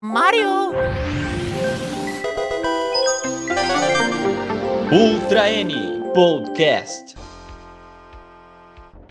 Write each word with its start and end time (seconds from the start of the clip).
Mario! 0.00 0.70
Ultra 4.92 5.50
N 5.50 5.74
Podcast. 6.14 7.16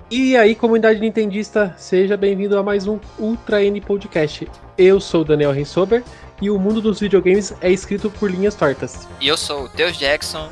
E 0.10 0.38
aí, 0.38 0.56
comunidade 0.56 1.02
nintendista, 1.02 1.76
seja 1.78 2.16
bem-vindo 2.16 2.58
a 2.58 2.64
mais 2.64 2.88
um 2.88 2.98
Ultra 3.20 3.62
N 3.62 3.82
Podcast. 3.82 4.48
Eu 4.78 5.02
sou 5.02 5.24
o 5.24 5.26
Daniel 5.26 5.52
Rensober 5.52 6.02
e 6.42 6.50
o 6.50 6.58
mundo 6.58 6.80
dos 6.80 7.02
videogames 7.02 7.54
é 7.60 7.70
escrito 7.70 8.10
por 8.10 8.32
linhas 8.32 8.56
tortas. 8.56 9.10
E 9.20 9.28
eu 9.28 9.36
sou 9.36 9.66
o 9.66 9.68
Deus 9.68 9.98
Jackson 9.98 10.50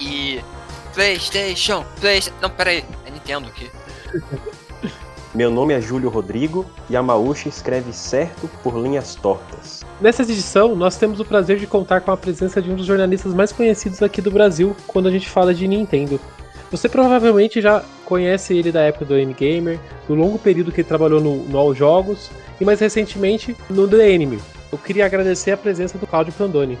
e. 0.00 0.40
PlayStation! 0.94 1.84
PlayStation. 2.00 2.40
Não, 2.40 2.50
peraí, 2.50 2.84
é 3.04 3.10
Nintendo 3.10 3.48
aqui. 3.48 3.68
Meu 5.34 5.50
nome 5.50 5.74
é 5.74 5.80
Júlio 5.80 6.08
Rodrigo 6.08 6.64
e 6.88 6.96
a 6.96 7.02
Mauchi 7.02 7.48
escreve 7.48 7.92
certo 7.92 8.48
por 8.62 8.78
linhas 8.78 9.16
tortas. 9.16 9.82
Nessa 10.00 10.22
edição, 10.22 10.76
nós 10.76 10.96
temos 10.96 11.18
o 11.18 11.24
prazer 11.24 11.58
de 11.58 11.66
contar 11.66 12.02
com 12.02 12.12
a 12.12 12.16
presença 12.16 12.62
de 12.62 12.70
um 12.70 12.76
dos 12.76 12.86
jornalistas 12.86 13.34
mais 13.34 13.50
conhecidos 13.50 14.00
aqui 14.00 14.22
do 14.22 14.30
Brasil 14.30 14.76
quando 14.86 15.08
a 15.08 15.10
gente 15.10 15.28
fala 15.28 15.52
de 15.52 15.66
Nintendo. 15.66 16.20
Você 16.70 16.88
provavelmente 16.88 17.60
já 17.60 17.82
conhece 18.04 18.56
ele 18.56 18.70
da 18.70 18.82
época 18.82 19.06
do 19.06 19.18
N-Gamer, 19.18 19.80
do 20.06 20.14
longo 20.14 20.38
período 20.38 20.70
que 20.70 20.82
ele 20.82 20.88
trabalhou 20.88 21.20
no, 21.20 21.38
no 21.38 21.58
All 21.58 21.74
Jogos 21.74 22.30
e 22.60 22.64
mais 22.64 22.78
recentemente 22.78 23.56
no 23.68 23.88
The 23.88 24.14
Anime. 24.14 24.38
Eu 24.70 24.78
queria 24.78 25.04
agradecer 25.04 25.50
a 25.50 25.56
presença 25.56 25.98
do 25.98 26.06
Claudio 26.06 26.32
Pandoni. 26.32 26.78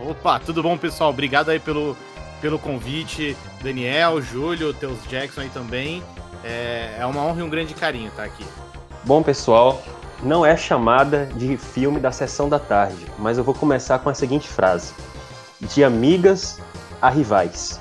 Opa, 0.00 0.40
tudo 0.40 0.62
bom, 0.62 0.78
pessoal? 0.78 1.10
Obrigado 1.10 1.50
aí 1.50 1.60
pelo, 1.60 1.94
pelo 2.40 2.58
convite, 2.58 3.36
Daniel, 3.62 4.22
Júlio, 4.22 4.72
Teus 4.72 5.06
Jackson 5.06 5.42
aí 5.42 5.50
também. 5.50 6.02
É, 6.44 6.96
é 6.98 7.06
uma 7.06 7.22
honra 7.22 7.40
e 7.40 7.42
um 7.42 7.48
grande 7.48 7.72
carinho 7.72 8.08
estar 8.08 8.24
aqui. 8.24 8.44
Bom, 9.04 9.22
pessoal, 9.22 9.82
não 10.22 10.44
é 10.44 10.56
chamada 10.56 11.26
de 11.34 11.56
filme 11.56 11.98
da 11.98 12.12
sessão 12.12 12.48
da 12.48 12.58
tarde, 12.58 13.06
mas 13.18 13.38
eu 13.38 13.44
vou 13.44 13.54
começar 13.54 13.98
com 13.98 14.10
a 14.10 14.14
seguinte 14.14 14.46
frase: 14.46 14.92
De 15.60 15.82
amigas 15.82 16.60
a 17.00 17.08
rivais. 17.08 17.80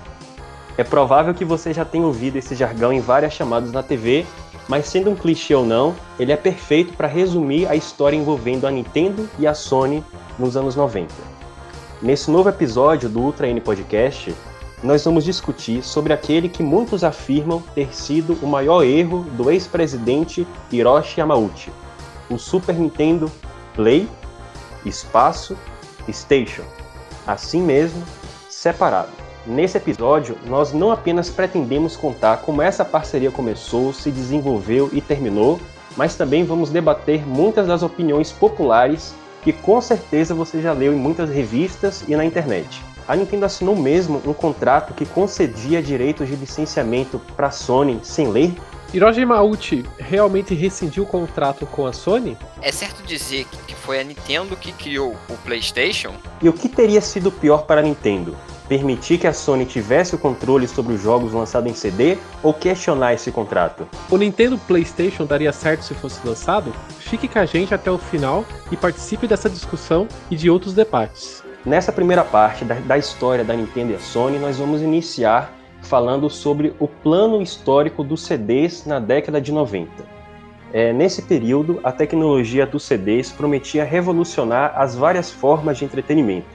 É 0.78 0.84
provável 0.84 1.34
que 1.34 1.46
você 1.46 1.74
já 1.74 1.86
tenha 1.86 2.06
ouvido 2.06 2.38
esse 2.38 2.56
jargão 2.56 2.92
em 2.92 3.00
várias 3.00 3.34
chamadas 3.34 3.72
na 3.72 3.84
TV, 3.84 4.26
mas 4.68 4.88
sendo 4.88 5.12
um 5.12 5.16
clichê 5.16 5.54
ou 5.54 5.66
não, 5.66 5.96
ele 6.18 6.32
é 6.32 6.38
perfeito 6.38 6.94
para 6.94 7.08
resumir 7.08 7.68
a 7.68 7.76
história 7.76 8.16
envolvendo 8.16 8.66
a 8.66 8.72
Nintendo 8.72 9.30
e 9.38 9.46
a 9.46 9.54
Sony 9.54 10.04
nos 10.40 10.58
anos 10.58 10.76
90. 10.76 11.14
Nesse 12.02 12.32
novo 12.32 12.50
episódio 12.50 13.08
do 13.08 13.22
Ultra 13.22 13.48
N 13.48 13.62
Podcast, 13.62 14.34
nós 14.84 15.06
vamos 15.06 15.24
discutir 15.24 15.82
sobre 15.82 16.12
aquele 16.12 16.50
que 16.50 16.62
muitos 16.62 17.06
afirmam 17.06 17.64
ter 17.74 17.96
sido 17.96 18.38
o 18.42 18.48
maior 18.48 18.84
erro 18.84 19.26
do 19.32 19.50
ex-presidente 19.50 20.46
Hiroshi 20.70 21.22
Yamauchi, 21.22 21.72
o 22.30 22.38
Super 22.38 22.76
Nintendo 22.76 23.32
Play, 23.74 24.10
Espaço, 24.86 25.58
Station, 26.12 26.64
assim 27.26 27.62
mesmo, 27.62 28.04
separado. 28.50 29.12
Nesse 29.48 29.78
episódio, 29.78 30.38
nós 30.46 30.74
não 30.74 30.92
apenas 30.92 31.30
pretendemos 31.30 31.96
contar 31.96 32.38
como 32.38 32.62
essa 32.62 32.84
parceria 32.84 33.32
começou, 33.32 33.94
se 33.94 34.12
desenvolveu 34.12 34.90
e 34.92 35.00
terminou, 35.00 35.60
mas 35.96 36.16
também 36.16 36.44
vamos 36.44 36.70
debater 36.70 37.26
muitas 37.26 37.68
das 37.68 37.84
opiniões 37.84 38.32
populares 38.34 39.16
que 39.42 39.54
com 39.54 39.80
certeza 39.80 40.34
você 40.34 40.62
já 40.62 40.74
leu 40.74 40.94
em 40.94 40.98
muitas 40.98 41.30
revistas 41.30 42.04
e 42.08 42.16
na 42.16 42.26
internet 42.26 42.93
a 43.08 43.16
Nintendo 43.16 43.46
assinou 43.46 43.76
mesmo 43.76 44.22
um 44.26 44.34
contrato 44.34 44.94
que 44.94 45.06
concedia 45.06 45.82
direitos 45.82 46.28
de 46.28 46.36
licenciamento 46.36 47.20
para 47.36 47.48
a 47.48 47.52
Sony 47.52 48.00
sem 48.04 48.28
ler? 48.28 48.54
Hiroshi 48.94 49.26
Mauchi 49.26 49.84
realmente 49.98 50.54
rescindiu 50.54 51.04
o 51.04 51.08
contrato 51.08 51.66
com 51.66 51.88
a 51.88 51.94
Sony? 51.94 52.38
É 52.62 52.72
certo 52.72 53.02
dizer 53.04 53.48
que 53.68 53.74
foi 53.74 54.00
a 54.00 54.04
Nintendo 54.04 54.56
que 54.56 54.72
criou 54.72 55.16
o 55.28 55.34
PlayStation? 55.38 56.14
E 56.42 56.48
o 56.48 56.54
que 56.54 56.70
teria 56.70 57.02
sido 57.02 57.32
pior 57.32 57.66
para 57.66 57.82
a 57.82 57.84
Nintendo? 57.84 58.38
Permitir 58.70 59.18
que 59.18 59.28
a 59.28 59.34
Sony 59.34 59.66
tivesse 59.66 60.16
o 60.16 60.18
controle 60.18 60.68
sobre 60.68 60.94
os 60.94 61.02
jogos 61.02 61.34
lançados 61.34 61.70
em 61.72 61.76
CD 61.76 62.18
ou 62.42 62.54
questionar 62.54 63.14
esse 63.14 63.32
contrato? 63.32 63.88
O 64.10 64.18
Nintendo 64.18 64.58
PlayStation 64.60 65.26
daria 65.26 65.52
certo 65.52 65.84
se 65.84 65.94
fosse 65.96 66.26
lançado? 66.26 66.72
Fique 67.00 67.28
com 67.28 67.40
a 67.40 67.46
gente 67.46 67.74
até 67.74 67.92
o 67.92 67.98
final 67.98 68.46
e 68.72 68.78
participe 68.78 69.28
dessa 69.28 69.50
discussão 69.50 70.08
e 70.30 70.36
de 70.36 70.50
outros 70.50 70.74
debates. 70.74 71.44
Nessa 71.66 71.94
primeira 71.94 72.26
parte 72.26 72.66
da, 72.66 72.76
da, 72.76 72.98
história 72.98 73.42
da 73.42 73.54
Nintendo 73.54 73.94
e 73.94 74.00
Sony, 74.00 74.38
nós 74.38 74.58
vamos 74.58 74.82
iniciar 74.82 75.54
falando 75.82 76.30
sobre 76.30 76.74
o 76.78 76.90
plano 76.90 77.42
histórico 77.42 78.04
dos 78.04 78.26
CDs 78.26 78.86
na 78.86 79.00
década 79.00 79.40
de 79.40 79.50
90. 79.54 79.90
É, 80.74 80.92
nesse 80.92 81.22
período, 81.22 81.80
a 81.82 81.90
tecnologia 81.90 82.66
dos 82.66 82.84
CDs 82.84 83.32
prometia 83.32 83.86
revolucionar 83.86 84.74
as 84.76 84.94
várias 84.94 85.32
formas 85.32 85.78
de 85.78 85.86
entretenimento, 85.86 86.48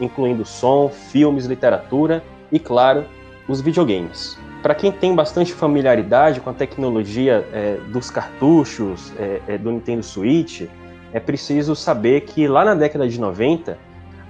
incluindo 0.00 0.46
som, 0.46 0.88
filmes, 0.88 1.44
literatura 1.44 2.24
e, 2.50 2.58
claro, 2.58 3.04
os 3.46 3.60
videogames. 3.60 4.38
Para 4.62 4.74
quem 4.74 4.90
tem 4.90 5.14
bastante 5.14 5.52
familiaridade 5.52 6.40
com 6.40 6.48
a 6.48 6.54
tecnologia 6.54 7.46
é, 7.52 7.76
dos 7.92 8.10
cartuchos 8.10 9.12
é, 9.18 9.42
é 9.46 9.58
do 9.58 9.70
Nintendo 9.70 10.02
Switch, 10.02 10.62
é 11.12 11.20
preciso 11.20 11.76
saber 11.76 12.22
que 12.22 12.48
lá 12.48 12.64
na 12.64 12.74
década 12.74 13.06
de 13.06 13.20
90 13.20 13.76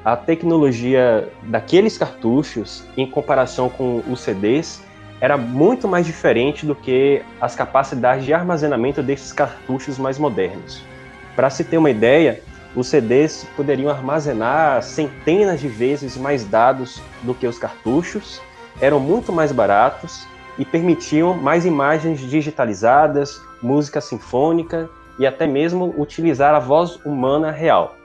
a 0.04 0.16
tecnologia 0.16 1.28
daqueles 1.44 1.96
cartuchos, 1.96 2.84
em 2.96 3.10
comparação 3.10 3.70
com 3.70 4.02
os 4.10 4.20
CDs, 4.20 4.82
era 5.20 5.38
muito 5.38 5.88
mais 5.88 6.04
diferente 6.04 6.66
do 6.66 6.74
que 6.74 7.22
as 7.40 7.54
capacidades 7.54 8.26
de 8.26 8.34
armazenamento 8.34 9.02
desses 9.02 9.32
cartuchos 9.32 9.98
mais 9.98 10.18
modernos. 10.18 10.82
Para 11.34 11.48
se 11.48 11.64
ter 11.64 11.78
uma 11.78 11.90
ideia, 11.90 12.42
os 12.76 12.88
CDs 12.88 13.46
poderiam 13.56 13.88
armazenar 13.88 14.82
centenas 14.82 15.60
de 15.60 15.68
vezes 15.68 16.16
mais 16.18 16.44
dados 16.44 17.00
do 17.22 17.32
que 17.32 17.46
os 17.46 17.58
cartuchos, 17.58 18.42
eram 18.80 19.00
muito 19.00 19.32
mais 19.32 19.52
baratos 19.52 20.26
e 20.58 20.64
permitiam 20.64 21.34
mais 21.34 21.64
imagens 21.64 22.20
digitalizadas, 22.20 23.40
música 23.62 24.00
sinfônica 24.00 24.90
e 25.18 25.26
até 25.26 25.46
mesmo 25.46 25.94
utilizar 25.96 26.54
a 26.54 26.58
voz 26.58 26.96
humana 27.06 27.50
real. 27.50 27.96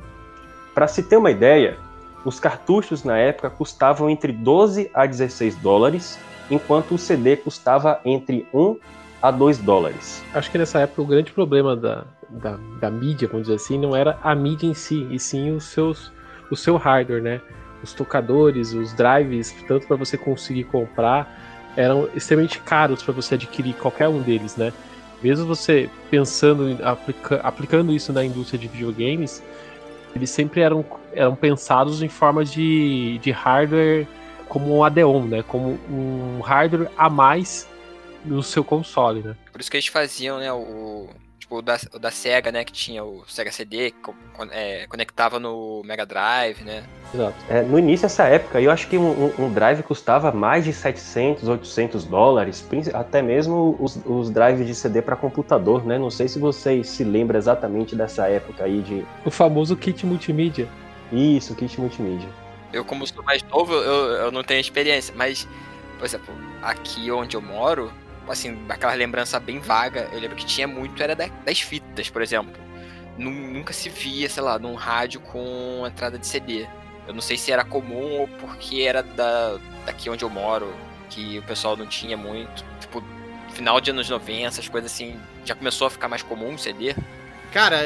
Para 0.74 0.88
se 0.88 1.04
ter 1.04 1.18
uma 1.18 1.32
ideia, 1.32 1.78
os 2.26 2.40
cartuchos 2.40 3.04
na 3.04 3.18
época 3.18 3.50
custavam 3.50 4.10
entre 4.10 4.32
12 4.32 4.90
a 4.94 5.06
16 5.06 5.56
dólares, 5.58 6.20
enquanto 6.50 6.96
o 6.96 6.98
CD 6.98 7.38
custava 7.38 8.00
entre 8.04 8.46
1 8.54 8.78
a 9.22 9.32
2 9.32 9.60
dólares. 9.60 10.24
Acho 10.34 10.52
que 10.52 10.58
nessa 10.58 10.80
época 10.80 11.02
o 11.02 11.06
grande 11.06 11.32
problema 11.32 11.76
da, 11.76 12.06
da, 12.30 12.58
da 12.80 12.90
mídia, 12.90 13.28
vamos 13.28 13.48
dizer 13.48 13.56
assim, 13.56 13.78
não 13.78 13.96
era 13.96 14.18
a 14.22 14.34
mídia 14.36 14.68
em 14.68 14.74
si, 14.74 15.08
e 15.12 15.20
sim 15.20 15.52
os 15.52 15.66
seus, 15.66 16.12
o 16.50 16.56
seu 16.56 16.78
hardware, 16.78 17.22
né? 17.22 17.42
Os 17.82 17.94
tocadores, 17.94 18.74
os 18.74 18.94
drives, 18.94 19.56
tanto 19.68 19.88
para 19.88 19.96
você 19.96 20.18
conseguir 20.18 20.66
comprar, 20.66 21.72
eram 21.76 22.10
extremamente 22.14 22.60
caros 22.60 23.02
para 23.02 23.14
você 23.14 23.36
adquirir 23.36 23.74
qualquer 23.76 24.08
um 24.08 24.22
deles, 24.22 24.56
né? 24.58 24.74
Mesmo 25.22 25.46
você 25.46 25.90
pensando, 26.10 26.78
aplica, 26.84 27.38
aplicando 27.38 27.94
isso 27.94 28.12
na 28.14 28.24
indústria 28.24 28.58
de 28.58 28.68
videogames, 28.68 29.44
eles 30.16 30.30
sempre 30.30 30.62
eram, 30.62 30.86
eram 31.14 31.36
pensados 31.36 32.02
em 32.02 32.10
formas 32.10 32.52
de, 32.52 33.18
de 33.20 33.32
hardware 33.32 34.08
como 34.48 34.78
um 34.78 34.84
add-on, 34.84 35.26
né? 35.26 35.44
Como 35.44 35.80
um 35.90 36.42
hardware 36.42 36.90
a 36.98 37.10
mais 37.10 37.68
no 38.26 38.44
seu 38.44 38.64
console, 38.64 39.22
né? 39.22 39.36
Por 39.52 39.62
isso 39.62 39.70
que 39.70 39.78
eles 39.78 39.88
faziam, 39.88 40.40
né, 40.40 40.52
o, 40.52 41.10
tipo, 41.38 41.58
o 41.58 41.62
da, 41.62 41.78
o 41.94 42.00
da 42.00 42.12
Sega, 42.12 42.52
né, 42.52 42.64
que 42.64 42.72
tinha 42.72 43.04
o 43.04 43.24
Sega 43.28 43.52
CD, 43.52 43.92
que 43.92 44.12
é, 44.52 44.88
conectava 44.88 45.40
no 45.40 45.82
Mega 45.84 46.06
Drive, 46.06 46.64
né? 46.64 46.84
Exato. 47.14 47.36
É, 47.50 47.62
no 47.64 47.80
início 47.80 48.04
dessa 48.04 48.26
época, 48.26 48.62
eu 48.62 48.72
acho 48.72 48.88
que 48.88 48.98
um, 48.98 49.34
um, 49.40 49.52
drive 49.52 49.82
custava 49.84 50.32
mais 50.32 50.64
de 50.64 50.72
700, 50.72 51.48
800 51.48 52.06
dólares, 52.06 52.66
até 52.94 53.22
mesmo 53.22 53.76
os, 53.80 54.00
os 54.06 54.30
drives 54.30 54.68
de 54.68 54.76
CD 54.76 55.02
para 55.02 55.16
computador, 55.16 55.86
né? 55.86 55.98
Não 55.98 56.12
sei 56.12 56.28
se 56.28 56.38
vocês 56.38 56.88
se 56.88 57.04
lembram 57.04 57.38
exatamente 57.38 57.96
dessa 57.96 58.28
época 58.28 58.64
aí 58.64 58.82
de... 58.82 59.06
O 59.26 59.32
famoso 59.32 59.76
kit 59.76 60.06
multimídia. 60.06 60.68
Isso, 61.12 61.56
kit 61.56 61.80
multimídia. 61.80 62.30
Eu, 62.72 62.86
como 62.86 63.06
sou 63.08 63.24
mais 63.24 63.42
novo, 63.44 63.74
eu, 63.74 64.12
eu 64.14 64.32
não 64.32 64.44
tenho 64.44 64.60
experiência, 64.60 65.14
mas, 65.18 65.48
por 65.98 66.06
exemplo, 66.06 66.34
aqui 66.62 67.12
onde 67.12 67.36
eu 67.36 67.42
moro, 67.42 67.92
assim, 68.28 68.56
aquela 68.70 68.94
lembrança 68.94 69.40
bem 69.40 69.60
vaga, 69.60 70.08
eu 70.12 70.20
lembro 70.20 70.36
que 70.36 70.46
tinha 70.46 70.68
muito, 70.68 71.02
era 71.02 71.16
das 71.16 71.60
fitas, 71.60 72.10
por 72.10 72.22
exemplo. 72.22 72.54
Nunca 73.18 73.74
se 73.74 73.90
via, 73.90 74.30
sei 74.30 74.42
lá, 74.42 74.58
num 74.58 74.76
rádio 74.76 75.20
com 75.20 75.84
entrada 75.86 76.18
de 76.18 76.26
CD. 76.26 76.68
Eu 77.10 77.16
não 77.16 77.22
sei 77.22 77.38
se 77.38 77.52
era 77.52 77.66
comum 77.66 78.20
ou 78.20 78.28
porque 78.28 78.82
era 78.82 79.02
da, 79.02 79.58
daqui 79.84 80.12
onde 80.12 80.24
eu 80.24 80.30
moro, 80.30 80.72
que 81.10 81.40
o 81.40 81.42
pessoal 81.42 81.76
não 81.76 81.88
tinha 81.88 82.16
muito. 82.16 82.64
Tipo, 82.80 83.04
final 83.52 83.82
de 83.82 83.90
anos 83.90 84.08
90, 84.08 84.44
essas 84.44 84.70
coisas 84.70 84.92
assim, 84.92 85.20
já 85.44 85.56
começou 85.56 85.88
a 85.88 85.90
ficar 85.90 86.08
mais 86.08 86.22
comum 86.22 86.54
o 86.54 86.60
CD. 86.60 86.96
Cara, 87.52 87.80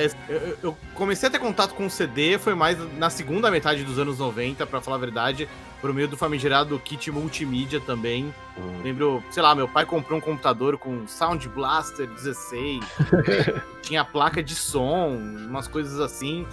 eu, 0.62 0.78
comecei 0.94 1.30
a 1.30 1.32
ter 1.32 1.40
contato 1.40 1.74
com 1.74 1.86
o 1.86 1.90
CD, 1.90 2.38
foi 2.38 2.54
mais 2.54 2.78
na 2.98 3.10
segunda 3.10 3.50
metade 3.50 3.86
dos 3.86 3.98
anos 3.98 4.20
90, 4.20 4.66
para 4.66 4.82
falar 4.82 4.98
a 4.98 5.00
verdade, 5.00 5.48
por 5.80 5.94
meio 5.94 6.10
do 6.10 6.18
famigerado 6.18 6.78
kit 6.80 7.10
multimídia 7.10 7.80
também. 7.80 8.36
Lembro, 8.84 9.24
sei 9.32 9.42
lá, 9.42 9.56
meu 9.56 9.70
pai 9.70 9.86
comprou 9.86 10.18
um 10.18 10.22
computador 10.22 10.78
com 10.78 11.08
Sound 11.08 11.48
Blaster 11.48 12.08
16, 12.08 12.84
tinha 13.82 14.04
placa 14.04 14.44
de 14.44 14.54
som, 14.54 15.16
umas 15.16 15.70
coisas 15.70 15.98
assim. 16.02 16.46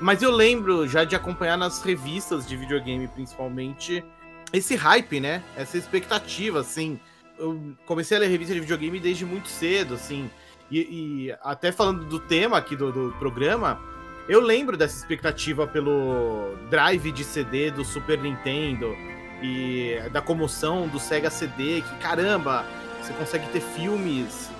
Mas 0.00 0.22
eu 0.22 0.30
lembro 0.30 0.86
já 0.86 1.04
de 1.04 1.16
acompanhar 1.16 1.56
nas 1.56 1.82
revistas 1.82 2.46
de 2.46 2.56
videogame, 2.56 3.08
principalmente, 3.08 4.04
esse 4.52 4.76
hype, 4.76 5.20
né? 5.20 5.42
Essa 5.56 5.78
expectativa, 5.78 6.60
assim. 6.60 7.00
Eu 7.38 7.74
comecei 7.86 8.16
a 8.16 8.20
ler 8.20 8.28
revista 8.28 8.54
de 8.54 8.60
videogame 8.60 9.00
desde 9.00 9.24
muito 9.24 9.48
cedo, 9.48 9.94
assim. 9.94 10.30
E, 10.70 10.80
e 11.28 11.36
até 11.42 11.72
falando 11.72 12.04
do 12.04 12.18
tema 12.18 12.58
aqui 12.58 12.76
do, 12.76 12.92
do 12.92 13.16
programa, 13.18 13.80
eu 14.28 14.40
lembro 14.40 14.76
dessa 14.76 14.96
expectativa 14.98 15.66
pelo 15.66 16.54
drive 16.68 17.12
de 17.12 17.24
CD 17.24 17.70
do 17.70 17.84
Super 17.84 18.18
Nintendo 18.18 18.94
e 19.42 19.96
da 20.12 20.20
comoção 20.20 20.88
do 20.88 20.98
Sega 20.98 21.30
CD, 21.30 21.82
que 21.82 21.96
caramba, 21.98 22.66
você 23.00 23.12
consegue 23.12 23.46
ter 23.48 23.60
filmes 23.60 24.50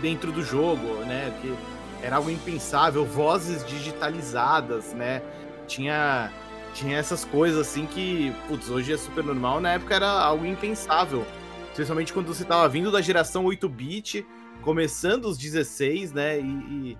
dentro 0.00 0.32
do 0.32 0.42
jogo, 0.42 1.04
né? 1.04 1.32
Que 1.40 1.54
era 2.02 2.16
algo 2.16 2.30
impensável, 2.30 3.04
vozes 3.04 3.64
digitalizadas, 3.64 4.92
né? 4.92 5.22
Tinha 5.66 6.32
tinha 6.74 6.96
essas 6.96 7.24
coisas 7.24 7.66
assim 7.66 7.86
que, 7.86 8.32
putz, 8.46 8.68
hoje 8.68 8.92
é 8.92 8.96
super 8.96 9.24
normal, 9.24 9.60
na 9.60 9.72
época 9.72 9.94
era 9.94 10.08
algo 10.08 10.46
impensável. 10.46 11.26
Especialmente 11.70 12.12
quando 12.12 12.26
você 12.26 12.44
tava 12.44 12.68
vindo 12.68 12.90
da 12.90 13.00
geração 13.00 13.44
8-bit, 13.44 14.26
começando 14.62 15.26
os 15.26 15.38
16, 15.38 16.12
né? 16.12 16.38
E, 16.38 16.42
e, 16.42 16.98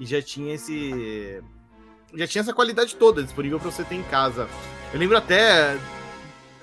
e, 0.00 0.06
já 0.06 0.22
tinha 0.22 0.54
esse. 0.54 1.42
Já 2.14 2.26
tinha 2.26 2.40
essa 2.40 2.54
qualidade 2.54 2.96
toda 2.96 3.22
disponível 3.22 3.58
para 3.58 3.70
você 3.70 3.84
ter 3.84 3.96
em 3.96 4.02
casa. 4.04 4.48
Eu 4.92 4.98
lembro 4.98 5.16
até 5.16 5.76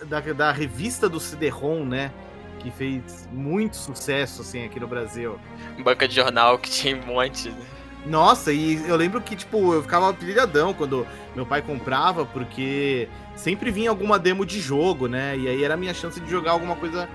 da, 0.07 0.19
da 0.19 0.51
revista 0.51 1.07
do 1.07 1.19
CD-ROM, 1.19 1.85
né? 1.85 2.11
Que 2.59 2.71
fez 2.71 3.27
muito 3.31 3.75
sucesso, 3.75 4.41
assim, 4.41 4.65
aqui 4.65 4.79
no 4.79 4.87
Brasil. 4.87 5.39
Banca 5.83 6.07
de 6.07 6.15
jornal 6.15 6.57
que 6.57 6.69
tinha 6.69 6.95
um 6.95 7.05
monte. 7.05 7.49
Né? 7.49 7.74
Nossa, 8.05 8.53
e 8.53 8.87
eu 8.87 8.95
lembro 8.95 9.19
que, 9.19 9.35
tipo, 9.35 9.73
eu 9.73 9.81
ficava 9.81 10.13
pilhadão 10.13 10.73
quando 10.73 11.07
meu 11.35 11.45
pai 11.45 11.61
comprava, 11.61 12.25
porque 12.25 13.09
sempre 13.35 13.71
vinha 13.71 13.89
alguma 13.89 14.19
demo 14.19 14.45
de 14.45 14.59
jogo, 14.59 15.07
né? 15.07 15.35
E 15.37 15.47
aí 15.47 15.63
era 15.63 15.73
a 15.73 15.77
minha 15.77 15.93
chance 15.93 16.19
de 16.19 16.29
jogar 16.29 16.51
alguma 16.51 16.75
coisa 16.75 17.09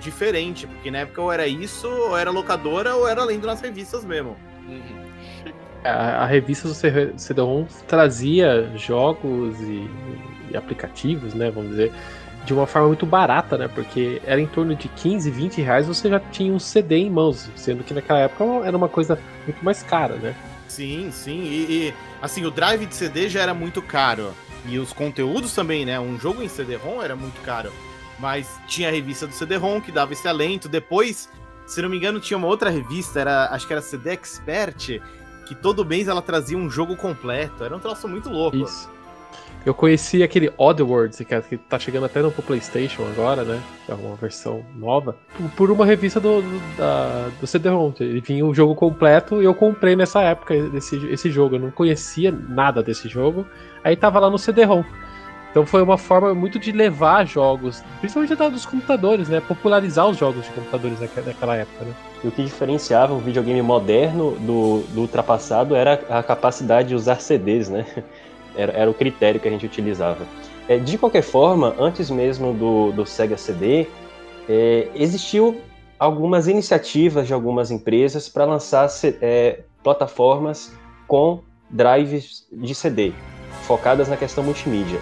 diferente, 0.00 0.66
porque 0.66 0.90
na 0.90 0.98
época 0.98 1.22
ou 1.22 1.32
era 1.32 1.46
isso, 1.46 1.88
ou 1.88 2.18
era 2.18 2.30
locadora, 2.30 2.94
ou 2.96 3.08
era 3.08 3.24
lendo 3.24 3.46
nas 3.46 3.60
revistas 3.60 4.04
mesmo. 4.04 4.36
Uhum. 4.68 5.04
A, 5.84 6.24
a, 6.24 6.26
revista 6.26 6.66
do 6.66 6.74
CD-ROM 6.74 7.66
trazia 7.86 8.72
jogos 8.76 9.60
e, 9.60 9.88
e, 10.50 10.56
aplicativos, 10.56 11.34
né, 11.34 11.50
vamos 11.50 11.70
dizer, 11.70 11.92
de 12.44 12.52
uma 12.52 12.66
forma 12.66 12.88
muito 12.88 13.06
barata, 13.06 13.56
né, 13.56 13.68
porque 13.68 14.20
era 14.24 14.40
em 14.40 14.46
torno 14.46 14.74
de 14.74 14.88
15, 14.88 15.30
20 15.30 15.62
reais 15.62 15.86
você 15.86 16.08
já 16.08 16.20
tinha 16.20 16.52
um 16.52 16.58
CD 16.58 16.96
em 16.96 17.10
mãos, 17.10 17.50
sendo 17.56 17.82
que 17.82 17.94
naquela 17.94 18.20
época 18.20 18.44
era 18.66 18.76
uma 18.76 18.88
coisa 18.88 19.18
muito 19.46 19.64
mais 19.64 19.82
cara, 19.82 20.16
né. 20.16 20.34
Sim, 20.68 21.10
sim, 21.10 21.42
e, 21.42 21.66
e 21.70 21.94
assim, 22.20 22.44
o 22.44 22.50
drive 22.50 22.86
de 22.86 22.94
CD 22.94 23.28
já 23.28 23.40
era 23.40 23.54
muito 23.54 23.80
caro, 23.80 24.34
e 24.66 24.78
os 24.78 24.92
conteúdos 24.92 25.54
também, 25.54 25.84
né, 25.84 26.00
um 26.00 26.18
jogo 26.18 26.42
em 26.42 26.48
CD-ROM 26.48 27.02
era 27.02 27.14
muito 27.14 27.40
caro. 27.42 27.70
Mas 28.18 28.48
tinha 28.66 28.88
a 28.88 28.92
revista 28.92 29.26
do 29.26 29.34
CD-ROM 29.34 29.80
que 29.80 29.92
dava 29.92 30.12
esse 30.12 30.26
alento. 30.26 30.68
Depois, 30.68 31.28
se 31.66 31.82
não 31.82 31.88
me 31.88 31.96
engano, 31.96 32.20
tinha 32.20 32.38
uma 32.38 32.46
outra 32.46 32.70
revista, 32.70 33.20
era, 33.20 33.48
acho 33.50 33.66
que 33.66 33.72
era 33.72 33.82
CD 33.82 34.10
Expert, 34.10 35.00
que 35.46 35.54
todo 35.54 35.84
mês 35.84 36.08
ela 36.08 36.22
trazia 36.22 36.56
um 36.56 36.70
jogo 36.70 36.96
completo. 36.96 37.64
Era 37.64 37.76
um 37.76 37.80
troço 37.80 38.08
muito 38.08 38.30
louco. 38.30 38.56
Isso. 38.56 38.88
Eu 39.64 39.72
conheci 39.72 40.22
aquele 40.22 40.52
Oddworld, 40.58 41.16
que, 41.16 41.40
que 41.42 41.56
tá 41.56 41.78
chegando 41.78 42.04
até 42.04 42.20
no 42.20 42.30
PlayStation 42.30 43.02
agora, 43.06 43.44
né? 43.44 43.62
É 43.88 43.94
uma 43.94 44.14
versão 44.14 44.62
nova. 44.76 45.16
Por 45.56 45.70
uma 45.70 45.86
revista 45.86 46.20
do, 46.20 46.42
do, 46.42 46.76
da, 46.76 47.30
do 47.40 47.46
CD-ROM. 47.46 47.92
Ele 47.98 48.20
vinha 48.20 48.44
o 48.44 48.54
jogo 48.54 48.74
completo 48.74 49.40
e 49.40 49.46
eu 49.46 49.54
comprei 49.54 49.96
nessa 49.96 50.20
época 50.22 50.54
esse, 50.54 50.96
esse 51.06 51.30
jogo. 51.30 51.56
Eu 51.56 51.60
não 51.60 51.70
conhecia 51.70 52.30
nada 52.30 52.82
desse 52.82 53.08
jogo. 53.08 53.46
Aí 53.82 53.96
tava 53.96 54.18
lá 54.18 54.28
no 54.28 54.38
CD-ROM. 54.38 54.84
Então 55.50 55.64
foi 55.64 55.80
uma 55.82 55.96
forma 55.96 56.34
muito 56.34 56.58
de 56.58 56.72
levar 56.72 57.24
jogos, 57.24 57.80
principalmente 58.00 58.34
dos 58.34 58.66
computadores, 58.66 59.28
né? 59.28 59.40
Popularizar 59.40 60.08
os 60.08 60.18
jogos 60.18 60.44
de 60.44 60.50
computadores 60.50 60.98
naquela 61.00 61.56
época, 61.56 61.84
né? 61.84 61.94
E 62.24 62.26
o 62.26 62.32
que 62.32 62.42
diferenciava 62.42 63.14
o 63.14 63.18
videogame 63.18 63.62
moderno 63.62 64.32
do, 64.32 64.82
do 64.88 65.02
ultrapassado 65.02 65.76
era 65.76 65.92
a 66.10 66.24
capacidade 66.24 66.88
de 66.88 66.96
usar 66.96 67.20
CDs, 67.20 67.68
né? 67.70 67.86
Era, 68.56 68.72
era 68.72 68.90
o 68.90 68.94
critério 68.94 69.40
que 69.40 69.48
a 69.48 69.50
gente 69.50 69.66
utilizava. 69.66 70.26
É, 70.68 70.78
de 70.78 70.96
qualquer 70.96 71.22
forma, 71.22 71.74
antes 71.78 72.10
mesmo 72.10 72.54
do, 72.54 72.92
do 72.92 73.04
Sega 73.04 73.36
CD, 73.36 73.86
é, 74.48 74.88
existiu 74.94 75.60
algumas 75.98 76.48
iniciativas 76.48 77.26
de 77.26 77.34
algumas 77.34 77.70
empresas 77.70 78.28
para 78.28 78.44
lançar 78.44 78.88
é, 79.20 79.60
plataformas 79.82 80.72
com 81.06 81.40
drives 81.70 82.46
de 82.52 82.74
CD, 82.74 83.12
focadas 83.62 84.08
na 84.08 84.16
questão 84.16 84.42
multimídia. 84.44 85.00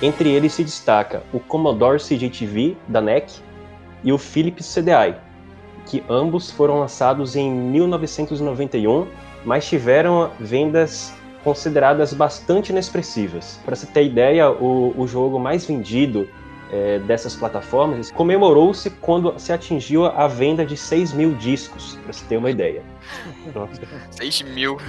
Entre 0.00 0.30
eles 0.30 0.52
se 0.52 0.64
destaca 0.64 1.22
o 1.32 1.38
Commodore 1.38 1.98
CJTV 1.98 2.76
da 2.88 3.00
NEC 3.00 3.30
e 4.02 4.12
o 4.12 4.18
Philips 4.18 4.74
CDI, 4.74 5.14
que 5.86 6.02
ambos 6.08 6.50
foram 6.50 6.80
lançados 6.80 7.36
em 7.36 7.50
1991, 7.50 9.06
mas 9.44 9.68
tiveram 9.68 10.30
vendas 10.40 11.12
consideradas 11.44 12.12
bastante 12.12 12.70
inexpressivas. 12.70 13.60
Para 13.64 13.76
você 13.76 13.86
ter 13.86 14.04
ideia, 14.04 14.50
o, 14.50 14.94
o 14.96 15.06
jogo 15.06 15.38
mais 15.38 15.66
vendido 15.66 16.28
é, 16.70 16.98
dessas 17.00 17.36
plataformas 17.36 18.10
comemorou-se 18.10 18.88
quando 18.90 19.38
se 19.38 19.52
atingiu 19.52 20.06
a 20.06 20.26
venda 20.26 20.64
de 20.64 20.76
6 20.76 21.12
mil 21.12 21.34
discos, 21.34 21.96
para 22.02 22.12
você 22.12 22.24
ter 22.24 22.36
uma 22.36 22.50
ideia. 22.50 22.82
6 24.10 24.42
mil? 24.42 24.76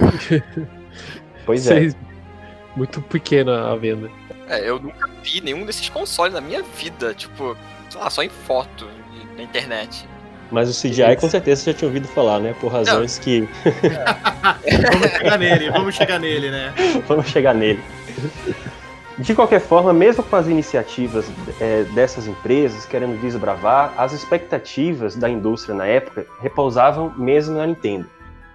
Pois 1.46 1.66
é. 1.70 1.90
Muito 2.74 3.02
pequena 3.02 3.70
a 3.70 3.76
venda. 3.76 4.10
É, 4.48 4.68
eu 4.68 4.78
nunca 4.78 5.08
vi 5.22 5.40
nenhum 5.40 5.66
desses 5.66 5.88
consoles 5.88 6.32
na 6.32 6.40
minha 6.40 6.62
vida, 6.62 7.14
tipo, 7.14 7.56
sei 7.90 8.00
lá, 8.00 8.08
só 8.08 8.22
em 8.22 8.28
foto 8.28 8.88
na 9.36 9.42
internet. 9.42 10.08
Mas 10.50 10.68
o 10.68 10.80
CGI 10.80 11.16
com 11.16 11.28
certeza 11.28 11.62
você 11.62 11.72
já 11.72 11.78
tinha 11.78 11.88
ouvido 11.88 12.06
falar, 12.08 12.38
né? 12.38 12.54
Por 12.60 12.70
razões 12.70 13.16
Não. 13.16 13.24
que. 13.24 13.48
vamos 14.90 15.10
chegar 15.10 15.38
nele, 15.38 15.70
vamos 15.70 15.94
chegar 15.94 16.18
nele, 16.18 16.50
né? 16.50 16.72
vamos 17.08 17.26
chegar 17.26 17.54
nele. 17.54 17.80
De 19.16 19.32
qualquer 19.32 19.60
forma, 19.60 19.92
mesmo 19.92 20.24
com 20.24 20.34
as 20.34 20.48
iniciativas 20.48 21.30
é, 21.60 21.84
dessas 21.94 22.26
empresas 22.26 22.84
querendo 22.84 23.20
desbravar, 23.20 23.94
as 23.96 24.12
expectativas 24.12 25.14
da 25.14 25.28
indústria 25.28 25.74
na 25.74 25.86
época 25.86 26.26
repousavam 26.40 27.14
mesmo 27.16 27.56
na 27.56 27.64
Nintendo, 27.64 28.06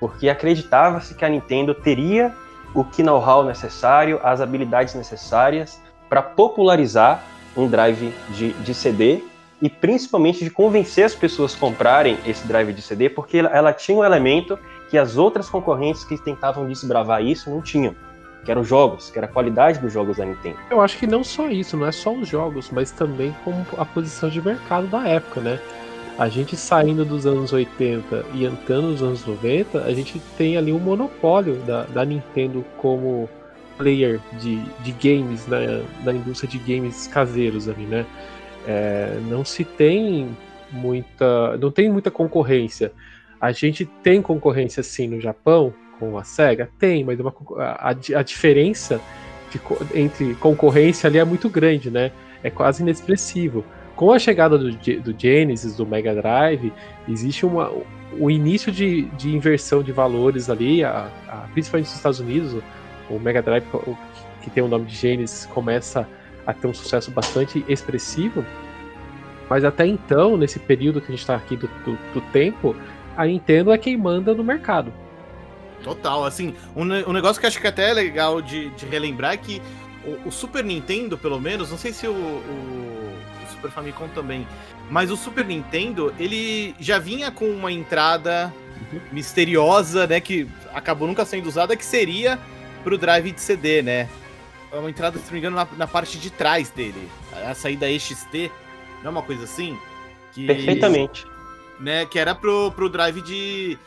porque 0.02 0.28
acreditava-se 0.28 1.16
que 1.16 1.24
a 1.24 1.30
Nintendo 1.30 1.74
teria 1.74 2.34
o 2.74 2.84
que 2.84 3.02
know-how 3.02 3.44
necessário, 3.46 4.20
as 4.22 4.42
habilidades 4.42 4.94
necessárias 4.96 5.82
para 6.10 6.22
popularizar 6.22 7.24
um 7.56 7.68
drive 7.68 8.14
de, 8.30 8.52
de 8.54 8.74
CD 8.74 9.24
e 9.62 9.70
principalmente 9.70 10.44
de 10.44 10.50
convencer 10.50 11.06
as 11.06 11.16
pessoas 11.16 11.56
a 11.56 11.58
comprarem 11.58 12.18
esse 12.26 12.48
drive 12.48 12.74
de 12.74 12.82
CD, 12.82 13.10
porque 13.10 13.38
ela, 13.38 13.74
tinha 13.74 13.98
um 13.98 14.04
elemento 14.04 14.58
que 14.90 14.98
as 14.98 15.18
outras 15.18 15.50
concorrentes 15.50 16.04
que 16.04 16.18
tentavam 16.18 16.68
desbravar 16.68 17.24
isso 17.24 17.50
não 17.50 17.62
tinham 17.62 17.96
que 18.44 18.52
eram 18.52 18.62
os 18.62 18.68
jogos, 18.68 19.10
que 19.10 19.18
era 19.18 19.28
a 19.28 19.30
qualidade 19.30 19.80
dos 19.80 19.92
jogos 19.92 20.18
da 20.18 20.26
Nintendo. 20.26 20.58
Eu 20.72 20.80
acho 20.82 20.98
que 20.98 21.06
não 21.06 21.24
só 21.24 21.50
isso, 21.50 21.76
não 21.76 21.86
é 21.86 21.92
só 21.92 22.14
os 22.14 22.28
jogos, 22.28 22.70
mas 22.72 22.90
também 22.90 23.36
como 23.44 23.66
a 23.78 23.86
posição 23.86 24.30
de 24.30 24.42
mercado 24.42 24.88
da 24.88 25.08
época, 25.08 25.42
né? 25.42 25.60
A 26.18 26.28
gente 26.28 26.56
saindo 26.58 27.06
dos 27.06 27.26
anos 27.26 27.54
80 27.54 28.26
e 28.34 28.46
entrando 28.46 28.90
nos 28.90 29.02
anos 29.02 29.26
90, 29.26 29.84
a 29.84 29.94
gente 29.94 30.22
tem 30.38 30.58
ali 30.58 30.72
um 30.72 30.80
monopólio 30.80 31.56
da, 31.58 31.84
da 31.84 32.04
Nintendo 32.04 32.66
como 32.78 33.30
player 33.78 34.20
de, 34.40 34.62
de 34.82 34.92
games, 34.92 35.48
né, 35.48 35.82
da 36.04 36.12
indústria 36.14 36.50
de 36.50 36.58
games 36.58 37.08
caseiros 37.08 37.70
ali, 37.70 37.86
né? 37.86 38.06
É, 38.68 39.20
não 39.28 39.44
se 39.44 39.64
tem 39.64 40.30
muita, 40.72 41.58
não 41.58 41.72
tem 41.72 41.90
muita 41.90 42.12
concorrência. 42.12 42.92
A 43.40 43.52
gente 43.52 43.86
tem 43.86 44.22
concorrência 44.22 44.84
sim 44.84 45.08
no 45.08 45.20
Japão 45.20 45.74
com 46.00 46.18
a 46.18 46.24
Sega, 46.24 46.70
tem, 46.78 47.04
mas 47.04 47.20
uma, 47.20 47.34
a, 47.58 47.90
a 47.90 48.24
diferença 48.24 49.02
de, 49.52 49.60
entre 50.00 50.36
concorrência 50.36 51.08
ali 51.08 51.18
é 51.18 51.26
muito 51.26 51.50
grande, 51.50 51.90
né? 51.90 52.12
É 52.44 52.50
quase 52.50 52.82
inexpressivo 52.84 53.66
com 54.00 54.14
a 54.14 54.18
chegada 54.18 54.58
do, 54.58 54.72
do 54.72 55.14
Genesis, 55.20 55.76
do 55.76 55.86
Mega 55.86 56.16
Drive, 56.16 56.72
existe 57.06 57.46
uma, 57.46 57.70
o 58.18 58.32
início 58.32 58.72
de, 58.72 59.02
de 59.18 59.36
inversão 59.36 59.84
de 59.84 59.92
valores 59.92 60.50
ali, 60.50 60.86
a, 60.86 61.12
a, 61.28 61.36
principalmente 61.52 61.88
nos 61.88 61.98
Estados 61.98 62.22
Unidos, 62.22 62.64
o, 63.10 63.20
Mega 63.20 63.42
Drive, 63.42 63.66
que 64.42 64.50
tem 64.50 64.64
o 64.64 64.70
nome 64.70 64.86
de 64.86 64.96
Genesis, 64.96 65.46
começa 65.48 66.08
a 66.50 66.54
ter 66.54 66.68
um 66.68 66.74
sucesso 66.74 67.12
bastante 67.12 67.64
expressivo. 67.68 68.44
Mas 69.48 69.64
até 69.64 69.86
então, 69.86 70.36
nesse 70.36 70.60
período 70.60 71.00
que 71.00 71.08
a 71.08 71.12
gente 71.12 71.20
está 71.20 71.36
aqui 71.36 71.56
do, 71.56 71.68
do, 71.86 71.98
do, 72.14 72.22
tempo, 72.32 72.76
a 73.16 73.26
Nintendo 73.26 73.72
é 73.72 73.78
quem 73.78 73.96
manda 73.96 74.34
no 74.34 74.44
mercado. 74.44 74.92
Total, 75.84 76.26
assim, 76.26 76.56
um, 76.76 76.84
um 76.84 77.14
negócio 77.14 77.40
que 77.40 77.48
acho 77.48 77.60
que 77.60 77.68
até 77.68 77.92
é 77.92 77.94
legal 77.94 78.42
de, 78.42 78.70
de 78.72 78.86
relembrar 78.86 79.34
é 79.34 79.38
que 79.38 79.62
o, 80.04 80.30
o, 80.30 80.32
Super 80.32 80.64
Nintendo, 80.64 81.18
pelo 81.18 81.40
menos, 81.40 81.70
não 81.70 81.78
sei 81.78 81.94
se 81.94 82.08
o, 82.08 82.12
o 82.12 83.14
Super 83.50 83.72
Famicom 83.72 84.08
também. 84.10 84.48
Mas 84.90 85.12
o 85.12 85.16
Super 85.16 85.46
Nintendo, 85.46 86.14
ele 86.20 86.76
já 86.80 86.98
vinha 86.98 87.32
com 87.32 87.46
uma 87.46 87.72
entrada 87.72 88.52
uhum. 88.92 89.00
misteriosa, 89.12 90.08
né? 90.08 90.20
Que 90.20 90.48
acabou 90.74 91.08
nunca 91.08 91.26
sendo 91.26 91.48
usada, 91.48 91.76
que 91.76 91.86
seria 91.86 92.40
pro 92.84 92.98
drive 92.98 93.32
de 93.32 93.42
CD, 93.42 93.82
né? 93.82 94.10
É 94.72 94.78
uma 94.78 94.90
entrada, 94.90 95.18
se 95.18 95.26
não 95.26 95.34
me 95.34 95.40
engano, 95.40 95.56
na, 95.56 95.68
na 95.78 95.88
parte 95.88 96.18
de 96.18 96.30
trás 96.30 96.70
dele. 96.70 97.10
A 97.48 97.54
saída 97.54 97.90
EXT, 97.90 98.52
não 99.02 99.08
é 99.08 99.10
uma 99.10 99.24
coisa 99.24 99.44
assim? 99.44 99.78
Que, 100.32 100.46
Perfeitamente. 100.46 101.26
Né, 101.80 102.06
que 102.06 102.20
era 102.20 102.36
pro, 102.36 102.72
pro 102.72 102.90
drive 102.90 103.22
de, 103.22 103.78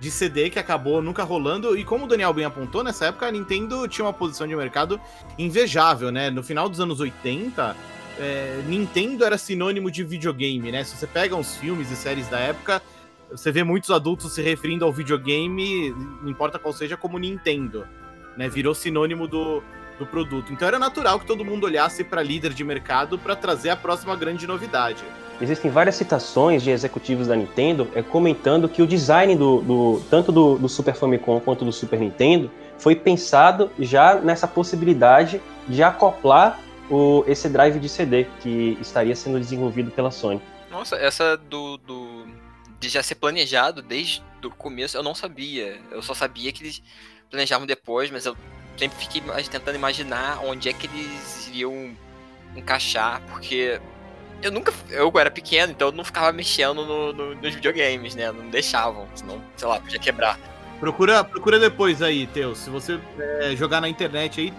de 0.00 0.10
CD 0.10 0.50
que 0.50 0.58
acabou 0.58 1.02
nunca 1.02 1.22
rolando. 1.22 1.76
E 1.76 1.84
como 1.84 2.06
o 2.06 2.08
Daniel 2.08 2.32
bem 2.32 2.44
apontou, 2.44 2.82
nessa 2.82 3.06
época 3.06 3.26
a 3.26 3.30
Nintendo 3.30 3.86
tinha 3.86 4.04
uma 4.04 4.12
posição 4.12 4.46
de 4.46 4.56
mercado 4.56 5.00
invejável, 5.38 6.10
né? 6.10 6.30
No 6.30 6.42
final 6.42 6.68
dos 6.68 6.80
anos 6.80 6.98
80, 6.98 7.76
é, 8.18 8.62
Nintendo 8.66 9.24
era 9.24 9.38
sinônimo 9.38 9.90
de 9.90 10.02
videogame, 10.02 10.72
né? 10.72 10.82
Se 10.82 10.96
você 10.96 11.06
pega 11.06 11.36
uns 11.36 11.56
filmes 11.56 11.90
e 11.90 11.96
séries 11.96 12.28
da 12.28 12.38
época, 12.38 12.82
você 13.30 13.50
vê 13.50 13.62
muitos 13.62 13.90
adultos 13.90 14.34
se 14.34 14.42
referindo 14.42 14.84
ao 14.84 14.92
videogame, 14.92 15.90
não 16.22 16.28
importa 16.28 16.58
qual 16.58 16.72
seja, 16.72 16.96
como 16.96 17.18
Nintendo. 17.18 17.86
Né? 18.36 18.48
Virou 18.48 18.74
sinônimo 18.74 19.26
do, 19.26 19.62
do 19.98 20.06
produto. 20.06 20.52
Então 20.52 20.66
era 20.66 20.78
natural 20.78 21.18
que 21.18 21.26
todo 21.26 21.44
mundo 21.44 21.64
olhasse 21.64 22.04
para 22.04 22.22
líder 22.22 22.52
de 22.52 22.64
mercado 22.64 23.18
para 23.18 23.36
trazer 23.36 23.70
a 23.70 23.76
próxima 23.76 24.16
grande 24.16 24.46
novidade. 24.46 25.04
Existem 25.40 25.70
várias 25.70 25.96
citações 25.96 26.62
de 26.62 26.70
executivos 26.70 27.26
da 27.26 27.34
Nintendo 27.34 27.88
é, 27.94 28.02
comentando 28.02 28.68
que 28.68 28.80
o 28.80 28.86
design 28.86 29.34
do, 29.34 29.60
do 29.60 30.02
tanto 30.08 30.30
do, 30.30 30.56
do, 30.56 30.68
Super 30.68 30.94
Famicom 30.94 31.40
quanto 31.40 31.64
do 31.64 31.72
Super 31.72 31.98
Nintendo 31.98 32.50
foi 32.78 32.94
pensado 32.94 33.70
já 33.78 34.14
nessa 34.16 34.46
possibilidade 34.46 35.40
de 35.66 35.82
acoplar 35.82 36.60
o, 36.88 37.24
esse 37.26 37.48
drive 37.48 37.80
de 37.80 37.88
CD 37.88 38.26
que 38.40 38.78
estaria 38.80 39.16
sendo 39.16 39.40
desenvolvido 39.40 39.90
pela 39.90 40.10
Sony. 40.10 40.40
Nossa, 40.70 40.96
essa 40.96 41.36
do, 41.36 41.76
do 41.78 42.26
de 42.78 42.88
já 42.88 43.02
ser 43.02 43.16
planejado 43.16 43.82
desde 43.82 44.22
o 44.44 44.50
começo 44.50 44.96
eu 44.96 45.02
não 45.02 45.14
sabia. 45.14 45.80
Eu 45.90 46.02
só 46.02 46.14
sabia 46.14 46.52
que 46.52 46.62
eles 46.62 46.82
planejavam 47.30 47.66
depois, 47.66 48.10
mas 48.10 48.26
eu 48.26 48.36
sempre 48.76 48.98
fiquei 48.98 49.22
tentando 49.50 49.74
imaginar 49.74 50.40
onde 50.44 50.68
é 50.68 50.72
que 50.72 50.86
eles 50.86 51.48
iriam 51.48 51.94
encaixar, 52.56 53.22
porque 53.30 53.80
eu 54.42 54.50
nunca. 54.50 54.72
Eu 54.90 55.12
era 55.18 55.30
pequeno, 55.30 55.72
então 55.72 55.88
eu 55.88 55.92
não 55.92 56.04
ficava 56.04 56.32
mexendo 56.32 56.84
no, 56.84 57.12
no, 57.12 57.34
nos 57.36 57.54
videogames, 57.54 58.14
né? 58.14 58.30
Não 58.32 58.50
deixavam, 58.50 59.06
senão, 59.14 59.40
sei 59.56 59.68
lá, 59.68 59.80
podia 59.80 59.98
quebrar. 59.98 60.38
Procura, 60.80 61.22
procura 61.22 61.60
depois 61.60 62.02
aí, 62.02 62.26
Teus. 62.26 62.58
Se 62.58 62.68
você 62.68 62.98
é, 63.40 63.54
jogar 63.54 63.80
na 63.80 63.88
internet 63.88 64.40
aí, 64.40 64.52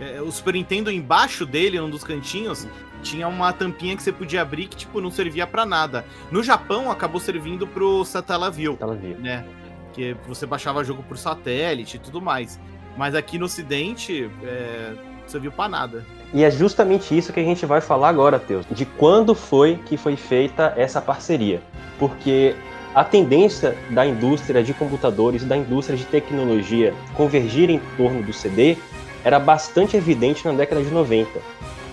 é, 0.00 0.22
o 0.22 0.32
Super 0.32 0.54
Nintendo 0.54 0.90
embaixo 0.90 1.44
dele, 1.44 1.78
num 1.78 1.90
dos 1.90 2.02
cantinhos, 2.02 2.66
tinha 3.02 3.28
uma 3.28 3.52
tampinha 3.52 3.94
que 3.94 4.02
você 4.02 4.10
podia 4.10 4.40
abrir 4.40 4.66
que, 4.66 4.76
tipo, 4.76 5.00
não 5.00 5.10
servia 5.10 5.46
para 5.46 5.66
nada. 5.66 6.06
No 6.30 6.42
Japão, 6.42 6.90
acabou 6.90 7.20
servindo 7.20 7.66
pro 7.66 8.04
Satellaview, 8.04 8.72
Satellaview. 8.72 9.18
né? 9.18 9.44
Que 9.92 10.16
você 10.26 10.46
baixava 10.46 10.82
jogo 10.82 11.02
por 11.02 11.18
satélite 11.18 11.96
e 11.96 12.00
tudo 12.00 12.20
mais. 12.20 12.58
Mas 12.98 13.14
aqui 13.14 13.38
no 13.38 13.44
Ocidente, 13.44 14.28
é, 14.42 14.92
não 15.22 15.28
serviu 15.28 15.52
para 15.52 15.68
nada. 15.68 16.04
E 16.34 16.42
é 16.42 16.50
justamente 16.50 17.16
isso 17.16 17.32
que 17.32 17.38
a 17.38 17.44
gente 17.44 17.64
vai 17.64 17.80
falar 17.80 18.08
agora, 18.08 18.40
Teus, 18.40 18.66
de 18.68 18.84
quando 18.84 19.36
foi 19.36 19.78
que 19.86 19.96
foi 19.96 20.16
feita 20.16 20.74
essa 20.76 21.00
parceria. 21.00 21.62
Porque 21.96 22.56
a 22.92 23.04
tendência 23.04 23.78
da 23.90 24.04
indústria 24.04 24.64
de 24.64 24.74
computadores, 24.74 25.44
da 25.44 25.56
indústria 25.56 25.96
de 25.96 26.04
tecnologia 26.06 26.92
convergir 27.14 27.70
em 27.70 27.80
torno 27.96 28.20
do 28.20 28.32
CD 28.32 28.76
era 29.24 29.38
bastante 29.38 29.96
evidente 29.96 30.44
na 30.44 30.52
década 30.52 30.82
de 30.82 30.90
90. 30.90 31.38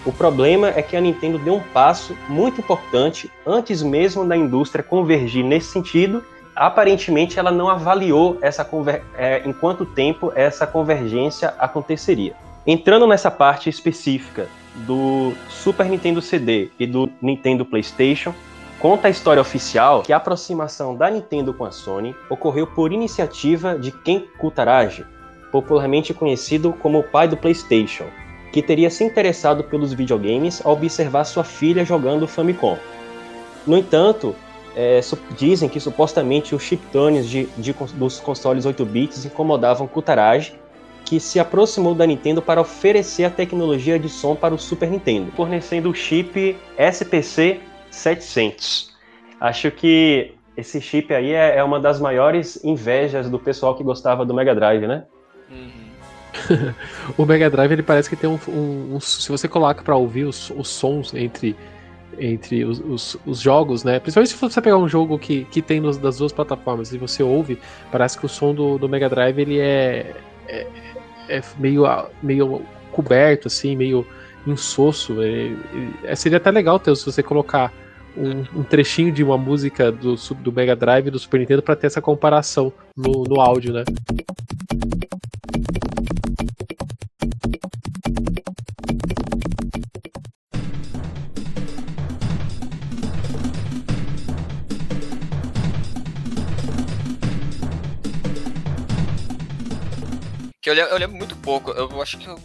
O 0.05 0.11
problema 0.11 0.69
é 0.69 0.81
que 0.81 0.97
a 0.97 1.01
Nintendo 1.01 1.37
deu 1.37 1.55
um 1.55 1.63
passo 1.71 2.17
muito 2.27 2.61
importante 2.61 3.29
antes 3.45 3.83
mesmo 3.83 4.25
da 4.25 4.35
indústria 4.35 4.83
convergir 4.83 5.45
nesse 5.45 5.67
sentido. 5.67 6.23
Aparentemente, 6.55 7.37
ela 7.37 7.51
não 7.51 7.69
avaliou 7.69 8.37
essa 8.41 8.67
é, 9.17 9.41
em 9.45 9.51
quanto 9.51 9.85
tempo 9.85 10.31
essa 10.35 10.65
convergência 10.65 11.53
aconteceria. 11.59 12.33
Entrando 12.65 13.05
nessa 13.05 13.29
parte 13.29 13.69
específica 13.69 14.47
do 14.87 15.33
Super 15.49 15.87
Nintendo 15.87 16.21
CD 16.21 16.69
e 16.79 16.87
do 16.87 17.09
Nintendo 17.21 17.65
PlayStation, 17.65 18.33
conta 18.79 19.07
a 19.07 19.11
história 19.11 19.41
oficial 19.41 20.01
que 20.01 20.13
a 20.13 20.17
aproximação 20.17 20.95
da 20.95 21.09
Nintendo 21.09 21.53
com 21.53 21.65
a 21.65 21.71
Sony 21.71 22.15
ocorreu 22.29 22.65
por 22.65 22.93
iniciativa 22.93 23.77
de 23.77 23.91
Ken 23.91 24.23
Kutaragi, 24.37 25.05
popularmente 25.51 26.13
conhecido 26.13 26.71
como 26.73 26.99
o 26.99 27.03
pai 27.03 27.27
do 27.27 27.37
PlayStation, 27.37 28.05
que 28.51 28.61
teria 28.61 28.89
se 28.89 29.03
interessado 29.03 29.63
pelos 29.65 29.91
videogames 29.91 30.65
ao 30.65 30.73
observar 30.73 31.25
sua 31.25 31.43
filha 31.43 31.83
jogando 31.83 32.27
Famicom. 32.27 32.77
No 33.67 33.77
entanto, 33.77 34.35
é, 34.75 34.99
dizem 35.37 35.69
que 35.69 35.79
supostamente 35.79 36.53
os 36.53 36.61
chiptones 36.61 37.27
de, 37.27 37.45
de, 37.57 37.73
dos 37.93 38.19
consoles 38.19 38.65
8 38.65 38.85
bits 38.85 39.25
incomodavam 39.25 39.87
Kutaragi 39.87 40.53
que 41.05 41.19
se 41.19 41.39
aproximou 41.39 41.93
da 41.93 42.05
Nintendo 42.05 42.41
para 42.41 42.59
oferecer 42.59 43.25
a 43.25 43.29
tecnologia 43.29 43.99
de 43.99 44.09
som 44.09 44.35
para 44.35 44.55
o 44.55 44.57
Super 44.57 44.89
Nintendo, 44.89 45.31
fornecendo 45.33 45.89
o 45.89 45.93
chip 45.93 46.57
SPC 46.77 47.59
700. 47.91 48.91
Acho 49.39 49.69
que 49.69 50.33
esse 50.57 50.81
chip 50.81 51.13
aí 51.13 51.31
é, 51.31 51.57
é 51.57 51.63
uma 51.63 51.79
das 51.79 51.99
maiores 51.99 52.63
invejas 52.63 53.29
do 53.29 53.37
pessoal 53.37 53.75
que 53.75 53.83
gostava 53.83 54.25
do 54.25 54.33
Mega 54.33 54.55
Drive, 54.55 54.87
né? 54.87 55.03
Uhum. 55.49 55.85
o 57.17 57.25
Mega 57.25 57.49
Drive 57.49 57.71
ele 57.71 57.83
parece 57.83 58.09
que 58.09 58.15
tem 58.15 58.29
um, 58.29 58.39
um, 58.47 58.95
um 58.95 58.99
se 58.99 59.29
você 59.29 59.47
coloca 59.47 59.83
para 59.83 59.95
ouvir 59.95 60.25
os, 60.25 60.49
os, 60.49 60.67
sons 60.67 61.13
entre 61.13 61.55
entre 62.19 62.63
os, 62.65 62.79
os, 62.79 63.17
os, 63.25 63.39
jogos, 63.39 63.83
né? 63.83 63.99
Principalmente 63.99 64.31
se 64.31 64.37
você 64.37 64.61
pegar 64.61 64.77
um 64.77 64.87
jogo 64.87 65.17
que, 65.19 65.45
que 65.45 65.61
tem 65.61 65.79
nos, 65.79 65.97
das 65.97 66.17
duas 66.17 66.31
plataformas 66.31 66.93
e 66.93 66.97
você 66.97 67.23
ouve, 67.23 67.59
parece 67.91 68.17
que 68.17 68.25
o 68.25 68.29
som 68.29 68.53
do, 68.53 68.77
do 68.77 68.87
Mega 68.87 69.09
Drive 69.09 69.39
ele 69.39 69.59
é, 69.59 70.15
é 70.47 70.67
é 71.29 71.41
meio, 71.57 71.85
meio 72.21 72.61
coberto, 72.91 73.47
assim, 73.47 73.75
meio 73.75 74.05
insosso. 74.45 75.21
É, 75.21 75.51
é, 76.03 76.15
seria 76.15 76.37
até 76.37 76.51
legal 76.51 76.79
ter, 76.79 76.95
se 76.95 77.05
você 77.05 77.23
colocar 77.23 77.73
um, 78.15 78.59
um, 78.59 78.63
trechinho 78.63 79.11
de 79.11 79.23
uma 79.23 79.37
música 79.37 79.91
do, 79.91 80.15
do 80.15 80.51
Mega 80.51 80.75
Drive 80.75 81.09
do 81.09 81.19
Super 81.19 81.39
Nintendo 81.39 81.61
para 81.61 81.75
ter 81.75 81.87
essa 81.87 82.01
comparação 82.01 82.71
no, 82.95 83.23
no 83.23 83.41
áudio, 83.41 83.73
né? 83.73 83.83
Que 100.65 100.71
eu, 100.71 100.73
eu 100.73 100.97
lembro 100.97 101.15
muito 101.15 101.35
pouco. 101.35 101.69
Eu 101.69 102.01
acho 102.01 102.17
que 102.17 102.25
eu 102.25 102.39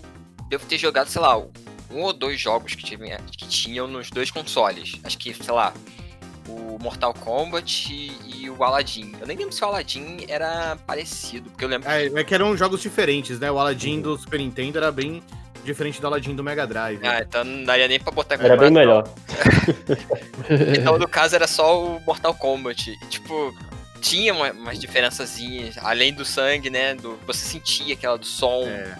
devo 0.46 0.66
ter 0.66 0.76
jogado, 0.76 1.08
sei 1.08 1.22
lá, 1.22 1.38
um 1.38 2.02
ou 2.02 2.12
dois 2.12 2.38
jogos 2.38 2.74
que, 2.74 2.84
tive, 2.84 3.16
que 3.32 3.48
tinham 3.48 3.88
nos 3.88 4.10
dois 4.10 4.30
consoles. 4.30 5.00
Acho 5.02 5.16
que, 5.16 5.32
sei 5.32 5.54
lá, 5.54 5.72
o 6.46 6.76
Mortal 6.82 7.14
Kombat 7.14 7.90
e, 7.90 8.42
e, 8.42 8.50
o 8.50 8.62
Aladdin. 8.62 9.14
Eu 9.18 9.26
nem 9.26 9.38
lembro 9.38 9.54
se 9.54 9.64
o 9.64 9.68
Aladdin 9.68 10.18
era 10.28 10.76
parecido, 10.86 11.48
porque 11.48 11.64
eu 11.64 11.68
lembro. 11.70 11.88
É, 11.88 12.08
é 12.08 12.22
que 12.22 12.34
eram 12.34 12.54
jogos 12.58 12.82
diferentes, 12.82 13.40
né? 13.40 13.50
O 13.50 13.58
Aladdin 13.58 14.02
do 14.02 14.18
Super 14.18 14.38
Nintendo 14.38 14.76
era 14.76 14.92
bem 14.92 15.22
diferente 15.64 15.98
do 15.98 16.06
Aladdin 16.06 16.36
do 16.36 16.44
Mega 16.44 16.66
Drive. 16.66 17.00
Ah, 17.02 17.20
então 17.22 17.42
não 17.42 17.64
daria 17.64 17.88
nem 17.88 17.98
pra 17.98 18.12
botar 18.12 18.34
Era 18.34 18.54
bem 18.54 18.70
melhor. 18.70 19.08
então, 20.76 20.98
no 20.98 21.08
caso, 21.08 21.36
era 21.36 21.46
só 21.46 21.82
o 21.82 22.00
Mortal 22.00 22.34
Kombat. 22.34 22.90
E, 22.90 23.06
tipo, 23.06 23.54
tinha 24.00 24.34
uma, 24.34 24.50
umas 24.52 24.78
diferençazinhas, 24.78 25.76
além 25.78 26.12
do 26.12 26.24
sangue, 26.24 26.70
né? 26.70 26.94
Do, 26.94 27.18
você 27.26 27.44
sentia 27.44 27.94
aquela 27.94 28.16
do 28.16 28.26
som. 28.26 28.64
É. 28.66 28.96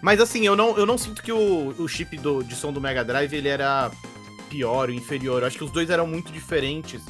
Mas 0.00 0.20
assim, 0.20 0.44
eu 0.46 0.56
não, 0.56 0.76
eu 0.76 0.86
não 0.86 0.98
sinto 0.98 1.22
que 1.22 1.32
o, 1.32 1.74
o 1.78 1.88
chip 1.88 2.16
do, 2.16 2.42
de 2.42 2.54
som 2.54 2.72
do 2.72 2.80
Mega 2.80 3.04
Drive 3.04 3.32
ele 3.32 3.48
era 3.48 3.90
pior 4.48 4.88
ou 4.88 4.94
inferior. 4.94 5.42
Eu 5.42 5.46
acho 5.46 5.56
que 5.56 5.64
os 5.64 5.70
dois 5.70 5.90
eram 5.90 6.06
muito 6.06 6.32
diferentes. 6.32 7.02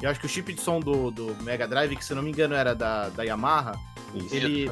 Eu 0.00 0.08
acho 0.08 0.18
que 0.18 0.26
o 0.26 0.28
chip 0.28 0.52
de 0.52 0.60
som 0.60 0.80
do, 0.80 1.10
do 1.10 1.36
Mega 1.42 1.66
Drive, 1.66 1.96
que 1.96 2.04
se 2.04 2.14
não 2.14 2.22
me 2.22 2.30
engano 2.30 2.54
era 2.54 2.74
da, 2.74 3.08
da 3.08 3.22
Yamaha, 3.22 3.72
ele, 4.30 4.70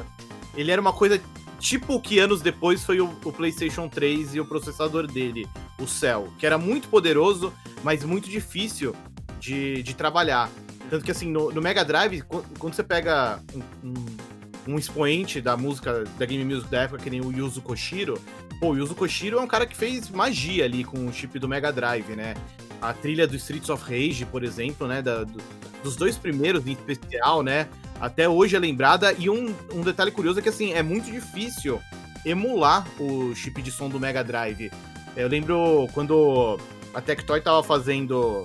ele 0.55 0.71
era 0.71 0.81
uma 0.81 0.93
coisa 0.93 1.21
tipo 1.59 1.95
o 1.95 2.01
que 2.01 2.19
anos 2.19 2.41
depois 2.41 2.83
foi 2.83 3.01
o, 3.01 3.09
o, 3.25 3.31
PlayStation 3.31 3.87
3 3.89 4.35
e 4.35 4.39
o 4.39 4.45
processador 4.45 5.07
dele, 5.07 5.47
o 5.79 5.87
Cell, 5.87 6.31
que 6.37 6.45
era 6.45 6.57
muito 6.57 6.87
poderoso, 6.87 7.53
mas 7.83 8.03
muito 8.03 8.29
difícil 8.29 8.95
de, 9.39 9.81
de 9.83 9.93
trabalhar. 9.93 10.49
Tanto 10.89 11.03
que, 11.03 11.11
assim, 11.11 11.29
no, 11.29 11.51
no 11.51 11.61
Mega 11.61 11.83
Drive, 11.83 12.21
quando 12.57 12.73
você 12.73 12.83
pega 12.83 13.39
um, 13.53 13.89
um, 13.89 14.73
um, 14.73 14.77
expoente 14.77 15.41
da 15.41 15.57
música, 15.57 16.03
da 16.17 16.25
game 16.25 16.45
music 16.45 16.69
da 16.71 16.83
época, 16.83 17.03
que 17.03 17.09
nem 17.09 17.21
o 17.21 17.31
Yuzo 17.31 17.61
Koshiro, 17.61 18.21
pô, 18.59 18.69
o 18.69 18.77
Yuzo 18.77 18.95
Koshiro 18.95 19.37
é 19.37 19.41
um 19.41 19.47
cara 19.47 19.65
que 19.65 19.75
fez 19.75 20.09
magia 20.09 20.63
ali 20.63 20.83
com 20.83 21.05
o 21.05 21.13
chip 21.13 21.37
do 21.39 21.47
Mega 21.47 21.71
Drive, 21.71 22.15
né? 22.15 22.35
A 22.81 22.93
trilha 22.93 23.27
do 23.27 23.35
Streets 23.35 23.69
of 23.69 23.83
Rage, 23.83 24.25
por 24.25 24.43
exemplo, 24.43 24.87
né? 24.87 25.01
Da, 25.01 25.23
do, 25.23 25.37
dos 25.83 25.95
dois 25.95 26.17
primeiros 26.17 26.65
em 26.65 26.71
especial, 26.71 27.43
né? 27.43 27.67
Até 27.99 28.29
hoje 28.29 28.55
é 28.55 28.59
lembrada. 28.59 29.13
E 29.17 29.29
um, 29.29 29.53
um 29.73 29.81
detalhe 29.81 30.11
curioso 30.11 30.39
é 30.39 30.41
que, 30.41 30.49
assim, 30.49 30.73
é 30.73 30.81
muito 30.81 31.11
difícil 31.11 31.81
emular 32.25 32.87
o 32.99 33.33
chip 33.35 33.61
de 33.61 33.71
som 33.71 33.89
do 33.89 33.99
Mega 33.99 34.23
Drive. 34.23 34.71
Eu 35.15 35.27
lembro 35.27 35.87
quando 35.93 36.59
a 36.93 37.01
Tectoy 37.01 37.41
tava 37.41 37.63
fazendo 37.63 38.43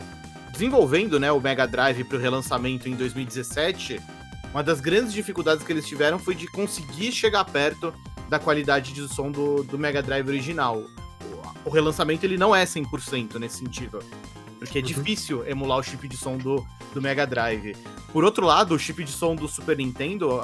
desenvolvendo 0.53 1.19
né, 1.19 1.33
o 1.33 1.41
Mega 1.41 1.67
Drive 1.67 2.05
para 2.05 2.19
o 2.19 2.21
relançamento 2.21 2.89
em 2.89 2.95
2017, 2.95 4.01
uma 4.53 4.63
das 4.63 4.81
grandes 4.81 5.13
dificuldades 5.13 5.65
que 5.65 5.73
eles 5.73 5.87
tiveram 5.87 6.19
foi 6.19 6.35
de 6.35 6.47
conseguir 6.47 7.11
chegar 7.11 7.45
perto 7.45 7.93
da 8.29 8.39
qualidade 8.39 8.93
de 8.93 9.09
som 9.09 9.31
do, 9.31 9.65
do 9.65 9.79
Mega 9.79 10.03
Drive 10.03 10.29
original. 10.29 10.85
O, 11.65 11.71
relançamento 11.71 12.25
ele 12.25 12.37
não 12.37 12.55
é 12.55 12.65
100% 12.65 13.39
nesse 13.39 13.59
sentido. 13.59 14.01
Porque 14.59 14.79
é 14.79 14.81
Uhum. 14.81 14.87
difícil 14.87 15.47
emular 15.49 15.79
o 15.79 15.83
chip 15.83 16.07
de 16.07 16.17
som 16.17 16.37
do, 16.37 16.65
do 16.95 17.01
Mega 17.01 17.27
Drive. 17.27 17.75
Por 18.13 18.25
outro 18.25 18.47
lado, 18.47 18.75
o 18.75 18.79
chip 18.79 19.03
de 19.03 19.11
som 19.11 19.35
do 19.35 19.49
Super 19.49 19.77
Nintendo, 19.77 20.41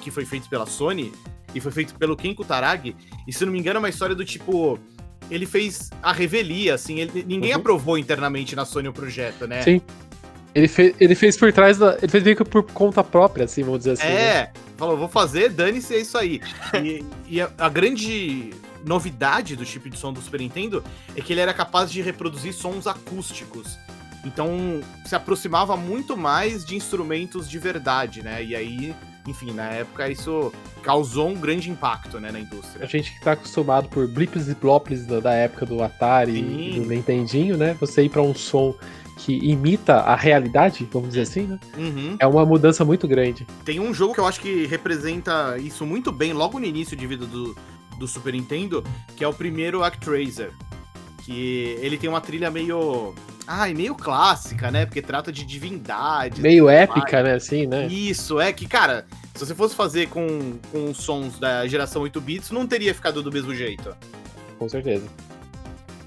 que 0.00 0.10
foi 0.10 0.24
feito 0.24 0.48
pela 0.48 0.66
Sony, 0.66 1.12
e 1.54 1.60
foi 1.60 1.70
feito 1.70 1.94
pelo 1.94 2.16
Ken 2.16 2.34
Kutaragi, 2.34 2.96
e 3.26 3.32
se 3.32 3.44
não 3.44 3.52
me 3.52 3.58
engano 3.58 3.76
é 3.76 3.80
uma 3.80 3.88
história 3.88 4.14
do 4.14 4.24
tipo... 4.24 4.78
Ele 5.30 5.46
fez 5.46 5.90
a 6.02 6.12
revelia, 6.12 6.74
assim, 6.74 6.98
ele- 6.98 7.24
ninguém 7.26 7.52
Uhum. 7.52 7.58
aprovou 7.60 7.96
internamente 7.96 8.56
na 8.56 8.64
Sony 8.64 8.88
o 8.88 8.92
projeto, 8.92 9.46
né? 9.46 9.62
Sim. 9.62 9.80
Ele 10.52 10.66
fez, 10.66 10.94
ele 10.98 11.14
fez 11.14 11.36
por 11.36 11.52
trás 11.52 11.78
da. 11.78 11.96
Ele 11.98 12.08
fez 12.08 12.24
meio 12.24 12.36
que 12.36 12.44
por 12.44 12.64
conta 12.64 13.04
própria, 13.04 13.44
assim, 13.44 13.62
vamos 13.62 13.78
dizer 13.78 13.92
assim. 13.92 14.02
né? 14.02 14.12
É, 14.20 14.50
falou, 14.76 14.96
vou 14.96 15.08
fazer, 15.08 15.50
dane-se, 15.50 15.94
é 15.94 16.00
isso 16.00 16.18
aí. 16.18 16.40
E, 16.82 17.04
e 17.28 17.40
a, 17.40 17.48
a 17.56 17.68
grande 17.68 18.50
novidade 18.84 19.54
do 19.54 19.64
chip 19.64 19.88
de 19.88 19.96
som 19.96 20.12
do 20.12 20.20
Super 20.20 20.40
Nintendo 20.40 20.82
é 21.14 21.20
que 21.20 21.32
ele 21.32 21.40
era 21.40 21.54
capaz 21.54 21.92
de 21.92 22.02
reproduzir 22.02 22.52
sons 22.52 22.88
acústicos. 22.88 23.78
Então, 24.24 24.80
se 25.06 25.14
aproximava 25.14 25.76
muito 25.76 26.16
mais 26.16 26.64
de 26.64 26.74
instrumentos 26.74 27.48
de 27.48 27.58
verdade, 27.58 28.22
né? 28.22 28.42
E 28.44 28.56
aí, 28.56 28.94
enfim, 29.26 29.52
na 29.52 29.64
época 29.70 30.08
isso 30.08 30.52
causou 30.82 31.28
um 31.28 31.34
grande 31.34 31.70
impacto, 31.70 32.18
né, 32.18 32.30
na 32.30 32.38
A 32.38 32.40
indústria. 32.40 32.86
gente 32.86 33.12
que 33.12 33.20
tá 33.20 33.32
acostumado 33.32 33.88
por 33.88 34.06
blips 34.08 34.48
e 34.48 34.54
blops 34.54 35.06
da, 35.06 35.20
da 35.20 35.32
época 35.32 35.66
do 35.66 35.82
Atari 35.82 36.32
Sim. 36.32 36.70
e 36.76 36.80
do 36.80 36.86
Nintendinho, 36.86 37.56
né? 37.56 37.76
Você 37.80 38.02
ir 38.02 38.08
pra 38.08 38.22
um 38.22 38.34
som 38.34 38.74
que 39.16 39.34
imita 39.36 39.96
a 39.96 40.16
realidade, 40.16 40.88
vamos 40.90 41.08
dizer 41.10 41.22
assim, 41.22 41.42
né? 41.42 41.58
Uhum. 41.76 42.16
É 42.18 42.26
uma 42.26 42.46
mudança 42.46 42.84
muito 42.86 43.06
grande. 43.06 43.46
Tem 43.64 43.78
um 43.78 43.92
jogo 43.92 44.14
que 44.14 44.20
eu 44.20 44.26
acho 44.26 44.40
que 44.40 44.64
representa 44.66 45.58
isso 45.58 45.84
muito 45.84 46.10
bem 46.10 46.32
logo 46.32 46.58
no 46.58 46.64
início 46.64 46.96
de 46.96 47.06
vida 47.06 47.26
do, 47.26 47.54
do 47.98 48.08
Super 48.08 48.32
Nintendo, 48.32 48.82
que 49.14 49.22
é 49.22 49.28
o 49.28 49.34
primeiro 49.34 49.84
Actraiser. 49.84 50.52
Que 51.30 51.78
ele 51.80 51.96
tem 51.96 52.10
uma 52.10 52.20
trilha 52.20 52.50
meio. 52.50 53.14
Ai, 53.46 53.72
meio 53.72 53.94
clássica, 53.94 54.68
né? 54.68 54.84
Porque 54.84 55.00
trata 55.00 55.30
de 55.30 55.44
divindade. 55.44 56.42
Meio 56.42 56.68
épica, 56.68 57.22
né? 57.22 57.34
Assim, 57.34 57.68
né? 57.68 57.86
Isso, 57.86 58.40
é 58.40 58.52
que, 58.52 58.66
cara, 58.66 59.06
se 59.32 59.46
você 59.46 59.54
fosse 59.54 59.76
fazer 59.76 60.08
com, 60.08 60.58
com 60.72 60.90
os 60.90 60.96
sons 60.96 61.38
da 61.38 61.64
geração 61.68 62.02
8 62.02 62.20
bits, 62.20 62.50
não 62.50 62.66
teria 62.66 62.92
ficado 62.92 63.22
do 63.22 63.30
mesmo 63.30 63.54
jeito. 63.54 63.96
Com 64.58 64.68
certeza. 64.68 65.06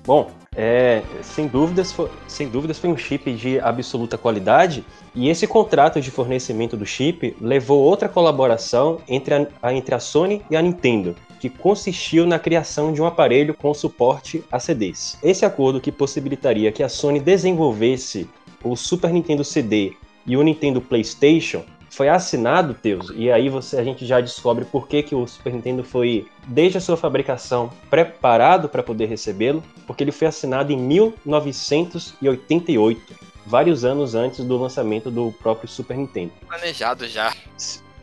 Bom, 0.05 0.29
é, 0.55 1.01
sem, 1.21 1.47
dúvidas, 1.47 1.91
fo- 1.91 2.09
sem 2.27 2.47
dúvidas 2.47 2.77
foi 2.77 2.89
um 2.89 2.97
chip 2.97 3.31
de 3.33 3.59
absoluta 3.59 4.17
qualidade 4.17 4.83
e 5.15 5.29
esse 5.29 5.47
contrato 5.47 5.99
de 5.99 6.11
fornecimento 6.11 6.77
do 6.77 6.85
chip 6.85 7.35
levou 7.41 7.81
outra 7.81 8.07
colaboração 8.09 8.99
entre 9.07 9.33
a, 9.33 9.47
a- 9.61 9.73
entre 9.73 9.95
a 9.95 9.99
Sony 9.99 10.41
e 10.49 10.55
a 10.55 10.61
Nintendo, 10.61 11.15
que 11.39 11.49
consistiu 11.49 12.25
na 12.25 12.37
criação 12.39 12.93
de 12.93 13.01
um 13.01 13.05
aparelho 13.05 13.53
com 13.53 13.73
suporte 13.73 14.43
a 14.51 14.59
CDs. 14.59 15.17
Esse 15.23 15.45
acordo 15.45 15.81
que 15.81 15.91
possibilitaria 15.91 16.71
que 16.71 16.83
a 16.83 16.89
Sony 16.89 17.19
desenvolvesse 17.19 18.29
o 18.63 18.75
Super 18.75 19.11
Nintendo 19.11 19.43
CD 19.43 19.93
e 20.25 20.37
o 20.37 20.41
Nintendo 20.43 20.79
PlayStation 20.79 21.63
foi 21.95 22.09
assinado, 22.09 22.73
Teus, 22.73 23.11
e 23.15 23.31
aí 23.31 23.47
você, 23.49 23.77
a 23.77 23.83
gente 23.83 24.03
já 24.05 24.19
descobre 24.19 24.65
por 24.65 24.87
que, 24.87 25.03
que 25.03 25.13
o 25.13 25.27
Super 25.27 25.53
Nintendo 25.53 25.83
foi, 25.83 26.25
desde 26.47 26.79
a 26.79 26.81
sua 26.81 26.97
fabricação, 26.97 27.71
preparado 27.89 28.67
para 28.67 28.81
poder 28.81 29.05
recebê-lo, 29.05 29.63
porque 29.85 30.03
ele 30.03 30.11
foi 30.11 30.27
assinado 30.27 30.73
em 30.73 30.77
1988, 30.77 33.13
vários 33.45 33.85
anos 33.85 34.15
antes 34.15 34.43
do 34.43 34.57
lançamento 34.57 35.11
do 35.11 35.31
próprio 35.33 35.69
Super 35.69 35.95
Nintendo. 35.95 36.31
Planejado 36.47 37.07
já. 37.07 37.31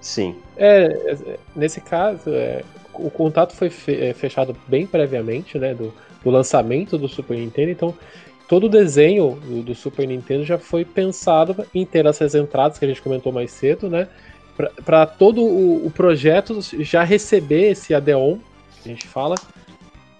Sim, 0.00 0.36
É, 0.56 0.84
é, 0.84 1.18
nesse 1.54 1.80
caso, 1.80 2.30
é, 2.30 2.62
o 2.94 3.10
contato 3.10 3.56
foi 3.56 3.72
é, 3.88 4.14
fechado 4.14 4.56
bem 4.68 4.86
previamente, 4.86 5.58
né? 5.58 5.74
Do, 5.74 5.92
do 6.22 6.30
lançamento 6.30 6.96
do 6.96 7.08
Super 7.08 7.36
Nintendo, 7.36 7.70
então 7.70 7.92
todo 8.50 8.64
o 8.64 8.68
desenho 8.68 9.38
do, 9.46 9.62
do 9.62 9.74
Super 9.76 10.08
Nintendo 10.08 10.44
já 10.44 10.58
foi 10.58 10.84
pensado 10.84 11.64
em 11.72 11.86
ter 11.86 12.04
essas 12.04 12.34
entradas 12.34 12.80
que 12.80 12.84
a 12.84 12.88
gente 12.88 13.00
comentou 13.00 13.32
mais 13.32 13.52
cedo, 13.52 13.88
né? 13.88 14.08
Para 14.84 15.06
todo 15.06 15.40
o, 15.40 15.86
o 15.86 15.90
projeto 15.92 16.58
já 16.80 17.04
receber 17.04 17.70
esse 17.70 17.94
AD-ON, 17.94 18.38
que 18.82 18.88
a 18.88 18.92
gente 18.92 19.06
fala, 19.06 19.36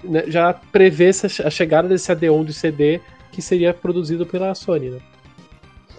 né, 0.05 0.23
já 0.29 0.53
prever 0.53 1.13
a 1.45 1.51
chegada 1.51 1.89
desse 1.89 2.13
AD-ON 2.13 2.45
do 2.45 2.53
CD 2.53 3.01
que 3.33 3.43
seria 3.43 3.75
produzido 3.75 4.25
pela 4.25 4.55
Sony, 4.55 4.91
né? 4.91 5.01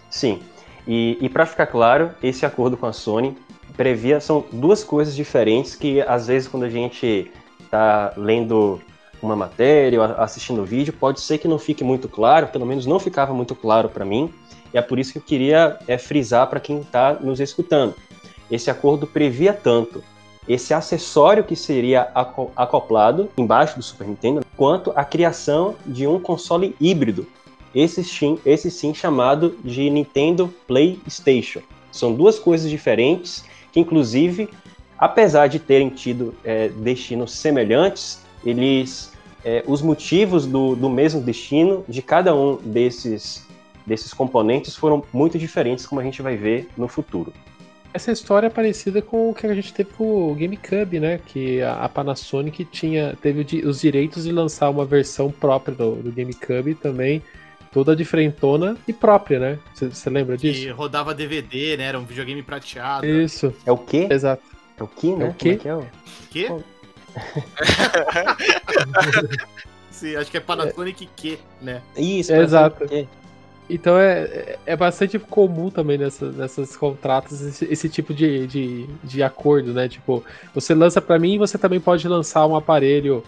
sim. 0.10 0.40
E, 0.88 1.18
e 1.22 1.28
para 1.28 1.46
ficar 1.46 1.68
claro, 1.68 2.12
esse 2.24 2.46
acordo 2.46 2.78
com 2.78 2.86
a 2.86 2.94
Sony 2.94 3.38
previa 3.76 4.22
são 4.22 4.46
duas 4.54 4.86
coisas 4.86 5.14
diferentes 5.14 5.76
que 5.76 6.02
às 6.02 6.28
vezes 6.28 6.48
quando 6.48 6.64
a 6.64 6.70
gente 6.70 7.30
está 7.60 8.14
lendo 8.16 8.82
uma 9.22 9.36
matéria 9.36 10.00
ou 10.00 10.06
assistindo 10.06 10.62
o 10.62 10.66
vídeo 10.66 10.94
pode 10.94 11.22
ser 11.22 11.38
que 11.38 11.48
não 11.48 11.60
fique 11.60 11.84
muito 11.84 12.10
claro, 12.10 12.48
pelo 12.48 12.66
menos 12.66 12.86
não 12.86 13.00
ficava 13.00 13.34
muito 13.34 13.56
claro 13.56 13.90
para 13.90 14.06
mim. 14.06 14.34
E 14.74 14.78
é 14.78 14.82
por 14.82 14.98
isso 15.00 15.12
que 15.12 15.18
eu 15.20 15.24
queria 15.24 15.78
é, 15.88 15.98
frisar 15.98 16.48
para 16.48 16.60
quem 16.60 16.80
está 16.80 17.14
nos 17.14 17.40
escutando. 17.40 17.94
Esse 18.50 18.70
acordo 18.70 19.06
previa 19.06 19.54
tanto 19.54 20.04
esse 20.48 20.74
acessório 20.74 21.44
que 21.44 21.56
seria 21.56 22.10
aco- 22.16 22.52
acoplado 22.56 23.30
embaixo 23.38 23.78
do 23.78 23.84
Super 23.84 24.08
Nintendo, 24.08 24.42
quanto 24.58 24.92
a 24.96 25.04
criação 25.06 25.76
de 25.86 26.08
um 26.08 26.20
console 26.20 26.76
híbrido, 26.80 27.28
esse 27.74 28.04
sim, 28.04 28.40
esse 28.46 28.70
sim 28.72 28.94
chamado 28.94 29.56
de 29.64 29.90
Nintendo 29.90 30.54
PlayStation. 30.68 31.62
São 31.92 32.14
duas 32.14 32.40
coisas 32.40 32.70
diferentes 32.70 33.46
que, 33.72 33.80
inclusive, 33.80 34.50
apesar 34.98 35.48
de 35.48 35.60
terem 35.60 35.90
tido 35.90 36.34
é, 36.44 36.70
destinos 36.70 37.34
semelhantes, 37.34 38.22
eles, 38.44 39.11
é, 39.44 39.64
os 39.68 39.82
motivos 39.82 40.46
do, 40.46 40.76
do 40.76 40.90
mesmo 40.90 41.22
destino 41.22 41.84
de 41.88 42.02
cada 42.02 42.36
um 42.36 42.58
desses 42.58 43.48
desses 43.86 44.14
componentes 44.14 44.76
foram 44.76 45.04
muito 45.12 45.40
diferentes, 45.40 45.88
como 45.88 46.00
a 46.00 46.04
gente 46.04 46.22
vai 46.22 46.38
ver 46.38 46.70
no 46.78 46.88
futuro. 46.88 47.34
Essa 47.94 48.12
história 48.12 48.46
é 48.48 48.50
parecida 48.50 49.02
com 49.02 49.32
o 49.32 49.34
que 49.34 49.46
a 49.48 49.54
gente 49.56 49.74
teve 49.74 49.90
com 49.98 50.32
o 50.32 50.36
GameCube, 50.36 51.00
né? 51.00 51.20
Que 51.26 51.62
a 51.64 51.84
a 51.86 51.90
Panasonic 51.90 52.64
tinha, 52.66 53.18
teve 53.22 53.66
os 53.66 53.82
direitos 53.82 54.24
de 54.24 54.32
lançar 54.32 54.70
uma 54.70 54.86
versão 54.86 55.32
própria 55.32 55.76
do, 55.76 55.96
do 55.96 56.12
GameCube 56.12 56.76
também, 56.76 57.22
toda 57.74 57.96
diferentona 57.96 58.78
e 58.88 58.94
própria, 58.94 59.40
né? 59.40 59.60
Você 59.74 60.10
lembra 60.12 60.38
Que 60.38 60.52
disso? 60.52 60.74
rodava 60.76 61.14
DVD, 61.14 61.76
né? 61.76 61.86
Era 61.86 62.00
um 62.00 62.06
videogame 62.06 62.44
prateado. 62.44 63.06
Isso, 63.06 63.52
É 63.66 63.72
o 63.72 63.78
quê? 63.78 64.08
exato. 64.10 64.44
É 64.78 64.84
o 64.84 64.88
que, 64.88 65.12
né? 65.16 65.26
É 65.26 65.30
o 65.30 65.34
quê? 65.34 65.44
Como 65.44 65.54
é 65.56 65.58
que 65.58 65.68
é? 65.68 65.76
o- 65.76 65.88
Que? 66.30 66.48
Sim, 69.92 70.16
acho 70.16 70.32
que 70.32 70.38
é 70.38 70.40
Panasonic 70.40 71.08
que, 71.16 71.40
né? 71.62 71.82
Isso, 71.96 72.34
Exato. 72.34 72.88
quê? 72.88 73.08
Então 73.70 73.98
é, 73.98 74.58
é 74.66 74.76
bastante 74.76 75.18
comum 75.18 75.70
também 75.70 75.98
nessa, 75.98 76.30
nessas 76.32 76.76
contratos 76.76 77.42
esse, 77.42 77.66
esse 77.66 77.88
tipo 77.88 78.14
de, 78.14 78.46
de, 78.46 78.90
de 79.02 79.24
acordo, 79.24 79.74
né? 79.74 79.88
Tipo, 79.88 80.24
você 80.54 80.74
lança 80.74 81.02
pra 81.02 81.18
mim 81.18 81.36
e 81.36 81.38
você 81.38 81.58
também 81.58 81.80
pode 81.80 82.06
lançar 82.08 82.46
um 82.48 82.56
aparelho 82.56 83.24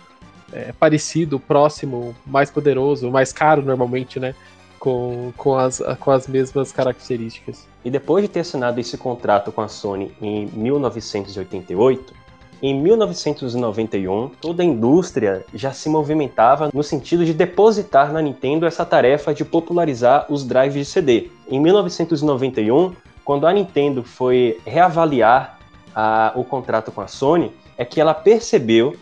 é, 0.51 0.73
parecido, 0.73 1.39
próximo, 1.39 2.13
mais 2.25 2.51
poderoso, 2.51 3.09
mais 3.09 3.31
caro 3.31 3.61
normalmente, 3.61 4.19
né? 4.19 4.35
Com, 4.77 5.31
com, 5.37 5.55
as, 5.55 5.81
com 5.99 6.11
as 6.11 6.27
mesmas 6.27 6.73
características. 6.73 7.65
E 7.85 7.89
depois 7.89 8.23
de 8.23 8.29
ter 8.29 8.41
assinado 8.41 8.81
esse 8.81 8.97
contrato 8.97 9.49
com 9.49 9.61
a 9.61 9.69
Sony 9.69 10.11
em 10.21 10.47
1988, 10.47 12.22
em 12.63 12.73
1991, 12.81 14.29
toda 14.39 14.63
a 14.63 14.65
indústria 14.65 15.45
já 15.53 15.73
se 15.73 15.89
movimentava 15.89 16.69
no 16.73 16.81
sentido 16.81 17.25
de 17.25 17.33
depositar 17.33 18.13
na 18.13 18.21
Nintendo 18.21 18.65
essa 18.65 18.85
tarefa 18.85 19.33
de 19.33 19.43
popularizar 19.43 20.25
os 20.29 20.45
drives 20.45 20.75
de 20.75 20.85
CD. 20.85 21.29
Em 21.49 21.59
1991, 21.59 22.93
quando 23.25 23.45
a 23.45 23.51
Nintendo 23.51 24.01
foi 24.01 24.61
reavaliar 24.65 25.59
a- 25.93 26.31
o 26.35 26.45
contrato 26.45 26.89
com 26.89 27.01
a 27.01 27.07
Sony, 27.07 27.51
é 27.77 27.83
que 27.83 27.99
ela 27.99 28.13
percebeu 28.13 28.95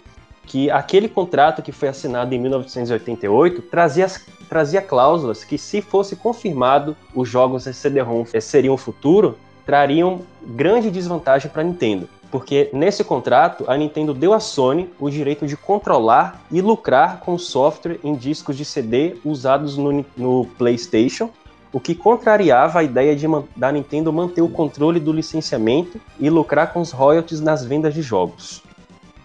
que 0.48 0.72
aquele 0.72 1.08
contrato 1.08 1.62
que 1.62 1.72
foi 1.72 1.88
assinado 1.88 2.34
em 2.34 2.40
1988 2.40 3.62
trazia, 3.62 4.08
trazia 4.50 4.82
cláusulas 4.82 5.44
que, 5.44 5.60
se 5.60 5.84
fosse 5.84 6.16
confirmado 6.16 6.98
os 7.14 7.30
jogos 7.30 7.68
em 7.68 7.74
CD-ROM 7.74 8.26
eh, 8.34 8.42
seriam 8.42 8.74
o 8.74 8.78
futuro, 8.78 9.38
trariam 9.68 10.22
grande 10.44 10.90
desvantagem 10.90 11.52
para 11.52 11.62
a 11.62 11.66
Nintendo. 11.66 12.10
Porque 12.32 12.70
nesse 12.72 13.04
contrato, 13.04 13.66
a 13.68 13.76
Nintendo 13.76 14.14
deu 14.14 14.34
à 14.34 14.40
Sony 14.40 14.90
o 14.98 15.10
direito 15.10 15.46
de 15.46 15.58
controlar 15.58 16.42
e 16.50 16.62
lucrar 16.62 17.20
com 17.20 17.38
software 17.38 18.00
em 18.04 18.16
discos 18.16 18.56
de 18.56 18.64
CD 18.64 19.18
usados 19.26 19.78
no, 19.78 20.06
no 20.16 20.46
PlayStation, 20.58 21.30
o 21.74 21.80
que 21.80 21.94
contrariava 21.94 22.80
a 22.80 22.84
ideia 22.84 23.16
de 23.16 23.28
da 23.56 23.72
Nintendo 23.72 24.14
manter 24.14 24.42
o 24.42 24.50
controle 24.50 25.00
do 25.00 25.12
licenciamento 25.12 26.00
e 26.20 26.30
lucrar 26.30 26.72
com 26.72 26.80
os 26.80 26.92
royalties 26.92 27.42
nas 27.42 27.66
vendas 27.66 27.94
de 27.94 28.02
jogos. 28.02 28.64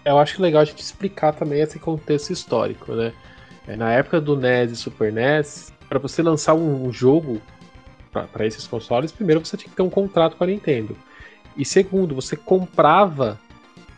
Eu 0.03 0.17
acho 0.17 0.41
legal 0.41 0.61
a 0.61 0.65
gente 0.65 0.81
explicar 0.81 1.33
também 1.33 1.61
esse 1.61 1.79
contexto 1.79 2.31
histórico, 2.31 2.93
né? 2.93 3.13
É, 3.67 3.75
Na 3.75 3.91
época 3.91 4.19
do 4.19 4.35
NES 4.35 4.71
e 4.71 4.75
Super 4.75 5.11
NES, 5.11 5.73
para 5.87 5.99
você 5.99 6.21
lançar 6.21 6.53
um 6.53 6.91
jogo 6.91 7.41
para 8.11 8.45
esses 8.45 8.65
consoles, 8.65 9.11
primeiro 9.11 9.45
você 9.45 9.55
tinha 9.57 9.69
que 9.69 9.75
ter 9.75 9.81
um 9.81 9.89
contrato 9.89 10.35
com 10.37 10.43
a 10.43 10.47
Nintendo. 10.47 10.95
E 11.57 11.65
segundo, 11.65 12.13
você 12.13 12.35
comprava 12.35 13.39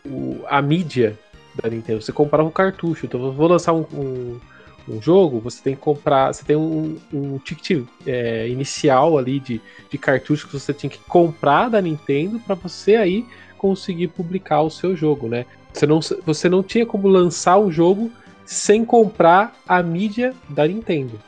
o, 0.04 0.40
a 0.48 0.62
mídia 0.62 1.18
da 1.54 1.68
Nintendo, 1.68 2.00
você 2.00 2.12
comprava 2.12 2.48
o 2.48 2.52
cartucho. 2.52 3.06
Então, 3.06 3.22
eu 3.22 3.32
vou 3.32 3.48
lançar 3.48 3.72
um, 3.72 3.84
um, 3.92 4.40
um, 4.88 5.02
jogo, 5.02 5.40
você 5.40 5.62
tem 5.62 5.74
que 5.74 5.80
comprar, 5.80 6.32
você 6.32 6.44
tem 6.44 6.56
um, 6.56 6.98
um 7.12 7.38
ticket 7.38 7.84
é, 8.06 8.48
inicial 8.48 9.18
ali 9.18 9.38
de, 9.38 9.60
de 9.90 9.98
cartucho 9.98 10.46
que 10.46 10.54
você 10.54 10.72
tinha 10.72 10.90
que 10.90 10.98
comprar 11.00 11.68
da 11.68 11.80
Nintendo 11.80 12.40
para 12.40 12.54
você 12.54 12.96
aí 12.96 13.26
conseguir 13.58 14.08
publicar 14.08 14.62
o 14.62 14.70
seu 14.70 14.96
jogo, 14.96 15.28
né? 15.28 15.44
Você 15.72 15.86
não, 15.86 16.00
você 16.24 16.48
não 16.48 16.62
tinha 16.62 16.86
como 16.86 17.06
lançar 17.06 17.58
o 17.58 17.70
jogo 17.70 18.10
sem 18.44 18.84
comprar 18.84 19.54
a 19.68 19.82
mídia 19.82 20.34
da 20.48 20.66
Nintendo. 20.66 21.20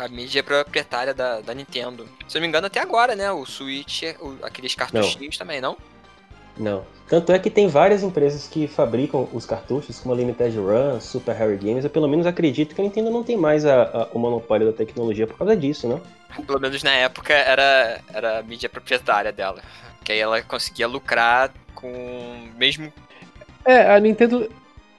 A 0.00 0.08
mídia 0.08 0.42
proprietária 0.42 1.12
da, 1.12 1.42
da 1.42 1.52
Nintendo. 1.52 2.08
Se 2.26 2.38
eu 2.38 2.40
não 2.40 2.46
me 2.46 2.48
engano, 2.48 2.66
até 2.68 2.80
agora, 2.80 3.14
né? 3.14 3.30
O 3.30 3.44
Switch, 3.44 4.02
o, 4.18 4.34
aqueles 4.42 4.74
cartuchinhos 4.74 5.38
não. 5.38 5.46
também, 5.46 5.60
não? 5.60 5.76
Não. 6.56 6.84
Tanto 7.06 7.32
é 7.32 7.38
que 7.38 7.50
tem 7.50 7.68
várias 7.68 8.02
empresas 8.02 8.46
que 8.46 8.66
fabricam 8.66 9.28
os 9.32 9.44
cartuchos, 9.44 9.98
como 9.98 10.14
a 10.14 10.16
Limited 10.16 10.56
Run, 10.56 11.00
Super 11.00 11.34
Harry 11.34 11.56
Games. 11.56 11.84
Eu 11.84 11.90
pelo 11.90 12.08
menos 12.08 12.24
acredito 12.24 12.74
que 12.74 12.80
a 12.80 12.84
Nintendo 12.84 13.10
não 13.10 13.22
tem 13.22 13.36
mais 13.36 13.66
a, 13.66 13.82
a, 13.82 14.08
o 14.14 14.18
monopólio 14.18 14.66
da 14.66 14.72
tecnologia 14.72 15.26
por 15.26 15.36
causa 15.36 15.56
disso, 15.56 15.86
né? 15.88 16.00
Pelo 16.46 16.60
menos 16.60 16.82
na 16.82 16.92
época 16.92 17.34
era, 17.34 18.00
era 18.14 18.38
a 18.38 18.42
mídia 18.42 18.68
proprietária 18.68 19.32
dela. 19.32 19.60
Que 20.04 20.12
aí 20.12 20.18
ela 20.20 20.40
conseguia 20.42 20.86
lucrar 20.86 21.52
com 21.74 22.48
mesmo. 22.56 22.92
É, 23.66 23.94
a 23.94 24.00
Nintendo. 24.00 24.50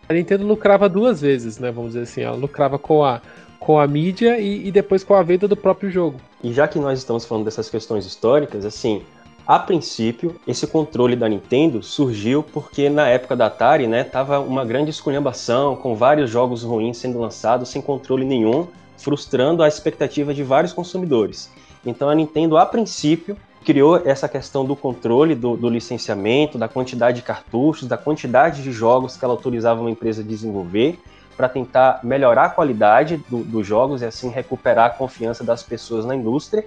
A 0.10 0.14
Nintendo 0.14 0.46
lucrava 0.46 0.90
duas 0.90 1.22
vezes, 1.22 1.58
né? 1.58 1.72
Vamos 1.72 1.94
dizer 1.94 2.04
assim. 2.04 2.22
Ela 2.22 2.36
lucrava 2.36 2.78
com 2.78 3.04
a, 3.04 3.22
com 3.62 3.80
a 3.80 3.86
mídia 3.86 4.39
e, 4.39 4.67
e 4.67 4.71
depois 4.71 5.04
com 5.04 5.13
a 5.13 5.21
venda 5.21 5.47
do 5.47 5.56
próprio 5.56 5.91
jogo. 5.91 6.19
E 6.43 6.52
já 6.52 6.67
que 6.67 6.80
nós 6.80 6.97
estamos 6.97 7.26
falando 7.26 7.45
dessas 7.45 7.69
questões 7.69 8.08
históricas, 8.08 8.65
assim, 8.65 9.04
a 9.45 9.60
princípio, 9.60 10.36
esse 10.47 10.65
controle 10.65 11.15
da 11.15 11.30
Nintendo 11.30 11.84
surgiu 11.84 12.41
porque 12.41 12.89
na 12.89 13.08
época 13.08 13.36
da 13.36 13.45
Atari, 13.45 13.86
né, 13.86 14.04
tava 14.04 14.39
uma 14.39 14.65
grande 14.65 14.89
esculhambação, 14.89 15.76
com 15.76 15.95
vários 15.95 16.28
jogos 16.28 16.63
ruins 16.63 16.97
sendo 16.97 17.19
lançados 17.19 17.69
sem 17.69 17.84
controle 17.84 18.26
nenhum, 18.26 18.65
frustrando 18.97 19.62
a 19.62 19.67
expectativa 19.67 20.34
de 20.34 20.41
vários 20.41 20.74
consumidores. 20.74 21.52
Então 21.86 22.10
a 22.10 22.15
Nintendo, 22.15 22.58
a 22.58 22.65
princípio, 22.65 23.38
criou 23.63 24.02
essa 24.04 24.28
questão 24.28 24.65
do 24.65 24.76
controle, 24.76 25.36
do, 25.36 25.56
do, 25.56 25.69
licenciamento, 25.69 26.58
da 26.58 26.67
quantidade 26.67 27.17
de 27.17 27.24
cartuchos, 27.24 27.88
da 27.88 27.97
quantidade 27.97 28.63
de 28.63 28.71
jogos 28.71 29.15
que 29.15 29.24
ela 29.24 29.36
autorizava 29.36 29.82
uma 29.82 29.91
empresa 29.91 30.24
a 30.24 30.26
desenvolver, 30.26 31.00
para 31.42 31.50
tentar 31.50 32.02
melhorar 32.04 32.46
a 32.46 32.50
qualidade 32.50 33.18
do, 33.28 33.44
dos 33.44 33.66
jogos 33.66 34.04
e 34.04 34.06
assim 34.06 34.30
recuperar 34.30 34.86
a 34.86 34.90
confiança 34.92 35.44
das 35.44 35.64
pessoas 35.64 36.06
na 36.06 36.16
indústria. 36.16 36.64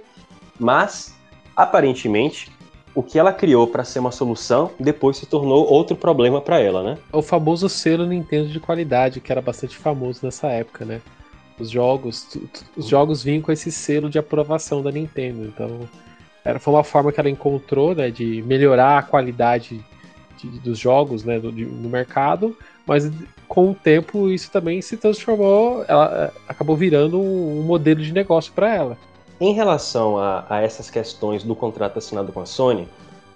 Mas, 0.59 1.15
aparentemente, 1.55 2.51
o 2.93 3.01
que 3.01 3.17
ela 3.17 3.31
criou 3.31 3.67
para 3.67 3.85
ser 3.85 3.99
uma 3.99 4.11
solução 4.11 4.71
depois 4.77 5.15
se 5.15 5.25
tornou 5.25 5.65
outro 5.65 5.95
problema 5.95 6.41
para 6.41 6.59
ela, 6.59 6.83
né? 6.83 6.97
O 7.13 7.21
famoso 7.21 7.69
selo 7.69 8.05
Nintendo 8.05 8.49
de 8.49 8.59
qualidade, 8.59 9.21
que 9.21 9.31
era 9.31 9.41
bastante 9.41 9.77
famoso 9.77 10.19
nessa 10.23 10.47
época, 10.47 10.83
né? 10.83 10.99
Os 11.57 11.69
jogos, 11.69 12.27
os 12.75 12.85
jogos 12.85 13.23
vinham 13.23 13.41
com 13.41 13.53
esse 13.53 13.71
selo 13.71 14.09
de 14.09 14.19
aprovação 14.19 14.83
da 14.83 14.91
Nintendo, 14.91 15.45
então 15.45 15.87
era, 16.43 16.59
foi 16.59 16.73
uma 16.73 16.83
forma 16.83 17.13
que 17.13 17.19
ela 17.21 17.29
encontrou, 17.29 17.95
né, 17.95 18.11
de 18.11 18.43
melhorar 18.45 18.97
a 18.97 19.03
qualidade 19.03 19.81
de, 20.37 20.49
dos 20.59 20.77
jogos, 20.77 21.23
né, 21.23 21.39
do, 21.39 21.49
de, 21.49 21.65
no 21.65 21.87
mercado, 21.87 22.57
mas 22.85 23.09
com 23.47 23.71
o 23.71 23.75
tempo 23.75 24.29
isso 24.29 24.51
também 24.51 24.81
se 24.81 24.97
transformou, 24.97 25.83
ela 25.87 26.33
acabou 26.47 26.75
virando 26.75 27.19
um, 27.19 27.59
um 27.59 27.63
modelo 27.63 28.01
de 28.01 28.13
negócio 28.13 28.51
para 28.53 28.73
ela. 28.73 28.97
Em 29.39 29.53
relação 29.53 30.17
a, 30.17 30.45
a, 30.49 30.61
essas 30.61 30.89
questões 30.89 31.43
do 31.43 31.55
contrato 31.55 31.97
assinado 31.97 32.31
com 32.31 32.39
a 32.39 32.45
Sony, 32.45 32.87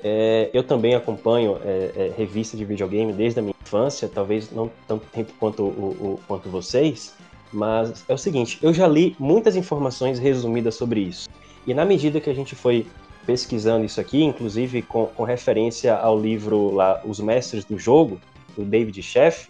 é, 0.01 0.49
eu 0.53 0.63
também 0.63 0.95
acompanho 0.95 1.57
é, 1.63 1.91
é, 1.95 2.13
revista 2.17 2.55
de 2.55 2.63
videogame 2.63 3.11
desde 3.11 3.39
a 3.39 3.41
minha 3.41 3.55
infância, 3.61 4.09
talvez 4.13 4.49
não 4.51 4.71
tanto 4.87 5.05
tempo 5.07 5.33
quanto, 5.39 5.63
o, 5.63 5.65
o, 5.65 6.19
quanto 6.25 6.49
vocês, 6.49 7.13
mas 7.51 8.05
é 8.07 8.13
o 8.13 8.17
seguinte, 8.17 8.57
eu 8.61 8.73
já 8.73 8.87
li 8.87 9.15
muitas 9.19 9.55
informações 9.55 10.17
resumidas 10.19 10.75
sobre 10.75 11.01
isso. 11.01 11.27
E 11.67 11.73
na 11.73 11.83
medida 11.83 12.21
que 12.21 12.29
a 12.29 12.33
gente 12.33 12.55
foi 12.55 12.87
pesquisando 13.25 13.85
isso 13.85 13.99
aqui, 13.99 14.23
inclusive 14.23 14.81
com, 14.81 15.05
com 15.07 15.23
referência 15.23 15.95
ao 15.95 16.17
livro 16.17 16.73
lá 16.73 17.01
Os 17.03 17.19
Mestres 17.19 17.65
do 17.65 17.77
Jogo, 17.77 18.19
do 18.55 18.63
David 18.63 19.01
Sheff, 19.03 19.49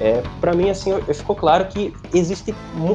é, 0.00 0.22
para 0.40 0.54
mim, 0.54 0.70
assim, 0.70 0.90
ficou 1.12 1.36
claro 1.36 1.66
que 1.66 1.92
existem 2.14 2.54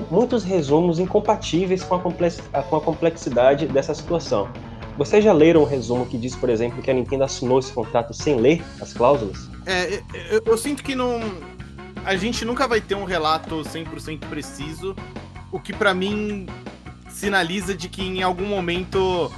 muitos 0.10 0.44
resumos 0.44 0.98
incompatíveis 0.98 1.84
com 1.84 1.96
a, 1.96 2.00
com 2.00 2.76
a 2.76 2.82
complexidade 2.82 3.68
dessa 3.68 3.94
situação. 3.94 4.50
Vocês 4.98 5.24
já 5.24 5.32
leram 5.32 5.62
um 5.62 5.66
resumo 5.66 6.06
que 6.06 6.18
diz, 6.18 6.36
por 6.36 6.50
exemplo, 6.50 6.82
que 6.82 6.90
a 6.90 6.94
Nintendo 6.94 7.26
assinou 7.26 7.60
esse 7.60 7.72
contrato 7.72 8.14
sem 8.14 8.38
ler 8.38 8.64
as 8.82 8.92
cláusulas? 8.92 9.50
É, 9.66 10.02
eu, 10.32 10.42
eu 10.46 10.58
sinto 10.58 10.84
que 10.84 10.96
não. 10.96 11.20
A 12.06 12.16
gente 12.16 12.44
nunca 12.44 12.68
vai 12.68 12.82
ter 12.82 12.96
um 12.96 13.04
relato 13.04 13.62
100% 13.62 14.20
preciso, 14.30 14.96
o 15.52 15.60
que 15.60 15.74
para 15.74 15.94
mim 15.94 16.48
sinaliza 17.10 17.76
de 17.76 17.88
que 17.88 18.02
em 18.02 18.24
algum 18.24 18.46
momento 18.46 19.32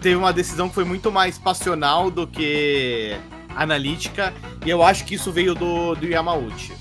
teve 0.00 0.16
uma 0.16 0.32
decisão 0.32 0.68
que 0.68 0.74
foi 0.74 0.84
muito 0.84 1.12
mais 1.12 1.38
passional 1.38 2.10
do 2.10 2.26
que 2.26 3.16
analítica, 3.54 4.32
e 4.64 4.70
eu 4.70 4.82
acho 4.82 5.04
que 5.04 5.14
isso 5.14 5.30
veio 5.30 5.54
do, 5.54 5.94
do 5.94 6.06
Yamauchi. 6.06 6.72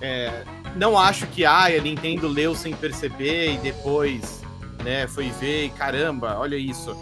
É, 0.00 0.44
não 0.76 0.98
acho 0.98 1.26
que 1.28 1.44
ah, 1.44 1.66
a 1.66 1.80
Nintendo 1.80 2.28
leu 2.28 2.54
sem 2.54 2.74
perceber 2.74 3.54
e 3.54 3.58
depois 3.58 4.42
né, 4.82 5.06
foi 5.06 5.30
ver 5.30 5.66
e 5.66 5.70
caramba, 5.70 6.36
olha 6.38 6.56
isso. 6.56 6.96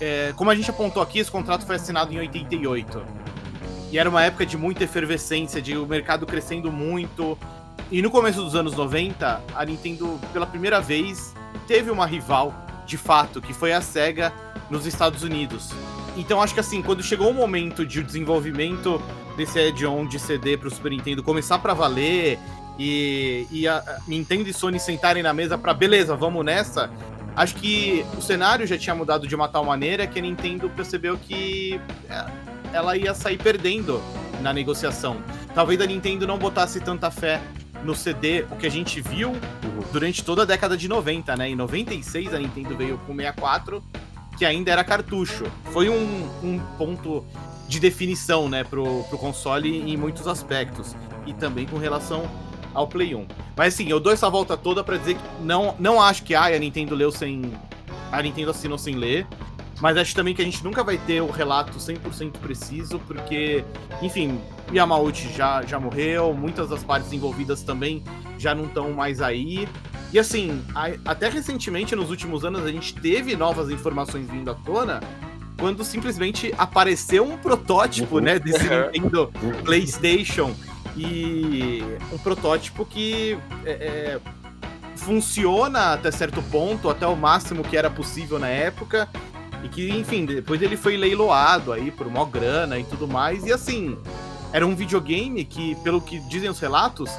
É, 0.00 0.32
como 0.36 0.50
a 0.50 0.54
gente 0.54 0.70
apontou 0.70 1.02
aqui, 1.02 1.18
esse 1.18 1.30
contrato 1.30 1.66
foi 1.66 1.76
assinado 1.76 2.12
em 2.12 2.18
88. 2.18 3.04
E 3.90 3.98
era 3.98 4.08
uma 4.08 4.22
época 4.22 4.44
de 4.44 4.56
muita 4.56 4.84
efervescência, 4.84 5.60
de 5.60 5.76
o 5.76 5.86
mercado 5.86 6.26
crescendo 6.26 6.70
muito. 6.70 7.38
E 7.90 8.02
no 8.02 8.10
começo 8.10 8.42
dos 8.42 8.54
anos 8.54 8.74
90, 8.74 9.42
a 9.54 9.64
Nintendo, 9.64 10.20
pela 10.32 10.46
primeira 10.46 10.80
vez, 10.80 11.34
teve 11.66 11.90
uma 11.90 12.06
rival, 12.06 12.54
de 12.86 12.96
fato, 12.98 13.40
que 13.40 13.54
foi 13.54 13.72
a 13.72 13.80
SEGA 13.80 14.32
nos 14.70 14.86
Estados 14.86 15.22
Unidos. 15.22 15.70
Então 16.18 16.42
acho 16.42 16.52
que 16.52 16.58
assim, 16.58 16.82
quando 16.82 17.00
chegou 17.00 17.30
o 17.30 17.34
momento 17.34 17.86
de 17.86 18.00
o 18.00 18.04
desenvolvimento 18.04 19.00
desse 19.36 19.58
add-on 19.60 20.04
de 20.04 20.18
CD 20.18 20.56
pro 20.56 20.68
Super 20.68 20.90
Nintendo 20.90 21.22
começar 21.22 21.60
para 21.60 21.72
valer 21.72 22.40
e, 22.76 23.46
e 23.52 23.68
a 23.68 24.00
Nintendo 24.06 24.48
e 24.48 24.52
Sony 24.52 24.80
sentarem 24.80 25.22
na 25.22 25.32
mesa 25.32 25.56
para 25.56 25.72
beleza, 25.72 26.16
vamos 26.16 26.44
nessa. 26.44 26.90
Acho 27.36 27.54
que 27.54 28.04
o 28.16 28.20
cenário 28.20 28.66
já 28.66 28.76
tinha 28.76 28.96
mudado 28.96 29.28
de 29.28 29.34
uma 29.34 29.48
tal 29.48 29.64
maneira 29.64 30.08
que 30.08 30.18
a 30.18 30.22
Nintendo 30.22 30.68
percebeu 30.68 31.16
que 31.16 31.80
é, 32.10 32.26
ela 32.72 32.96
ia 32.96 33.14
sair 33.14 33.38
perdendo 33.38 34.02
na 34.42 34.52
negociação. 34.52 35.18
Talvez 35.54 35.80
a 35.80 35.86
Nintendo 35.86 36.26
não 36.26 36.36
botasse 36.36 36.80
tanta 36.80 37.12
fé 37.12 37.40
no 37.84 37.94
CD, 37.94 38.44
o 38.50 38.56
que 38.56 38.66
a 38.66 38.70
gente 38.70 39.00
viu 39.00 39.36
durante 39.92 40.24
toda 40.24 40.42
a 40.42 40.44
década 40.44 40.76
de 40.76 40.88
90, 40.88 41.36
né? 41.36 41.48
Em 41.48 41.54
96 41.54 42.34
a 42.34 42.38
Nintendo 42.40 42.76
veio 42.76 42.98
com 43.06 43.14
64 43.14 43.80
que 44.38 44.46
ainda 44.46 44.70
era 44.70 44.84
cartucho. 44.84 45.44
Foi 45.72 45.90
um, 45.90 46.28
um 46.42 46.60
ponto 46.78 47.24
de 47.66 47.80
definição, 47.80 48.48
né, 48.48 48.64
pro, 48.64 49.02
pro 49.04 49.18
console 49.18 49.90
em 49.90 49.96
muitos 49.96 50.26
aspectos. 50.26 50.94
E 51.26 51.34
também 51.34 51.66
com 51.66 51.76
relação 51.76 52.30
ao 52.72 52.86
Play 52.86 53.14
1. 53.14 53.26
Mas 53.56 53.74
assim, 53.74 53.88
eu 53.88 54.00
dou 54.00 54.12
essa 54.12 54.30
volta 54.30 54.56
toda 54.56 54.82
para 54.84 54.96
dizer 54.96 55.14
que 55.14 55.22
não, 55.42 55.74
não 55.78 56.00
acho 56.00 56.22
que 56.22 56.34
ah, 56.34 56.44
a 56.44 56.58
Nintendo 56.58 56.94
leu 56.94 57.10
sem. 57.10 57.52
A 58.10 58.22
Nintendo 58.22 58.52
assinou 58.52 58.78
sem 58.78 58.94
ler. 58.94 59.26
Mas 59.80 59.96
acho 59.96 60.14
também 60.14 60.34
que 60.34 60.42
a 60.42 60.44
gente 60.44 60.62
nunca 60.64 60.82
vai 60.82 60.98
ter 60.98 61.20
o 61.20 61.30
relato 61.30 61.78
100% 61.78 62.32
preciso, 62.38 62.98
porque, 63.06 63.64
enfim, 64.02 64.40
Yamauchi 64.72 65.32
já, 65.32 65.62
já 65.62 65.78
morreu, 65.78 66.34
muitas 66.34 66.68
das 66.68 66.82
partes 66.82 67.12
envolvidas 67.12 67.62
também 67.62 68.02
já 68.38 68.56
não 68.56 68.64
estão 68.64 68.90
mais 68.92 69.20
aí. 69.20 69.68
E 70.12 70.18
assim, 70.18 70.62
até 71.04 71.28
recentemente, 71.28 71.94
nos 71.94 72.10
últimos 72.10 72.44
anos, 72.44 72.64
a 72.64 72.72
gente 72.72 72.94
teve 72.94 73.36
novas 73.36 73.70
informações 73.70 74.28
vindo 74.28 74.50
à 74.50 74.54
tona 74.54 75.00
quando 75.58 75.84
simplesmente 75.84 76.54
apareceu 76.56 77.24
um 77.24 77.36
protótipo, 77.36 78.16
uhum. 78.16 78.22
né, 78.22 78.38
desse 78.38 78.64
Nintendo 78.64 79.30
PlayStation. 79.64 80.54
E 80.96 81.82
um 82.12 82.18
protótipo 82.18 82.84
que 82.84 83.38
é, 83.64 83.70
é, 83.70 84.20
funciona 84.96 85.92
até 85.92 86.10
certo 86.10 86.42
ponto, 86.42 86.88
até 86.88 87.06
o 87.06 87.14
máximo 87.14 87.62
que 87.62 87.76
era 87.76 87.90
possível 87.90 88.38
na 88.38 88.48
época 88.48 89.08
e 89.62 89.68
que, 89.68 89.90
enfim, 89.90 90.24
depois 90.24 90.60
ele 90.62 90.76
foi 90.76 90.96
leiloado 90.96 91.72
aí 91.72 91.90
por 91.90 92.06
uma 92.06 92.24
grana 92.24 92.78
e 92.78 92.84
tudo 92.84 93.06
mais. 93.06 93.44
E 93.44 93.52
assim 93.52 93.96
era 94.52 94.66
um 94.66 94.74
videogame 94.74 95.44
que, 95.44 95.74
pelo 95.76 96.00
que 96.00 96.18
dizem 96.20 96.48
os 96.48 96.58
relatos, 96.58 97.10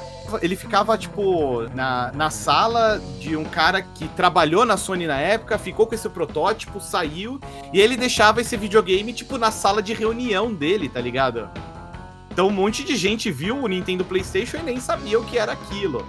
ele 0.42 0.56
ficava, 0.56 0.96
tipo, 0.98 1.62
na, 1.74 2.12
na 2.12 2.30
sala 2.30 3.00
de 3.20 3.36
um 3.36 3.44
cara 3.44 3.82
que 3.82 4.08
trabalhou 4.08 4.64
na 4.64 4.76
Sony 4.76 5.06
na 5.06 5.18
época, 5.18 5.58
ficou 5.58 5.86
com 5.86 5.94
esse 5.94 6.08
protótipo, 6.08 6.80
saiu, 6.80 7.40
e 7.72 7.80
ele 7.80 7.96
deixava 7.96 8.40
esse 8.40 8.56
videogame, 8.56 9.12
tipo, 9.12 9.38
na 9.38 9.50
sala 9.50 9.82
de 9.82 9.94
reunião 9.94 10.52
dele, 10.52 10.88
tá 10.88 11.00
ligado? 11.00 11.48
Então 12.32 12.46
um 12.46 12.52
monte 12.52 12.84
de 12.84 12.96
gente 12.96 13.30
viu 13.30 13.56
o 13.56 13.66
Nintendo 13.66 14.04
PlayStation 14.04 14.58
e 14.58 14.62
nem 14.62 14.80
sabia 14.80 15.18
o 15.18 15.24
que 15.24 15.36
era 15.36 15.52
aquilo. 15.52 16.06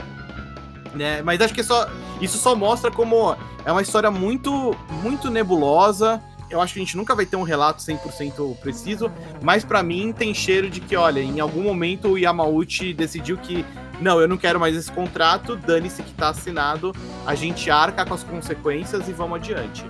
Né? 0.93 1.21
Mas 1.21 1.41
acho 1.41 1.53
que 1.53 1.63
só, 1.63 1.89
isso 2.19 2.37
só 2.37 2.55
mostra 2.55 2.91
como 2.91 3.35
é 3.65 3.71
uma 3.71 3.81
história 3.81 4.11
muito, 4.11 4.75
muito 5.01 5.29
nebulosa 5.29 6.21
eu 6.51 6.61
acho 6.61 6.73
que 6.73 6.79
a 6.79 6.83
gente 6.83 6.97
nunca 6.97 7.15
vai 7.15 7.25
ter 7.25 7.37
um 7.37 7.43
relato 7.43 7.81
100% 7.81 8.57
preciso, 8.57 9.11
mas 9.41 9.63
para 9.63 9.81
mim 9.81 10.13
tem 10.13 10.33
cheiro 10.33 10.69
de 10.69 10.81
que, 10.81 10.95
olha, 10.95 11.21
em 11.21 11.39
algum 11.39 11.63
momento 11.63 12.09
o 12.09 12.17
Yamauchi 12.17 12.93
decidiu 12.93 13.37
que 13.37 13.65
não, 13.99 14.19
eu 14.19 14.27
não 14.27 14.37
quero 14.37 14.59
mais 14.59 14.75
esse 14.75 14.91
contrato, 14.91 15.55
dane-se 15.55 16.03
que 16.03 16.13
tá 16.13 16.29
assinado, 16.29 16.93
a 17.25 17.35
gente 17.35 17.69
arca 17.69 18.05
com 18.05 18.13
as 18.13 18.23
consequências 18.23 19.07
e 19.07 19.13
vamos 19.13 19.37
adiante. 19.37 19.85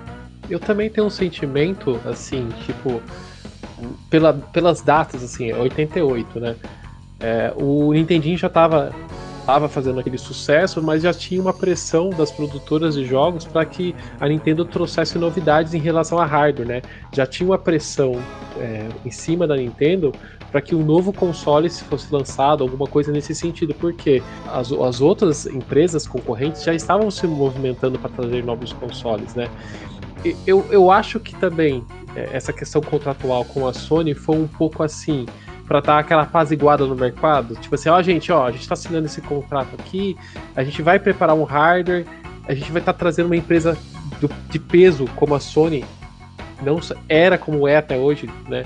Eu 0.50 0.60
também 0.60 0.89
tenho 0.89 1.08
um 1.08 1.10
sentimento, 1.10 2.00
assim, 2.06 2.50
tipo, 2.65 3.02
pela, 4.10 4.34
pelas 4.34 4.82
datas, 4.82 5.24
assim, 5.24 5.52
88, 5.54 6.39
né? 6.39 6.56
É, 7.19 7.54
o 7.56 7.93
Nintendinho 7.93 8.38
já 8.38 8.50
tava 8.50 8.93
estava 9.41 9.67
fazendo 9.67 9.99
aquele 9.99 10.17
sucesso, 10.17 10.82
mas 10.82 11.04
já 11.04 11.13
tinha 11.13 11.41
uma 11.41 11.54
pressão 11.54 12.10
das 12.10 12.32
produtoras 12.32 12.95
de 12.95 13.06
jogos 13.06 13.43
para 13.43 13.65
que 13.65 13.93
a 14.19 14.27
Nintendo 14.27 14.63
trouxesse 14.63 15.17
novidades 15.17 15.73
em 15.73 15.80
relação 15.80 16.17
a 16.17 16.25
hardware, 16.25 16.67
né? 16.67 16.82
Já 17.12 17.25
tinha 17.25 17.49
uma 17.49 17.58
pressão 17.58 18.13
é, 18.58 18.88
em 19.06 19.12
cima 19.12 19.45
da 19.45 19.58
Nintendo 19.58 20.13
para 20.51 20.62
que 20.62 20.75
um 20.75 20.84
novo 20.84 21.13
console 21.13 21.69
se 21.69 21.84
fosse 21.84 22.13
lançado, 22.13 22.63
alguma 22.63 22.86
coisa 22.86 23.12
nesse 23.12 23.34
sentido, 23.34 23.73
porque 23.73 24.21
as, 24.47 24.71
as 24.71 25.01
outras 25.01 25.45
empresas 25.45 26.08
concorrentes 26.08 26.63
já 26.63 26.73
estavam 26.73 27.10
se 27.10 27.25
movimentando 27.25 27.97
para 27.97 28.10
trazer 28.10 28.43
novos 28.43 28.73
consoles, 28.73 29.34
né? 29.34 29.49
Eu, 30.45 30.65
eu 30.69 30.91
acho 30.91 31.19
que 31.19 31.36
também 31.36 31.84
é, 32.15 32.30
essa 32.34 32.54
questão 32.54 32.82
contratual 32.82 33.43
com 33.45 33.67
a 33.67 33.73
Sony 33.73 34.13
foi 34.13 34.38
um 34.38 34.47
pouco 34.47 34.84
assim 34.84 35.25
para 35.71 35.79
dar 35.79 35.99
aquela 35.99 36.23
apaziguada 36.23 36.86
no 36.86 36.93
mercado. 36.93 37.55
Tipo 37.55 37.75
assim, 37.75 37.88
ó, 37.88 38.01
gente, 38.01 38.29
ó, 38.29 38.45
a 38.45 38.51
gente 38.51 38.67
tá 38.67 38.73
assinando 38.73 39.05
esse 39.05 39.21
contrato 39.21 39.73
aqui, 39.79 40.17
a 40.53 40.65
gente 40.65 40.81
vai 40.81 40.99
preparar 40.99 41.34
um 41.34 41.43
hardware, 41.43 42.05
a 42.45 42.53
gente 42.53 42.69
vai 42.73 42.81
estar 42.81 42.91
tá 42.91 42.99
trazendo 42.99 43.27
uma 43.27 43.38
empresa 43.38 43.77
do, 44.19 44.29
de 44.49 44.60
peso 44.60 45.05
como 45.15 45.34
a 45.34 45.39
Sony, 45.39 45.86
não 46.62 46.77
era 47.07 47.38
como 47.38 47.65
é 47.69 47.77
até 47.77 47.97
hoje, 47.97 48.29
né? 48.49 48.65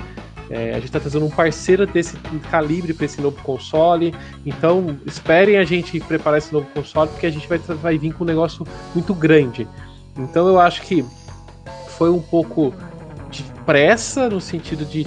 É, 0.49 0.71
a 0.71 0.75
gente 0.75 0.85
está 0.85 0.99
trazendo 0.99 1.27
um 1.27 1.29
parceiro 1.29 1.85
desse 1.85 2.17
calibre 2.49 2.91
para 2.91 3.05
esse 3.05 3.21
novo 3.21 3.39
console. 3.43 4.13
Então, 4.43 4.97
esperem 5.05 5.57
a 5.57 5.63
gente 5.63 5.99
preparar 5.99 6.39
esse 6.39 6.51
novo 6.51 6.65
console, 6.73 7.11
porque 7.11 7.27
a 7.27 7.31
gente 7.31 7.47
vai, 7.47 7.59
vai 7.59 7.97
vir 7.99 8.13
com 8.13 8.23
um 8.23 8.27
negócio 8.27 8.65
muito 8.95 9.13
grande. 9.13 9.67
Então, 10.17 10.47
eu 10.47 10.59
acho 10.59 10.81
que 10.81 11.05
foi 11.89 12.09
um 12.09 12.21
pouco 12.21 12.73
de 13.29 13.43
pressa 13.63 14.27
no 14.27 14.41
sentido 14.41 14.85
de 14.85 15.05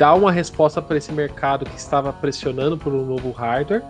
dar 0.00 0.14
uma 0.14 0.32
resposta 0.32 0.80
para 0.80 0.96
esse 0.96 1.12
mercado 1.12 1.66
que 1.66 1.76
estava 1.76 2.10
pressionando 2.10 2.78
por 2.78 2.90
um 2.94 3.04
novo 3.04 3.32
hardware, 3.32 3.82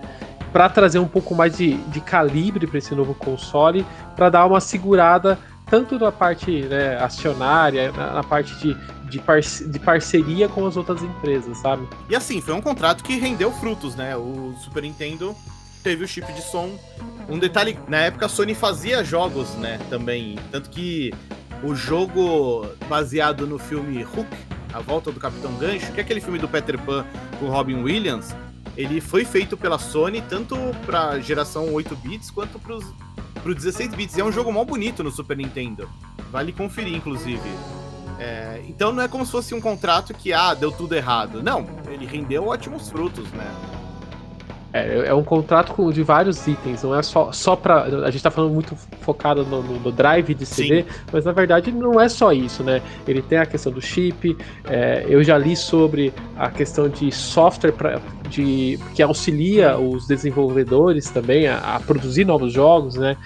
para 0.52 0.68
trazer 0.68 0.98
um 0.98 1.06
pouco 1.06 1.36
mais 1.36 1.56
de, 1.56 1.74
de 1.74 2.00
calibre 2.00 2.66
para 2.66 2.78
esse 2.78 2.92
novo 2.96 3.14
console, 3.14 3.86
para 4.16 4.28
dar 4.28 4.44
uma 4.44 4.60
segurada 4.60 5.38
tanto 5.66 5.96
na 6.00 6.10
parte 6.10 6.62
né, 6.62 6.96
acionária, 6.96 7.92
na, 7.92 8.14
na, 8.14 8.24
parte 8.24 8.52
de, 8.56 8.76
de, 9.08 9.20
parce 9.20 9.64
de, 9.68 9.78
parceria 9.78 10.48
com 10.48 10.66
as 10.66 10.76
outras 10.76 11.00
empresas, 11.00 11.58
sabe? 11.58 11.88
E 12.08 12.16
assim, 12.16 12.40
foi 12.40 12.54
um 12.54 12.60
contrato 12.60 13.04
que 13.04 13.16
rendeu 13.16 13.52
frutos, 13.52 13.94
né? 13.94 14.16
O 14.16 14.52
Super 14.64 14.82
Nintendo 14.82 15.32
teve 15.80 16.02
o 16.02 16.08
chip 16.08 16.26
de 16.32 16.42
som. 16.42 16.76
Um 17.28 17.38
detalhe, 17.38 17.78
na 17.86 17.98
época 17.98 18.26
a 18.26 18.28
Sony 18.28 18.52
fazia 18.56 19.04
jogos, 19.04 19.54
né, 19.54 19.78
também. 19.88 20.40
Tanto 20.50 20.70
que 20.70 21.14
o 21.62 21.72
jogo 21.72 22.66
baseado 22.88 23.46
no 23.46 23.60
filme 23.60 24.02
Hook, 24.02 24.26
a 24.72 24.80
Volta 24.80 25.10
do 25.10 25.20
Capitão 25.20 25.52
Gancho, 25.54 25.92
que 25.92 26.00
é 26.00 26.02
aquele 26.02 26.20
filme 26.20 26.38
do 26.38 26.48
Peter 26.48 26.78
Pan 26.78 27.04
com 27.38 27.48
Robin 27.48 27.82
Williams, 27.82 28.34
ele 28.76 29.00
foi 29.00 29.24
feito 29.24 29.56
pela 29.56 29.78
Sony 29.78 30.22
tanto 30.22 30.56
para 30.86 31.18
geração 31.20 31.72
8 31.72 31.96
bits 31.96 32.30
quanto 32.30 32.58
para 32.58 32.74
os 32.74 32.84
16 33.44 33.94
bits. 33.94 34.16
E 34.16 34.20
é 34.20 34.24
um 34.24 34.32
jogo 34.32 34.52
mó 34.52 34.64
bonito 34.64 35.02
no 35.02 35.10
Super 35.10 35.36
Nintendo. 35.36 35.88
Vale 36.30 36.52
conferir, 36.52 36.94
inclusive. 36.94 37.48
É, 38.18 38.62
então 38.68 38.92
não 38.92 39.02
é 39.02 39.08
como 39.08 39.24
se 39.24 39.32
fosse 39.32 39.54
um 39.54 39.60
contrato 39.60 40.12
que, 40.12 40.32
ah, 40.32 40.54
deu 40.54 40.70
tudo 40.70 40.94
errado. 40.94 41.42
Não, 41.42 41.66
ele 41.88 42.06
rendeu 42.06 42.46
ótimos 42.46 42.90
frutos, 42.90 43.28
né? 43.32 43.79
É, 44.72 45.08
é 45.08 45.14
um 45.14 45.24
contrato 45.24 45.92
de 45.92 46.02
vários 46.02 46.46
itens, 46.46 46.84
não 46.84 46.96
é 46.96 47.02
só, 47.02 47.32
só 47.32 47.56
para 47.56 47.82
A 48.06 48.10
gente 48.10 48.22
tá 48.22 48.30
falando 48.30 48.52
muito 48.52 48.76
focado 49.00 49.44
no, 49.44 49.62
no, 49.62 49.80
no 49.80 49.90
drive 49.90 50.32
de 50.32 50.46
CD, 50.46 50.82
Sim. 50.82 50.88
mas 51.12 51.24
na 51.24 51.32
verdade 51.32 51.72
não 51.72 52.00
é 52.00 52.08
só 52.08 52.32
isso, 52.32 52.62
né? 52.62 52.80
Ele 53.06 53.20
tem 53.20 53.38
a 53.38 53.46
questão 53.46 53.72
do 53.72 53.82
chip, 53.82 54.36
é, 54.68 55.04
eu 55.08 55.24
já 55.24 55.36
li 55.36 55.56
sobre 55.56 56.12
a 56.36 56.50
questão 56.50 56.88
de 56.88 57.10
software 57.10 57.72
pra, 57.72 58.00
de, 58.28 58.78
que 58.94 59.02
auxilia 59.02 59.76
os 59.76 60.06
desenvolvedores 60.06 61.10
também 61.10 61.48
a, 61.48 61.58
a 61.58 61.80
produzir 61.80 62.24
novos 62.24 62.52
jogos, 62.52 62.94
né? 62.94 63.16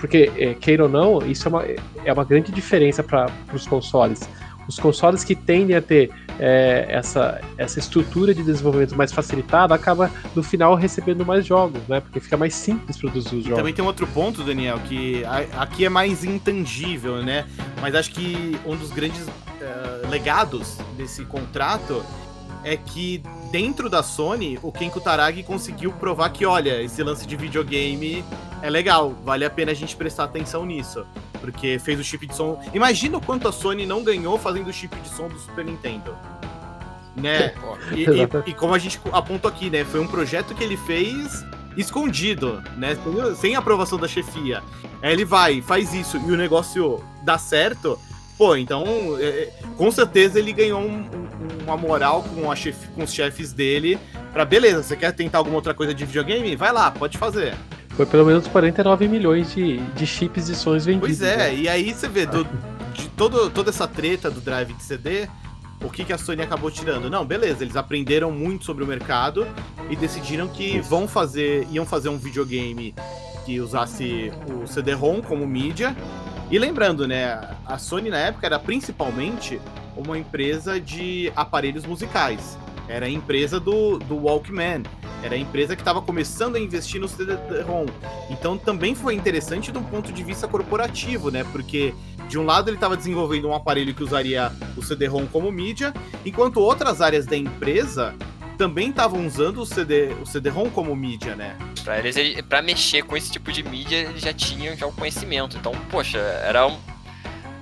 Porque, 0.00 0.32
é, 0.36 0.54
queira 0.54 0.84
ou 0.84 0.88
não, 0.88 1.18
isso 1.24 1.46
é 1.46 1.48
uma, 1.48 1.64
é 2.04 2.12
uma 2.12 2.24
grande 2.24 2.50
diferença 2.50 3.02
para 3.02 3.30
os 3.52 3.66
consoles 3.66 4.28
os 4.68 4.78
consoles 4.78 5.24
que 5.24 5.34
tendem 5.34 5.74
a 5.74 5.82
ter 5.82 6.10
é, 6.40 6.86
essa, 6.88 7.38
essa 7.58 7.78
estrutura 7.78 8.34
de 8.34 8.42
desenvolvimento 8.42 8.96
mais 8.96 9.12
facilitada 9.12 9.74
acaba 9.74 10.10
no 10.34 10.42
final 10.42 10.74
recebendo 10.74 11.24
mais 11.24 11.44
jogos, 11.44 11.82
né? 11.86 12.00
Porque 12.00 12.18
fica 12.18 12.36
mais 12.36 12.54
simples 12.54 12.96
produzir 12.96 13.36
os 13.36 13.44
jogos. 13.44 13.58
também 13.58 13.74
tem 13.74 13.84
um 13.84 13.86
outro 13.86 14.06
ponto, 14.06 14.42
Daniel, 14.42 14.80
que 14.88 15.22
aqui 15.58 15.84
é 15.84 15.90
mais 15.90 16.24
intangível, 16.24 17.22
né? 17.22 17.46
Mas 17.80 17.94
acho 17.94 18.10
que 18.10 18.58
um 18.64 18.74
dos 18.74 18.90
grandes 18.90 19.20
uh, 19.20 20.08
legados 20.08 20.78
desse 20.96 21.24
contrato 21.26 22.02
é 22.64 22.76
que 22.76 23.22
dentro 23.50 23.88
da 23.88 24.02
Sony, 24.02 24.58
o 24.62 24.70
Ken 24.70 24.90
Kutaragi 24.90 25.42
conseguiu 25.42 25.92
provar 25.92 26.30
que, 26.30 26.44
olha, 26.44 26.82
esse 26.82 27.02
lance 27.02 27.26
de 27.26 27.36
videogame 27.36 28.24
é 28.62 28.70
legal, 28.70 29.14
vale 29.24 29.44
a 29.44 29.50
pena 29.50 29.72
a 29.72 29.74
gente 29.74 29.96
prestar 29.96 30.24
atenção 30.24 30.64
nisso 30.64 31.04
porque 31.40 31.78
fez 31.78 31.98
o 31.98 32.04
chip 32.04 32.26
de 32.26 32.36
som. 32.36 32.60
Imagina 32.72 33.16
o 33.16 33.20
quanto 33.20 33.48
a 33.48 33.52
Sony 33.52 33.86
não 33.86 34.04
ganhou 34.04 34.38
fazendo 34.38 34.68
o 34.68 34.72
chip 34.72 34.94
de 35.00 35.08
som 35.08 35.28
do 35.28 35.38
Super 35.38 35.64
Nintendo. 35.64 36.16
Né? 37.16 37.54
E, 37.92 38.04
e, 38.04 38.50
e, 38.50 38.54
como 38.54 38.74
a 38.74 38.78
gente 38.78 39.00
apontou 39.10 39.50
aqui, 39.50 39.68
né? 39.68 39.84
Foi 39.84 39.98
um 39.98 40.06
projeto 40.06 40.54
que 40.54 40.62
ele 40.62 40.76
fez 40.76 41.44
escondido, 41.76 42.62
né? 42.76 42.96
Sem 43.36 43.56
aprovação 43.56 43.98
da 43.98 44.06
chefia. 44.06 44.62
Aí 45.02 45.12
ele 45.12 45.24
vai, 45.24 45.60
faz 45.60 45.92
isso 45.92 46.18
e 46.18 46.30
o 46.30 46.36
negócio 46.36 47.02
dá 47.24 47.36
certo. 47.36 47.98
Pô, 48.38 48.56
então, 48.56 48.84
é, 49.18 49.24
é 49.24 49.52
com 49.76 49.90
certeza 49.90 50.38
ele 50.38 50.52
ganhou 50.52 50.80
um, 50.80 51.00
um, 51.00 51.28
uma 51.64 51.76
moral 51.76 52.22
com, 52.22 52.54
chef, 52.54 52.88
com 52.88 53.04
os 53.04 53.12
chefes 53.12 53.52
dele. 53.52 53.98
Pra 54.32 54.44
beleza, 54.44 54.82
você 54.82 54.96
quer 54.96 55.12
tentar 55.12 55.38
alguma 55.38 55.56
outra 55.56 55.74
coisa 55.74 55.94
de 55.94 56.04
videogame? 56.04 56.54
Vai 56.56 56.72
lá, 56.72 56.90
pode 56.90 57.18
fazer. 57.18 57.54
Foi 57.90 58.06
pelo 58.06 58.24
menos 58.24 58.46
49 58.46 59.08
milhões 59.08 59.54
de, 59.54 59.78
de 59.78 60.06
chips 60.06 60.48
e 60.48 60.54
sons 60.54 60.84
vendidos. 60.84 61.18
Pois 61.18 61.22
é, 61.22 61.36
né? 61.36 61.54
e 61.54 61.68
aí 61.68 61.92
você 61.92 62.08
vê, 62.08 62.24
do, 62.24 62.46
de 62.94 63.08
todo, 63.10 63.50
toda 63.50 63.70
essa 63.70 63.86
treta 63.86 64.30
do 64.30 64.40
drive 64.40 64.72
de 64.72 64.82
CD, 64.82 65.28
o 65.82 65.88
que, 65.88 66.04
que 66.04 66.12
a 66.12 66.18
Sony 66.18 66.42
acabou 66.42 66.70
tirando? 66.70 67.08
Não, 67.08 67.24
beleza, 67.24 67.64
eles 67.64 67.76
aprenderam 67.76 68.30
muito 68.30 68.64
sobre 68.64 68.84
o 68.84 68.86
mercado 68.86 69.46
e 69.88 69.96
decidiram 69.96 70.46
que 70.46 70.78
vão 70.80 71.08
fazer, 71.08 71.66
iam 71.70 71.86
fazer 71.86 72.10
um 72.10 72.18
videogame 72.18 72.94
que 73.46 73.60
usasse 73.60 74.30
o 74.46 74.66
CD-ROM 74.66 75.22
como 75.22 75.46
mídia. 75.46 75.96
E 76.50 76.58
lembrando, 76.58 77.06
né, 77.06 77.56
a 77.64 77.78
Sony 77.78 78.10
na 78.10 78.18
época 78.18 78.46
era 78.46 78.58
principalmente 78.58 79.60
uma 79.96 80.18
empresa 80.18 80.80
de 80.80 81.32
aparelhos 81.34 81.84
musicais. 81.84 82.58
Era 82.88 83.06
a 83.06 83.08
empresa 83.08 83.60
do, 83.60 83.98
do 83.98 84.16
Walkman. 84.16 84.82
Era 85.22 85.34
a 85.34 85.38
empresa 85.38 85.76
que 85.76 85.82
estava 85.82 86.02
começando 86.02 86.56
a 86.56 86.60
investir 86.60 87.00
no 87.00 87.06
CD-ROM. 87.06 87.86
Então 88.30 88.58
também 88.58 88.94
foi 88.94 89.14
interessante 89.14 89.70
de 89.70 89.78
um 89.78 89.82
ponto 89.82 90.12
de 90.12 90.24
vista 90.24 90.48
corporativo, 90.48 91.30
né? 91.30 91.44
Porque 91.52 91.94
de 92.28 92.38
um 92.38 92.44
lado 92.44 92.68
ele 92.68 92.76
estava 92.76 92.96
desenvolvendo 92.96 93.48
um 93.48 93.54
aparelho 93.54 93.94
que 93.94 94.02
usaria 94.02 94.50
o 94.76 94.82
CD-ROM 94.82 95.26
como 95.26 95.52
mídia, 95.52 95.92
enquanto 96.24 96.60
outras 96.60 97.00
áreas 97.00 97.26
da 97.26 97.36
empresa 97.36 98.14
também 98.56 98.90
estavam 98.90 99.26
usando 99.26 99.62
o 99.62 99.66
CD, 99.66 100.12
o 100.20 100.26
CD-ROM 100.26 100.68
como 100.70 100.94
mídia, 100.94 101.34
né? 101.34 101.56
Para 101.82 101.98
eles, 101.98 102.42
para 102.42 102.60
mexer 102.60 103.02
com 103.02 103.16
esse 103.16 103.30
tipo 103.30 103.50
de 103.50 103.62
mídia, 103.62 103.96
eles 103.96 104.20
já 104.20 104.34
tinham 104.34 104.76
já 104.76 104.86
o 104.86 104.92
conhecimento. 104.92 105.56
Então, 105.56 105.72
poxa, 105.90 106.18
era 106.18 106.66
um, 106.66 106.76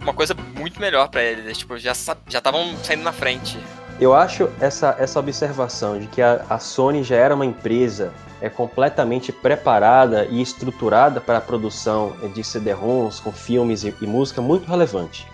uma 0.09 0.15
coisa 0.15 0.35
muito 0.57 0.81
melhor 0.81 1.09
para 1.09 1.23
eles. 1.23 1.59
Tipo, 1.59 1.79
já 1.79 1.93
já 2.29 2.39
estavam 2.39 2.77
saindo 2.83 3.03
na 3.03 3.13
frente. 3.13 3.59
Eu 4.01 4.15
acho 4.15 4.49
essa, 4.61 4.97
essa 4.99 5.19
observação 5.19 5.99
de 5.99 6.07
que 6.07 6.23
a, 6.23 6.45
a 6.49 6.59
Sony 6.59 7.03
já 7.03 7.17
era 7.17 7.35
uma 7.35 7.45
empresa 7.45 8.13
é 8.41 8.49
completamente 8.49 9.33
preparada 9.33 10.25
e 10.27 10.41
estruturada 10.41 11.21
para 11.21 11.39
a 11.39 11.41
produção 11.41 12.17
de 12.33 12.45
CD-ROMs 12.45 13.19
com 13.19 13.33
filmes 13.33 13.83
e, 13.83 13.93
e, 14.01 14.07
música 14.07 14.41
muito 14.41 14.69
relevante. 14.69 15.27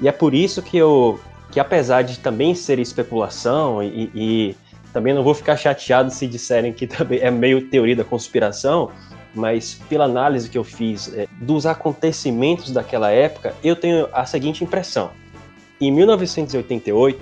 E 0.00 0.06
é 0.06 0.12
por 0.12 0.34
isso 0.34 0.60
que 0.60 0.76
eu, 0.76 1.18
que 1.50 1.58
apesar 1.58 2.02
de 2.02 2.18
também 2.18 2.54
ser 2.54 2.78
especulação 2.78 3.82
e, 3.82 4.10
e 4.14 4.56
também 4.92 5.14
não 5.14 5.22
vou 5.22 5.32
ficar 5.32 5.56
chateado 5.56 6.10
se 6.10 6.26
disserem 6.26 6.72
que 6.74 6.86
também 6.86 7.20
é 7.20 7.30
meio 7.30 7.68
teoria 7.68 7.96
da 7.96 8.04
conspiração, 8.04 8.90
mas 9.34 9.80
pela 9.88 10.04
análise 10.04 10.48
que 10.48 10.58
eu 10.58 10.64
fiz 10.64 11.12
é, 11.14 11.26
dos 11.40 11.66
acontecimentos 11.66 12.70
daquela 12.70 13.10
época, 13.10 13.54
eu 13.62 13.76
tenho 13.76 14.08
a 14.12 14.24
seguinte 14.24 14.64
impressão. 14.64 15.10
Em 15.80 15.90
1988, 15.90 17.20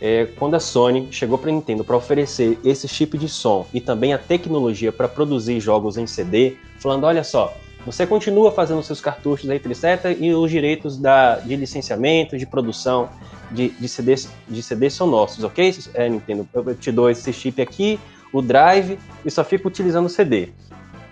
é, 0.00 0.26
quando 0.36 0.54
a 0.54 0.60
Sony 0.60 1.08
chegou 1.10 1.38
para 1.38 1.50
a 1.50 1.52
Nintendo 1.52 1.84
para 1.84 1.96
oferecer 1.96 2.58
esse 2.64 2.86
chip 2.86 3.16
de 3.16 3.28
som 3.28 3.66
e 3.72 3.80
também 3.80 4.12
a 4.12 4.18
tecnologia 4.18 4.92
para 4.92 5.08
produzir 5.08 5.60
jogos 5.60 5.96
em 5.96 6.06
CD, 6.06 6.56
falando: 6.78 7.04
olha 7.04 7.24
só, 7.24 7.56
você 7.86 8.06
continua 8.06 8.50
fazendo 8.50 8.82
seus 8.82 9.00
cartuchos 9.00 9.48
aí, 9.48 9.56
etc., 9.56 10.16
e 10.18 10.34
os 10.34 10.50
direitos 10.50 10.96
da, 10.96 11.36
de 11.36 11.54
licenciamento, 11.54 12.36
de 12.36 12.46
produção 12.46 13.08
de, 13.50 13.68
de, 13.70 13.88
CDs, 13.88 14.28
de 14.48 14.62
CDs 14.62 14.94
são 14.94 15.06
nossos, 15.06 15.44
ok? 15.44 15.74
É, 15.94 16.08
Nintendo, 16.08 16.48
eu 16.54 16.74
te 16.74 16.90
dou 16.90 17.10
esse 17.10 17.32
chip 17.32 17.60
aqui, 17.60 18.00
o 18.32 18.42
drive, 18.42 18.98
e 19.24 19.30
só 19.30 19.44
fico 19.44 19.68
utilizando 19.68 20.06
o 20.06 20.08
CD. 20.08 20.50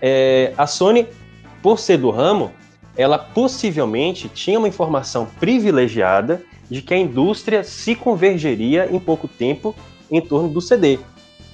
É, 0.05 0.51
a 0.57 0.67
Sony, 0.67 1.07
por 1.61 1.79
ser 1.79 1.97
do 1.97 2.09
ramo, 2.09 2.51
ela 2.97 3.17
possivelmente 3.17 4.27
tinha 4.27 4.59
uma 4.59 4.67
informação 4.67 5.25
privilegiada 5.39 6.43
de 6.69 6.81
que 6.81 6.93
a 6.93 6.97
indústria 6.97 7.63
se 7.63 7.95
convergeria 7.95 8.89
em 8.91 8.99
pouco 8.99 9.29
tempo 9.29 9.73
em 10.11 10.19
torno 10.19 10.49
do 10.49 10.59
CD. 10.59 10.99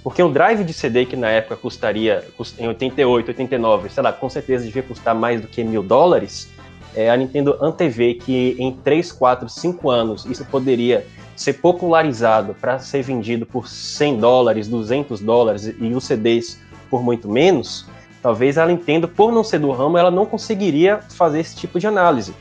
Porque 0.04 0.24
um 0.24 0.32
drive 0.32 0.64
de 0.64 0.74
CD 0.74 1.06
que 1.06 1.16
na 1.16 1.30
época 1.30 1.58
custaria, 1.58 2.26
em 2.58 2.68
88, 2.68 3.28
89, 3.28 3.90
sei 3.90 4.02
lá, 4.02 4.12
com 4.12 4.28
certeza 4.28 4.66
devia 4.66 4.82
custar 4.82 5.14
mais 5.14 5.40
do 5.40 5.48
que 5.48 5.64
mil 5.64 5.84
dólares, 5.84 6.50
é, 6.96 7.08
a 7.12 7.16
Nintendo 7.16 7.56
antevê 7.62 8.16
que 8.16 8.56
em 8.58 8.72
3, 8.72 9.12
4, 9.12 9.48
5 9.48 9.90
anos 9.92 10.26
isso 10.26 10.44
poderia 10.46 11.06
ser 11.36 11.54
popularizado 11.54 12.56
para 12.60 12.80
ser 12.80 13.04
vendido 13.04 13.46
por 13.46 13.68
100 13.68 14.18
dólares, 14.18 14.68
200 14.68 15.20
dólares 15.20 15.72
e 15.80 15.94
os 15.94 16.04
CDs 16.04 16.60
por 16.90 17.04
muito 17.04 17.30
menos, 17.30 17.86
talvez 18.22 18.58
ela 18.58 18.72
entenda, 18.72 19.08
por 19.08 19.32
não 19.32 19.44
ser 19.44 19.60
do 19.60 19.72
ramo, 19.72 19.98
ela 19.98 20.12
não 20.12 20.26
conseguiria 20.26 21.00
fazer 21.10 21.40
esse 21.40 21.56
tipo 21.56 21.80
de 21.80 21.88
análise. 21.88 22.34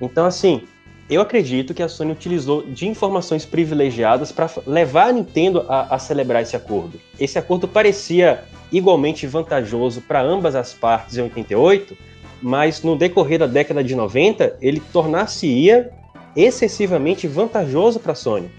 Então, 0.00 0.26
assim, 0.26 0.62
eu 1.10 1.22
acredito 1.22 1.72
que 1.72 1.82
a 1.82 1.88
Sony 1.88 2.12
utilizou 2.12 2.62
de 2.62 2.86
informações 2.86 3.46
privilegiadas 3.46 4.30
para 4.30 4.50
levar 4.66 5.08
a 5.08 5.12
Nintendo 5.12 5.64
a, 5.68 5.94
a, 5.94 5.98
celebrar 5.98 6.42
esse 6.42 6.54
acordo. 6.54 7.00
Esse 7.18 7.38
acordo 7.38 7.66
parecia 7.66 8.44
igualmente 8.70 9.26
vantajoso 9.26 10.02
para 10.02 10.20
ambas 10.20 10.54
as 10.54 10.74
partes 10.74 11.16
em 11.16 11.22
88, 11.22 11.96
mas 12.42 12.82
no 12.82 12.94
decorrer 12.94 13.38
da 13.38 13.46
década 13.46 13.82
de 13.82 13.94
90 13.94 14.58
ele 14.60 14.80
tornar-se-ia 14.92 15.90
excessivamente 16.36 17.26
vantajoso 17.26 17.98
para 17.98 18.12
a 18.12 18.14
Sony, 18.14 18.50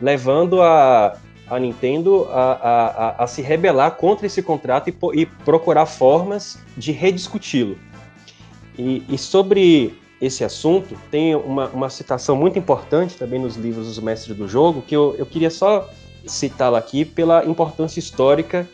levando 0.00 0.60
a, 0.60 1.16
a 1.52 1.58
Nintendo 1.58 2.26
a, 2.30 2.52
a, 3.18 3.24
a, 3.24 3.26
se 3.26 3.42
rebelar 3.42 3.96
contra 3.96 4.26
esse 4.26 4.42
contrato 4.42 4.88
e, 4.88 5.20
e 5.20 5.26
procurar 5.26 5.84
formas 5.84 6.58
de 6.78 6.92
rediscuti-lo. 6.92 7.76
E, 8.78 9.04
e 9.06 9.18
sobre 9.18 9.94
esse 10.18 10.42
assunto, 10.44 10.96
tem 11.10 11.34
uma, 11.34 11.68
uma 11.68 11.90
citação 11.90 12.34
muito 12.34 12.58
importante 12.58 13.16
também 13.16 13.38
nos 13.38 13.56
livros 13.56 13.86
dos 13.86 13.98
mestres 13.98 14.34
do 14.34 14.48
jogo, 14.48 14.80
que 14.80 14.96
eu, 14.96 15.14
eu 15.18 15.26
queria 15.26 15.50
só 15.50 15.90
citá-la 16.24 16.78
aqui 16.78 17.04
pela 17.04 17.44
importância 17.44 17.98
histórica 17.98 18.66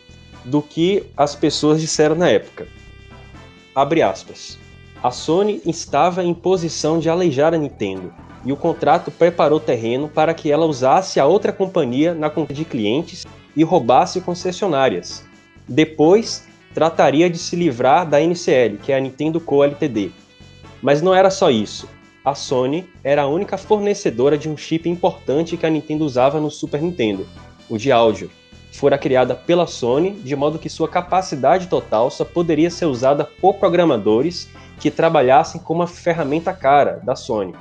do 0.45 0.61
que 0.61 1.03
as 1.17 1.35
pessoas 1.35 1.81
disseram 1.81 2.15
na 2.15 2.29
época. 2.29 2.65
Abre 3.75 4.01
aspas. 4.01 4.57
A 5.03 5.11
Sony 5.11 5.61
estava 5.65 6.23
em 6.23 6.33
posição 6.33 6.97
de 6.97 7.09
aleijar 7.09 7.53
a 7.53 7.57
Nintendo, 7.57 8.13
e 8.45 8.51
o 8.51 8.57
contrato 8.57 9.11
preparou 9.11 9.59
terreno 9.59 10.07
para 10.07 10.33
que 10.33 10.51
ela 10.51 10.65
usasse 10.65 11.19
a 11.19 11.25
outra 11.25 11.51
companhia 11.51 12.13
na 12.13 12.29
conta 12.29 12.53
de 12.53 12.65
clientes 12.65 13.25
e 13.55 13.63
roubasse 13.63 14.21
concessionárias. 14.21 15.25
Depois, 15.67 16.47
trataria 16.73 17.29
de 17.29 17.37
se 17.37 17.55
livrar 17.55 18.07
da 18.07 18.21
NCL, 18.21 18.77
que 18.81 18.91
é 18.91 18.97
a 18.97 18.99
Nintendo 18.99 19.39
Co. 19.39 19.63
Ltd., 19.63 20.11
mas 20.81 21.01
não 21.01 21.13
era 21.13 21.29
só 21.29 21.49
isso. 21.49 21.89
A 22.23 22.35
Sony 22.35 22.87
era 23.03 23.23
a 23.23 23.27
única 23.27 23.57
fornecedora 23.57 24.37
de 24.37 24.49
um 24.49 24.55
chip 24.55 24.89
importante 24.89 25.57
que 25.57 25.65
a 25.65 25.69
Nintendo 25.69 26.05
usava 26.05 26.39
no 26.39 26.49
Super 26.49 26.81
Nintendo, 26.81 27.27
o 27.69 27.77
de 27.77 27.91
áudio. 27.91 28.29
Fora 28.71 28.97
criada 28.97 29.35
pela 29.35 29.65
Sony, 29.65 30.11
de 30.11 30.35
modo 30.35 30.59
que 30.59 30.69
sua 30.69 30.87
capacidade 30.87 31.67
total 31.67 32.09
só 32.11 32.23
poderia 32.23 32.69
ser 32.69 32.85
usada 32.85 33.25
por 33.25 33.55
programadores 33.55 34.49
que 34.79 34.91
trabalhassem 34.91 35.59
com 35.59 35.73
uma 35.73 35.87
ferramenta 35.87 36.53
cara 36.53 37.01
da 37.03 37.15
Sony. 37.15 37.53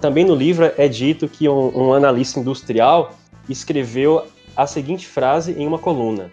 Também 0.00 0.24
no 0.24 0.34
livro 0.34 0.70
é 0.76 0.88
dito 0.88 1.28
que 1.28 1.48
um, 1.48 1.88
um 1.88 1.92
analista 1.92 2.38
industrial 2.38 3.12
escreveu 3.48 4.24
a 4.56 4.66
seguinte 4.66 5.06
frase 5.06 5.52
em 5.52 5.66
uma 5.66 5.78
coluna: 5.78 6.30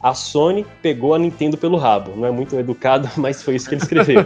a 0.00 0.14
Sony 0.14 0.66
pegou 0.82 1.14
a 1.14 1.18
Nintendo 1.18 1.56
pelo 1.56 1.76
rabo. 1.76 2.12
Não 2.16 2.26
é 2.26 2.30
muito 2.30 2.56
educado, 2.56 3.08
mas 3.16 3.42
foi 3.42 3.56
isso 3.56 3.68
que 3.68 3.74
ele 3.74 3.82
escreveu. 3.82 4.24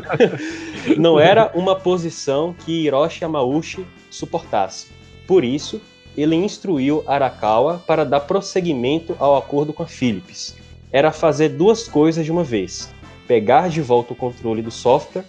Não 0.99 1.19
era 1.19 1.51
uma 1.55 1.77
posição 1.77 2.55
que 2.65 2.85
Hiroshi 2.85 3.25
Yamauchi 3.25 3.87
suportasse. 4.11 4.89
Por 5.27 5.45
isso, 5.45 5.81
ele 6.17 6.35
instruiu 6.35 7.05
Arakawa 7.07 7.83
para 7.87 8.05
dar 8.05 8.21
prosseguimento 8.21 9.15
ao 9.19 9.37
acordo 9.37 9.73
com 9.73 9.83
a 9.83 9.87
Philips. 9.87 10.57
Era 10.93 11.13
fazer 11.13 11.51
duas 11.51 11.87
coisas 11.87 12.25
de 12.25 12.33
uma 12.33 12.43
vez: 12.43 12.93
pegar 13.27 13.69
de 13.69 13.81
volta 13.81 14.13
o 14.13 14.17
controle 14.17 14.61
do 14.61 14.71
software 14.71 15.25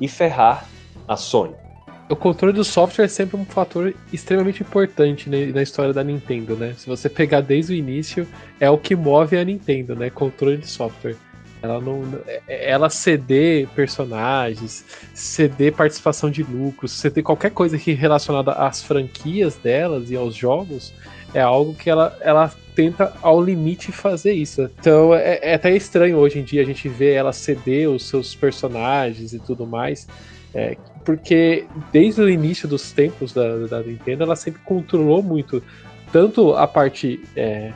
e 0.00 0.08
ferrar 0.08 0.66
a 1.06 1.16
Sony 1.16 1.63
o 2.08 2.16
controle 2.16 2.52
do 2.52 2.64
software 2.64 3.06
é 3.06 3.08
sempre 3.08 3.36
um 3.36 3.44
fator 3.44 3.94
extremamente 4.12 4.62
importante 4.62 5.28
na 5.30 5.62
história 5.62 5.92
da 5.92 6.04
Nintendo, 6.04 6.54
né? 6.54 6.74
Se 6.76 6.86
você 6.86 7.08
pegar 7.08 7.40
desde 7.40 7.72
o 7.72 7.76
início, 7.76 8.26
é 8.60 8.68
o 8.68 8.76
que 8.76 8.94
move 8.94 9.36
a 9.36 9.44
Nintendo, 9.44 9.94
né? 9.96 10.10
Controle 10.10 10.58
de 10.58 10.66
software. 10.66 11.16
Ela 11.62 11.80
não, 11.80 12.02
é, 12.26 12.70
ela 12.70 12.90
ceder 12.90 13.66
personagens, 13.68 14.84
ceder 15.14 15.72
participação 15.72 16.30
de 16.30 16.42
lucros, 16.42 16.92
ceder 16.92 17.24
qualquer 17.24 17.52
coisa 17.52 17.78
que 17.78 17.92
relacionada 17.92 18.52
às 18.52 18.82
franquias 18.82 19.56
delas 19.56 20.10
e 20.10 20.16
aos 20.16 20.34
jogos, 20.34 20.92
é 21.32 21.40
algo 21.40 21.74
que 21.74 21.88
ela, 21.88 22.18
ela 22.20 22.52
tenta 22.74 23.14
ao 23.22 23.42
limite 23.42 23.90
fazer 23.92 24.34
isso. 24.34 24.68
Então 24.78 25.14
é, 25.14 25.38
é 25.40 25.54
até 25.54 25.74
estranho 25.74 26.18
hoje 26.18 26.38
em 26.38 26.44
dia 26.44 26.60
a 26.60 26.66
gente 26.66 26.86
ver 26.86 27.14
ela 27.14 27.32
ceder 27.32 27.88
os 27.88 28.06
seus 28.06 28.34
personagens 28.34 29.32
e 29.32 29.38
tudo 29.38 29.66
mais. 29.66 30.06
É, 30.54 30.76
porque 31.04 31.66
desde 31.92 32.20
o 32.20 32.28
início 32.28 32.68
dos 32.68 32.92
tempos 32.92 33.32
da, 33.32 33.66
da 33.66 33.82
Nintendo, 33.82 34.22
ela 34.24 34.36
sempre 34.36 34.60
controlou 34.64 35.22
muito 35.22 35.62
tanto 36.10 36.54
a 36.54 36.66
parte 36.66 37.20
é, 37.36 37.72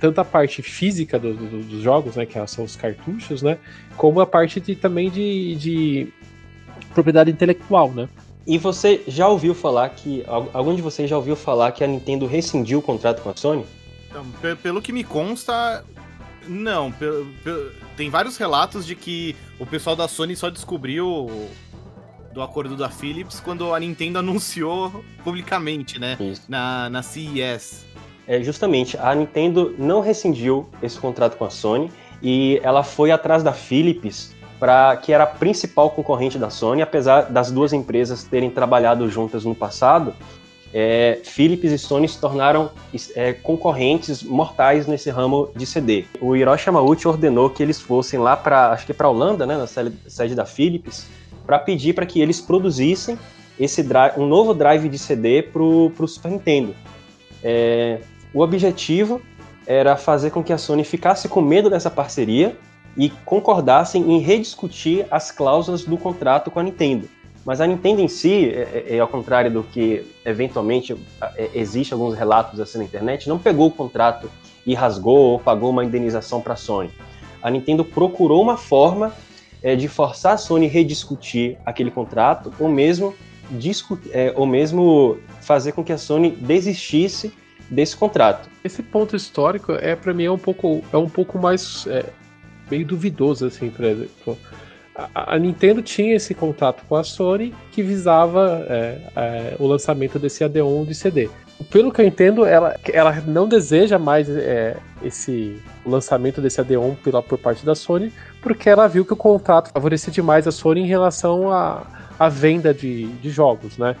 tanto 0.00 0.20
a 0.20 0.24
parte 0.24 0.62
física 0.62 1.18
do, 1.18 1.34
do, 1.34 1.62
dos 1.62 1.82
jogos, 1.82 2.16
né, 2.16 2.26
que 2.26 2.34
são 2.46 2.64
os 2.64 2.76
cartuchos, 2.76 3.42
né, 3.42 3.58
como 3.96 4.20
a 4.20 4.26
parte 4.26 4.60
de, 4.60 4.74
também 4.76 5.10
de, 5.10 5.54
de 5.56 6.12
propriedade 6.92 7.30
intelectual, 7.30 7.90
né. 7.90 8.08
E 8.46 8.58
você 8.58 9.02
já 9.08 9.26
ouviu 9.26 9.54
falar 9.54 9.88
que 9.88 10.22
algum 10.26 10.74
de 10.74 10.82
vocês 10.82 11.08
já 11.08 11.16
ouviu 11.16 11.34
falar 11.34 11.72
que 11.72 11.82
a 11.82 11.86
Nintendo 11.86 12.26
rescindiu 12.26 12.80
o 12.80 12.82
contrato 12.82 13.22
com 13.22 13.30
a 13.30 13.36
Sony? 13.36 13.64
Então, 14.10 14.56
pelo 14.56 14.82
que 14.82 14.92
me 14.92 15.02
consta, 15.02 15.82
não. 16.46 16.92
Tem 17.96 18.10
vários 18.10 18.36
relatos 18.36 18.84
de 18.84 18.94
que 18.94 19.34
o 19.58 19.64
pessoal 19.64 19.96
da 19.96 20.06
Sony 20.06 20.36
só 20.36 20.50
descobriu 20.50 21.48
do 22.34 22.42
acordo 22.42 22.76
da 22.76 22.90
Philips 22.90 23.40
quando 23.40 23.72
a 23.72 23.80
Nintendo 23.80 24.18
anunciou 24.20 25.04
publicamente, 25.22 25.98
né? 25.98 26.18
Isso. 26.20 26.42
Na, 26.48 26.90
na 26.90 27.02
CES. 27.02 27.86
É, 28.26 28.42
justamente, 28.42 28.98
a 28.98 29.14
Nintendo 29.14 29.74
não 29.78 30.00
rescindiu 30.00 30.68
esse 30.82 30.98
contrato 30.98 31.36
com 31.36 31.44
a 31.44 31.50
Sony 31.50 31.90
e 32.22 32.58
ela 32.62 32.82
foi 32.82 33.10
atrás 33.10 33.42
da 33.42 33.52
Philips, 33.52 34.34
para 34.58 34.96
que 34.96 35.12
era 35.12 35.24
a 35.24 35.26
principal 35.26 35.90
concorrente 35.90 36.38
da 36.38 36.48
Sony, 36.48 36.80
apesar 36.80 37.22
das 37.22 37.50
duas 37.50 37.72
empresas 37.72 38.24
terem 38.24 38.50
trabalhado 38.50 39.08
juntas 39.10 39.44
no 39.44 39.54
passado. 39.54 40.14
É, 40.72 41.20
Philips 41.22 41.70
e 41.70 41.78
Sony 41.78 42.08
se 42.08 42.18
tornaram 42.18 42.70
é, 43.14 43.32
concorrentes 43.32 44.24
mortais 44.24 44.88
nesse 44.88 45.08
ramo 45.08 45.50
de 45.54 45.66
CD. 45.66 46.06
O 46.20 46.34
Hiroshi 46.34 46.68
Yamauchi 46.68 47.06
ordenou 47.06 47.48
que 47.50 47.62
eles 47.62 47.80
fossem 47.80 48.18
lá 48.18 48.36
para, 48.36 48.72
acho 48.72 48.86
que 48.86 48.92
para 48.92 49.08
Holanda, 49.08 49.46
né, 49.46 49.56
na 49.56 49.66
sede 49.66 50.34
da 50.34 50.44
Philips, 50.44 51.06
para 51.46 51.58
pedir 51.58 51.94
para 51.94 52.06
que 52.06 52.20
eles 52.20 52.40
produzissem 52.40 53.18
esse 53.58 53.82
drive, 53.82 54.18
um 54.18 54.26
novo 54.26 54.52
drive 54.54 54.88
de 54.88 54.98
CD 54.98 55.42
para 55.42 55.62
o 55.62 56.06
Super 56.06 56.30
Nintendo. 56.30 56.74
É, 57.42 58.00
o 58.32 58.40
objetivo 58.40 59.20
era 59.66 59.96
fazer 59.96 60.30
com 60.30 60.42
que 60.42 60.52
a 60.52 60.58
Sony 60.58 60.84
ficasse 60.84 61.28
com 61.28 61.40
medo 61.40 61.70
dessa 61.70 61.90
parceria 61.90 62.56
e 62.96 63.10
concordassem 63.24 64.12
em 64.12 64.18
rediscutir 64.18 65.06
as 65.10 65.30
cláusulas 65.30 65.84
do 65.84 65.96
contrato 65.96 66.50
com 66.50 66.60
a 66.60 66.62
Nintendo. 66.62 67.08
Mas 67.44 67.60
a 67.60 67.66
Nintendo 67.66 68.00
em 68.00 68.08
si, 68.08 68.50
é, 68.50 68.86
é, 68.88 68.96
é 68.96 69.00
ao 69.00 69.08
contrário 69.08 69.50
do 69.50 69.62
que 69.62 70.06
eventualmente 70.24 70.96
é, 71.36 71.50
existe 71.54 71.92
alguns 71.92 72.14
relatos 72.14 72.58
assim 72.58 72.78
na 72.78 72.84
internet, 72.84 73.28
não 73.28 73.38
pegou 73.38 73.68
o 73.68 73.70
contrato 73.70 74.30
e 74.66 74.74
rasgou 74.74 75.32
ou 75.32 75.38
pagou 75.38 75.70
uma 75.70 75.84
indenização 75.84 76.40
para 76.40 76.54
a 76.54 76.56
Sony. 76.56 76.90
A 77.42 77.50
Nintendo 77.50 77.84
procurou 77.84 78.40
uma 78.40 78.56
forma 78.56 79.12
é, 79.64 79.74
de 79.74 79.88
forçar 79.88 80.34
a 80.34 80.36
Sony 80.36 80.66
rediscutir 80.66 81.56
aquele 81.64 81.90
contrato, 81.90 82.52
ou 82.60 82.68
mesmo, 82.68 83.14
é, 84.12 84.30
ou 84.36 84.46
mesmo 84.46 85.18
fazer 85.40 85.72
com 85.72 85.82
que 85.82 85.92
a 85.92 85.96
Sony 85.96 86.30
desistisse 86.30 87.32
desse 87.70 87.96
contrato. 87.96 88.50
Esse 88.62 88.82
ponto 88.82 89.16
histórico 89.16 89.72
é 89.72 89.96
para 89.96 90.12
mim 90.12 90.24
é 90.24 90.30
um 90.30 90.38
pouco 90.38 90.84
é 90.92 90.96
um 90.98 91.08
pouco 91.08 91.38
mais 91.38 91.86
é, 91.86 92.04
meio 92.70 92.84
duvidoso 92.84 93.46
assim, 93.46 93.70
por 93.70 93.86
exemplo. 93.86 94.38
A, 95.14 95.36
Nintendo 95.38 95.82
tinha 95.82 96.14
esse 96.14 96.34
contrato 96.34 96.84
com 96.86 96.94
a 96.94 97.02
Sony 97.02 97.52
que 97.72 97.82
visava 97.82 98.64
é, 98.68 99.00
é, 99.16 99.56
o 99.58 99.66
lançamento 99.66 100.18
desse 100.18 100.44
AD1 100.44 100.86
de 100.86 100.94
CD. 100.94 101.30
Pelo 101.70 101.92
que 101.92 102.00
eu 102.00 102.06
entendo, 102.06 102.44
ela, 102.44 102.76
ela 102.92 103.12
não 103.26 103.48
deseja 103.48 103.98
mais 103.98 104.28
é, 104.28 104.76
esse 105.02 105.62
lançamento 105.86 106.40
desse 106.40 106.60
AD1 106.60 106.96
pela, 106.96 107.22
por 107.22 107.38
parte 107.38 107.64
da 107.64 107.74
Sony, 107.74 108.12
porque 108.42 108.68
ela 108.68 108.88
viu 108.88 109.04
que 109.04 109.12
o 109.12 109.16
contrato 109.16 109.70
favorecia 109.70 110.12
demais 110.12 110.46
a 110.48 110.52
Sony 110.52 110.80
em 110.80 110.86
relação 110.86 111.50
à, 111.52 111.86
à 112.18 112.28
venda 112.28 112.74
de, 112.74 113.06
de 113.06 113.30
jogos, 113.30 113.78
né? 113.78 113.96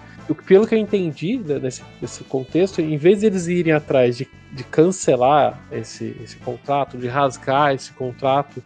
pelo 0.46 0.66
que 0.66 0.74
eu 0.74 0.78
entendi 0.78 1.36
nesse, 1.36 1.82
nesse 2.00 2.24
contexto, 2.24 2.80
em 2.80 2.96
vez 2.96 3.20
de 3.20 3.26
eles 3.26 3.46
irem 3.46 3.74
atrás 3.74 4.16
de, 4.16 4.26
de 4.52 4.64
cancelar 4.64 5.60
esse, 5.70 6.16
esse 6.22 6.36
contrato, 6.36 6.96
de 6.96 7.06
rasgar 7.06 7.74
esse 7.74 7.92
contrato, 7.92 8.62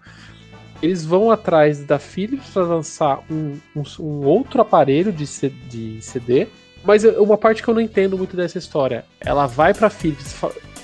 eles 0.80 1.04
vão 1.04 1.30
atrás 1.30 1.82
da 1.84 1.98
Philips 1.98 2.50
para 2.50 2.62
lançar 2.62 3.20
um, 3.28 3.58
um, 3.74 3.82
um, 3.98 4.24
outro 4.24 4.60
aparelho 4.60 5.12
de, 5.12 5.24
de 5.68 6.00
CD. 6.00 6.46
Mas 6.88 7.04
uma 7.04 7.36
parte 7.36 7.62
que 7.62 7.68
eu 7.68 7.74
não 7.74 7.82
entendo 7.82 8.16
muito 8.16 8.34
dessa 8.34 8.56
história, 8.56 9.04
ela 9.20 9.44
vai 9.44 9.74
para 9.74 9.88
a 9.88 9.90
Philips 9.90 10.34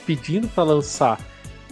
pedindo 0.05 0.47
para 0.49 0.63
lançar 0.63 1.19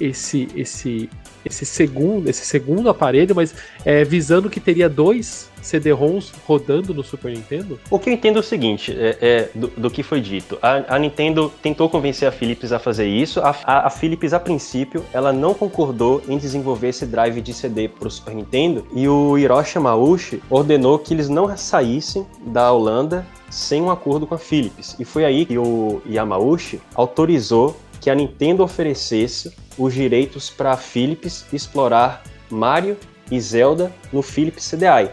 esse 0.00 0.48
esse 0.56 1.10
esse 1.45 1.64
segundo 1.64 2.28
esse 2.28 2.45
segundo 2.45 2.88
aparelho, 2.88 3.34
mas 3.34 3.55
é, 3.84 4.05
visando 4.05 4.51
que 4.51 4.61
teria 4.61 4.88
dois 4.88 5.51
CD-ROMs 5.62 6.32
rodando 6.47 6.93
no 6.93 7.03
Super 7.03 7.32
Nintendo? 7.32 7.78
O 7.88 7.99
que 7.99 8.11
eu 8.11 8.14
entendo 8.14 8.36
é 8.36 8.40
o 8.40 8.43
seguinte, 8.43 8.95
é, 8.99 9.16
é 9.20 9.49
do, 9.55 9.68
do, 9.68 9.90
que 9.90 10.03
foi 10.03 10.20
dito. 10.20 10.59
A, 10.61 10.97
a, 10.97 10.99
Nintendo 10.99 11.53
tentou 11.62 11.88
convencer 11.88 12.28
a 12.28 12.32
Philips 12.32 12.72
a 12.72 12.78
fazer 12.78 13.07
isso. 13.07 13.40
A, 13.40 13.57
a, 13.64 13.86
a, 13.86 13.90
Philips, 13.90 14.32
a 14.32 14.40
princípio, 14.40 15.05
ela 15.12 15.32
não 15.32 15.55
concordou 15.55 16.22
em 16.28 16.36
desenvolver 16.36 16.88
esse 16.88 17.07
drive 17.07 17.40
de 17.40 17.55
CD 17.55 17.88
para 17.88 18.09
o 18.09 18.11
Super 18.11 18.34
Nintendo 18.34 18.86
e 18.95 19.09
o 19.09 19.38
Hiroshi 19.38 19.78
Yamauchi 19.78 20.43
ordenou 20.51 20.99
que 20.99 21.14
eles 21.14 21.28
não 21.28 21.57
saíssem 21.57 22.26
da 22.45 22.72
Holanda 22.72 23.26
sem 23.49 23.82
um 23.82 23.90
acordo 23.90 24.26
com 24.26 24.34
a 24.34 24.38
Philips. 24.38 24.97
E 24.99 25.05
foi 25.05 25.24
aí 25.24 25.47
que 25.47 25.59
o 25.59 26.03
Yamauchi 26.09 26.80
autorizou 26.95 27.76
que 28.03 28.11
a 28.11 28.14
Nintendo 28.14 28.64
oferecesse 28.64 29.55
os 29.78 29.94
direitos 29.94 30.50
para 30.50 30.72
a 30.72 30.76
Philips 30.76 31.46
explorar 31.53 32.22
Mario 32.50 32.96
e 33.30 33.40
Zelda 33.40 33.92
no 34.12 34.20
Philips 34.22 34.68
CDI. 34.68 35.09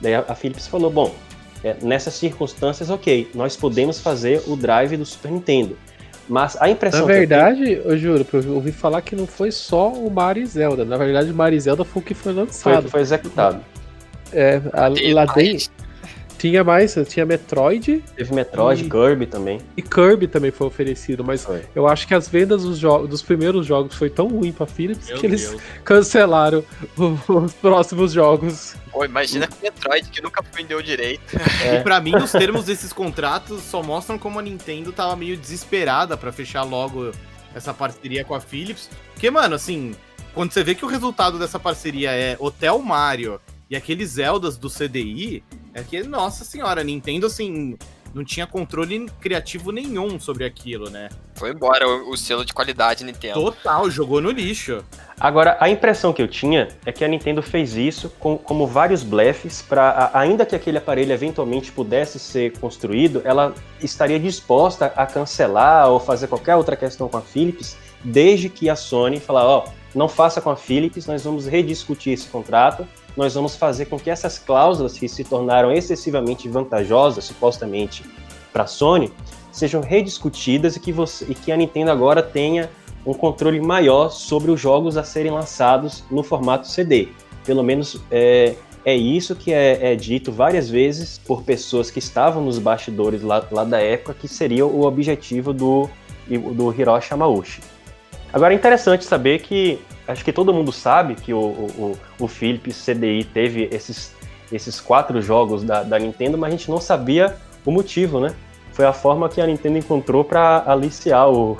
Daí 0.00 0.14
a, 0.14 0.34
Philips 0.34 0.66
falou: 0.66 0.90
bom, 0.90 1.14
é, 1.62 1.76
nessas 1.82 2.14
circunstâncias, 2.14 2.88
ok, 2.88 3.30
nós 3.34 3.56
podemos 3.56 4.00
fazer 4.00 4.42
o 4.46 4.56
drive 4.56 4.96
do 4.96 5.04
Super 5.04 5.30
Nintendo. 5.30 5.76
Mas 6.26 6.56
a 6.60 6.70
impressão. 6.70 7.00
Na 7.00 7.06
verdade, 7.06 7.60
eu, 7.60 7.82
tenho... 7.82 7.92
eu 7.92 7.98
juro, 7.98 8.26
eu 8.32 8.54
ouvi 8.54 8.72
falar 8.72 9.02
que 9.02 9.14
não 9.14 9.26
foi 9.26 9.52
só 9.52 9.92
o 9.92 10.10
Mario 10.10 10.42
e 10.42 10.46
Zelda. 10.46 10.82
Na 10.82 10.96
verdade, 10.96 11.30
o 11.30 11.34
Mario 11.34 11.58
e 11.58 11.60
Zelda 11.60 11.84
foi 11.84 12.00
o 12.00 12.04
que 12.04 12.14
foi 12.14 12.32
lançado. 12.32 12.82
Foi, 12.82 12.90
foi 12.90 13.00
executado. 13.02 13.60
É, 14.32 14.62
a, 14.72 14.88
lá 15.12 15.26
dentro. 15.26 15.70
Tinha 16.38 16.62
mais, 16.62 16.94
tinha 17.08 17.24
Metroid. 17.24 18.04
Teve 18.16 18.34
Metroid, 18.34 18.84
e, 18.84 18.90
Kirby 18.90 19.26
também. 19.26 19.60
E 19.76 19.82
Kirby 19.82 20.26
também 20.26 20.50
foi 20.50 20.66
oferecido, 20.66 21.24
mas 21.24 21.44
foi. 21.44 21.62
eu 21.74 21.86
acho 21.86 22.06
que 22.06 22.14
as 22.14 22.28
vendas 22.28 22.62
dos, 22.62 22.80
dos 22.80 23.22
primeiros 23.22 23.66
jogos 23.66 23.94
foi 23.94 24.10
tão 24.10 24.28
ruim 24.28 24.52
pra 24.52 24.66
Philips 24.66 25.08
Meu 25.08 25.18
que 25.18 25.28
Deus. 25.28 25.42
eles 25.42 25.62
cancelaram 25.84 26.64
os 26.96 27.52
próximos 27.54 28.12
jogos. 28.12 28.76
Pô, 28.92 29.04
imagina 29.04 29.48
com 29.48 29.56
Metroid, 29.62 30.08
que 30.10 30.22
nunca 30.22 30.42
vendeu 30.54 30.80
direito. 30.80 31.22
É. 31.64 31.76
E 31.76 31.82
pra 31.82 32.00
mim, 32.00 32.14
os 32.16 32.30
termos 32.30 32.64
desses 32.64 32.92
contratos 32.92 33.62
só 33.62 33.82
mostram 33.82 34.18
como 34.18 34.38
a 34.38 34.42
Nintendo 34.42 34.92
tava 34.92 35.16
meio 35.16 35.36
desesperada 35.36 36.16
para 36.16 36.30
fechar 36.30 36.62
logo 36.62 37.10
essa 37.54 37.72
parceria 37.72 38.24
com 38.24 38.34
a 38.34 38.40
Philips. 38.40 38.90
Porque, 39.12 39.30
mano, 39.30 39.54
assim, 39.54 39.94
quando 40.34 40.52
você 40.52 40.62
vê 40.62 40.74
que 40.74 40.84
o 40.84 40.88
resultado 40.88 41.38
dessa 41.38 41.58
parceria 41.58 42.10
é 42.10 42.36
Hotel 42.38 42.78
Mario 42.80 43.40
e 43.70 43.76
aqueles 43.76 44.10
Zeldas 44.10 44.56
do 44.56 44.68
CDI, 44.68 45.42
é 45.72 45.82
que, 45.82 46.02
nossa 46.02 46.44
senhora, 46.44 46.84
Nintendo, 46.84 47.26
assim, 47.26 47.76
não 48.14 48.24
tinha 48.24 48.46
controle 48.46 49.06
criativo 49.20 49.72
nenhum 49.72 50.20
sobre 50.20 50.44
aquilo, 50.44 50.88
né? 50.88 51.08
Foi 51.34 51.50
embora 51.50 51.86
o, 51.88 52.10
o, 52.10 52.16
selo 52.16 52.44
de 52.44 52.52
qualidade 52.52 53.02
Nintendo. 53.02 53.34
Total, 53.34 53.90
jogou 53.90 54.20
no 54.20 54.30
lixo. 54.30 54.84
Agora, 55.18 55.56
a 55.60 55.68
impressão 55.68 56.12
que 56.12 56.22
eu 56.22 56.28
tinha 56.28 56.68
é 56.86 56.92
que 56.92 57.04
a 57.04 57.08
Nintendo 57.08 57.42
fez 57.42 57.74
isso 57.74 58.08
com, 58.20 58.38
como 58.38 58.66
vários 58.66 59.02
blefs 59.02 59.62
para, 59.62 60.10
ainda 60.14 60.46
que 60.46 60.54
aquele 60.54 60.78
aparelho 60.78 61.12
eventualmente 61.12 61.72
pudesse 61.72 62.20
ser 62.20 62.56
construído, 62.58 63.20
ela 63.24 63.52
estaria 63.82 64.20
disposta 64.20 64.86
a 64.94 65.06
cancelar 65.06 65.88
ou 65.88 65.98
fazer 65.98 66.28
qualquer 66.28 66.54
outra 66.54 66.76
questão 66.76 67.08
com 67.08 67.16
a 67.16 67.22
Philips, 67.22 67.76
desde 68.04 68.48
que 68.48 68.70
a 68.70 68.76
Sony 68.76 69.18
falar, 69.18 69.44
ó, 69.44 69.64
oh, 69.66 69.70
não 69.94 70.08
faça 70.08 70.40
com 70.40 70.50
a 70.50 70.56
Philips, 70.56 71.06
nós 71.06 71.24
vamos 71.24 71.46
rediscutir 71.46 72.12
esse 72.12 72.28
contrato 72.28 72.86
nós 73.16 73.34
vamos 73.34 73.56
fazer 73.56 73.86
com 73.86 73.98
que 73.98 74.10
essas 74.10 74.38
cláusulas 74.38 74.98
que 74.98 75.08
se 75.08 75.24
tornaram 75.24 75.70
excessivamente 75.72 76.48
vantajosas, 76.48 77.24
supostamente, 77.24 78.04
para 78.52 78.64
a 78.64 78.66
Sony, 78.66 79.12
sejam 79.52 79.80
rediscutidas 79.80 80.76
e 80.76 80.80
que, 80.80 80.92
você, 80.92 81.24
e 81.28 81.34
que 81.34 81.52
a 81.52 81.56
Nintendo 81.56 81.90
agora 81.90 82.22
tenha 82.22 82.70
um 83.06 83.14
controle 83.14 83.60
maior 83.60 84.10
sobre 84.10 84.50
os 84.50 84.60
jogos 84.60 84.96
a 84.96 85.04
serem 85.04 85.30
lançados 85.30 86.02
no 86.10 86.22
formato 86.22 86.66
CD. 86.66 87.08
Pelo 87.44 87.62
menos 87.62 88.00
é, 88.10 88.54
é 88.84 88.96
isso 88.96 89.36
que 89.36 89.52
é, 89.52 89.92
é, 89.92 89.96
dito 89.96 90.32
várias 90.32 90.68
vezes 90.68 91.18
por 91.18 91.42
pessoas 91.42 91.90
que 91.90 91.98
estavam 91.98 92.42
nos 92.42 92.58
bastidores 92.58 93.22
lá, 93.22 93.46
lá 93.50 93.64
da 93.64 93.80
época, 93.80 94.14
que 94.14 94.26
seria 94.26 94.66
o 94.66 94.84
objetivo 94.84 95.52
do, 95.52 95.88
do 96.28 96.72
Hiroshi 96.72 97.12
Yamauchi. 97.12 97.60
Agora 98.32 98.52
é 98.52 98.56
interessante 98.56 99.04
saber 99.04 99.42
que 99.42 99.78
acho 100.06 100.24
que 100.24 100.32
todo 100.32 100.52
mundo 100.52 100.72
sabe 100.72 101.14
que 101.14 101.32
o, 101.32 101.38
o, 101.38 101.98
o 102.20 102.28
Philips 102.28 102.84
CDI 102.84 103.24
teve 103.24 103.68
esses, 103.72 104.14
esses 104.52 104.80
quatro 104.80 105.20
jogos 105.20 105.62
da, 105.62 105.82
da 105.82 105.98
Nintendo, 105.98 106.36
mas 106.36 106.48
a 106.48 106.56
gente 106.56 106.70
não 106.70 106.80
sabia 106.80 107.36
o 107.64 107.70
motivo, 107.70 108.20
né? 108.20 108.34
Foi 108.72 108.84
a 108.84 108.92
forma 108.92 109.28
que 109.28 109.40
a 109.40 109.46
Nintendo 109.46 109.78
encontrou 109.78 110.24
para 110.24 110.64
aliciar 110.66 111.28
o, 111.32 111.56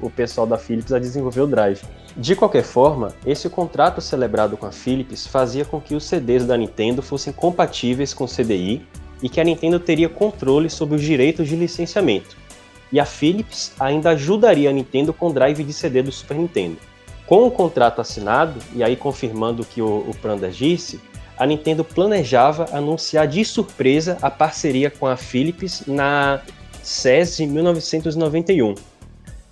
o 0.00 0.10
pessoal 0.10 0.46
da 0.46 0.58
Philips 0.58 0.92
a 0.92 0.98
desenvolver 0.98 1.40
o 1.40 1.46
Drive. 1.46 1.82
De 2.16 2.34
qualquer 2.34 2.64
forma, 2.64 3.14
esse 3.24 3.48
contrato 3.48 4.00
celebrado 4.00 4.56
com 4.56 4.66
a 4.66 4.72
Philips 4.72 5.26
fazia 5.26 5.64
com 5.64 5.80
que 5.80 5.94
os 5.94 6.04
CDs 6.04 6.44
da 6.44 6.56
Nintendo 6.56 7.00
fossem 7.00 7.32
compatíveis 7.32 8.12
com 8.12 8.24
o 8.24 8.28
CDI 8.28 8.84
e 9.22 9.28
que 9.28 9.40
a 9.40 9.44
Nintendo 9.44 9.78
teria 9.78 10.08
controle 10.08 10.68
sobre 10.68 10.96
os 10.96 11.02
direitos 11.02 11.48
de 11.48 11.56
licenciamento. 11.56 12.36
E 12.90 12.98
a 12.98 13.04
Philips 13.04 13.72
ainda 13.78 14.10
ajudaria 14.10 14.70
a 14.70 14.72
Nintendo 14.72 15.12
com 15.12 15.28
o 15.28 15.32
drive 15.32 15.62
de 15.62 15.72
CD 15.72 16.02
do 16.02 16.10
Super 16.10 16.36
Nintendo. 16.36 16.78
Com 17.28 17.46
o 17.46 17.50
contrato 17.50 18.00
assinado, 18.00 18.58
e 18.74 18.82
aí 18.82 18.96
confirmando 18.96 19.62
o 19.62 19.66
que 19.66 19.82
o, 19.82 19.98
o 20.08 20.16
Pranda 20.20 20.50
disse, 20.50 20.98
a 21.36 21.46
Nintendo 21.46 21.84
planejava 21.84 22.66
anunciar 22.72 23.28
de 23.28 23.44
surpresa 23.44 24.16
a 24.22 24.30
parceria 24.30 24.90
com 24.90 25.06
a 25.06 25.14
Philips 25.14 25.84
na 25.86 26.40
CES 26.82 27.40
1991. 27.40 28.74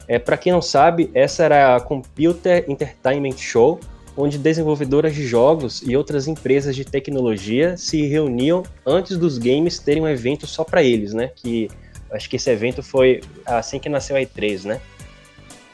É, 0.08 0.18
Para 0.18 0.38
quem 0.38 0.52
não 0.52 0.62
sabe, 0.62 1.10
essa 1.12 1.44
era 1.44 1.76
a 1.76 1.80
Computer 1.80 2.64
Entertainment 2.66 3.36
Show, 3.36 3.78
onde 4.16 4.38
desenvolvedoras 4.38 5.14
de 5.14 5.26
jogos 5.26 5.82
e 5.82 5.94
outras 5.94 6.26
empresas 6.26 6.74
de 6.74 6.82
tecnologia 6.84 7.76
se 7.76 8.06
reuniam 8.06 8.62
antes 8.86 9.18
dos 9.18 9.36
games 9.36 9.78
terem 9.78 10.02
um 10.02 10.08
evento 10.08 10.46
só 10.46 10.64
para 10.64 10.82
eles, 10.82 11.12
né? 11.12 11.30
Que 11.36 11.68
acho 12.10 12.30
que 12.30 12.36
esse 12.36 12.50
evento 12.50 12.82
foi 12.82 13.20
assim 13.44 13.78
que 13.78 13.90
nasceu 13.90 14.16
a 14.16 14.20
E3, 14.20 14.64
né? 14.64 14.80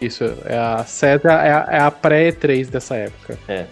Isso, 0.07 0.25
é 0.45 0.57
a 0.57 0.85
SED 0.85 1.27
é 1.27 1.31
a, 1.31 1.69
é 1.71 1.79
a 1.81 1.91
pré-E3 1.91 2.69
dessa 2.69 2.97
época. 2.97 3.39
É. 3.49 3.67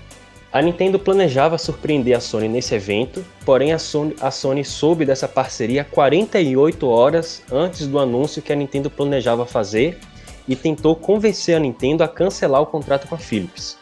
A 0.53 0.61
Nintendo 0.61 0.99
planejava 0.99 1.57
surpreender 1.59 2.17
a 2.17 2.21
Sony 2.21 2.49
nesse 2.49 2.75
evento, 2.75 3.25
porém 3.45 3.73
a 3.73 3.79
Sony, 3.79 4.17
a 4.21 4.33
Sony 4.33 4.65
soube 4.65 5.05
dessa 5.05 5.29
parceria 5.29 5.85
48 5.85 6.89
horas 6.89 7.43
antes 7.53 7.87
do 7.87 8.01
anúncio 8.01 8.43
que 8.43 8.53
a 8.53 8.57
Nintendo 8.57 8.91
planejava 8.91 9.47
fazer 9.47 9.99
e 10.49 10.57
tentou 10.57 10.97
convencer 10.97 11.55
a 11.55 11.61
Nintendo 11.61 12.03
a 12.03 12.09
cancelar 12.09 12.61
o 12.61 12.67
contrato 12.67 13.07
com 13.07 13.15
a 13.15 13.19
Philips. 13.19 13.79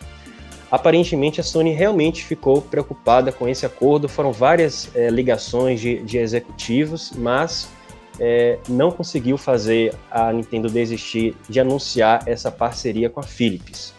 Aparentemente 0.71 1.41
a 1.41 1.45
Sony 1.45 1.73
realmente 1.73 2.23
ficou 2.23 2.61
preocupada 2.61 3.33
com 3.33 3.49
esse 3.49 3.65
acordo, 3.65 4.07
foram 4.07 4.31
várias 4.31 4.91
é, 4.95 5.09
ligações 5.09 5.81
de, 5.81 6.03
de 6.03 6.19
executivos, 6.19 7.13
mas 7.17 7.71
é, 8.19 8.59
não 8.69 8.91
conseguiu 8.91 9.39
fazer 9.39 9.95
a 10.11 10.33
Nintendo 10.33 10.69
desistir 10.69 11.37
de 11.49 11.61
anunciar 11.61 12.23
essa 12.27 12.51
parceria 12.51 13.09
com 13.09 13.21
a 13.21 13.23
Philips. 13.23 13.95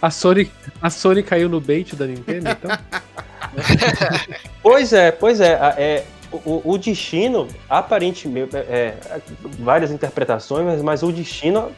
A 0.00 0.10
Sony, 0.10 0.50
a 0.80 0.90
Sony 0.90 1.22
caiu 1.22 1.48
no 1.48 1.60
bait 1.60 1.94
da 1.94 2.06
Nintendo, 2.06 2.50
então? 2.50 2.70
pois 4.62 4.92
é, 4.92 5.12
pois 5.12 5.40
é. 5.40 5.52
é 5.76 6.04
o, 6.32 6.72
o 6.72 6.78
destino, 6.78 7.48
aparentemente, 7.68 8.56
é, 8.56 8.60
é, 8.60 9.20
várias 9.58 9.90
interpretações, 9.90 10.64
mas, 10.64 10.82
mas, 10.82 11.02
o 11.02 11.10
destino 11.10 11.72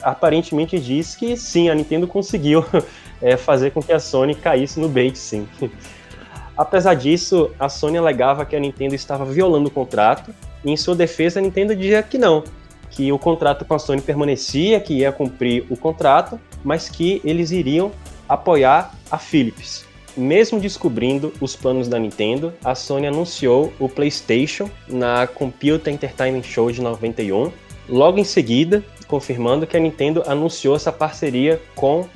aparentemente 0.00 0.78
diz 0.78 1.16
que 1.16 1.36
sim, 1.36 1.68
a 1.68 1.74
Nintendo 1.74 2.06
conseguiu 2.06 2.64
é, 3.20 3.36
fazer 3.36 3.72
com 3.72 3.82
que 3.82 3.92
a 3.92 3.98
Sony 3.98 4.34
caísse 4.34 4.78
no 4.78 4.88
bait, 4.88 5.16
sim. 5.18 5.48
Apesar 6.56 6.94
disso, 6.94 7.50
a 7.58 7.68
Sony 7.68 7.98
alegava 7.98 8.44
que 8.44 8.56
a 8.56 8.60
Nintendo 8.60 8.94
estava 8.94 9.24
violando 9.24 9.68
o 9.68 9.70
contrato 9.70 10.34
em 10.64 10.76
sua 10.76 10.94
defesa, 10.94 11.40
a 11.40 11.42
Nintendo 11.42 11.74
dizia 11.74 12.02
que 12.02 12.18
não, 12.18 12.44
que 12.90 13.12
o 13.12 13.18
contrato 13.18 13.64
com 13.64 13.74
a 13.74 13.78
Sony 13.78 14.00
permanecia, 14.00 14.80
que 14.80 14.94
ia 14.94 15.12
cumprir 15.12 15.66
o 15.70 15.76
contrato, 15.76 16.38
mas 16.64 16.88
que 16.88 17.20
eles 17.24 17.50
iriam 17.50 17.92
apoiar 18.28 18.94
a 19.10 19.18
Philips. 19.18 19.86
Mesmo 20.16 20.58
descobrindo 20.58 21.32
os 21.40 21.54
planos 21.54 21.86
da 21.86 21.98
Nintendo, 21.98 22.52
a 22.64 22.74
Sony 22.74 23.06
anunciou 23.06 23.72
o 23.78 23.88
PlayStation 23.88 24.68
na 24.88 25.26
Computer 25.28 25.92
Entertainment 25.92 26.42
Show 26.42 26.72
de 26.72 26.80
91. 26.80 27.52
Logo 27.88 28.18
em 28.18 28.24
seguida, 28.24 28.82
confirmando 29.06 29.66
que 29.66 29.76
a 29.76 29.80
Nintendo 29.80 30.22
anunciou 30.26 30.74
essa 30.74 30.90
parceria 30.90 31.60
com 31.74 32.06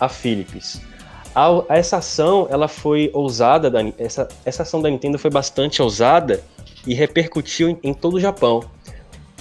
a 0.00 0.08
Philips. 0.08 0.80
A, 1.34 1.64
essa 1.68 1.98
ação 1.98 2.46
ela 2.50 2.66
foi 2.66 3.10
ousada, 3.12 3.70
essa, 3.98 4.28
essa 4.44 4.62
ação 4.62 4.82
da 4.82 4.90
Nintendo 4.90 5.18
foi 5.18 5.30
bastante 5.30 5.80
ousada 5.80 6.42
e 6.86 6.94
repercutiu 6.94 7.68
em, 7.68 7.78
em 7.82 7.94
todo 7.94 8.14
o 8.14 8.20
Japão, 8.20 8.64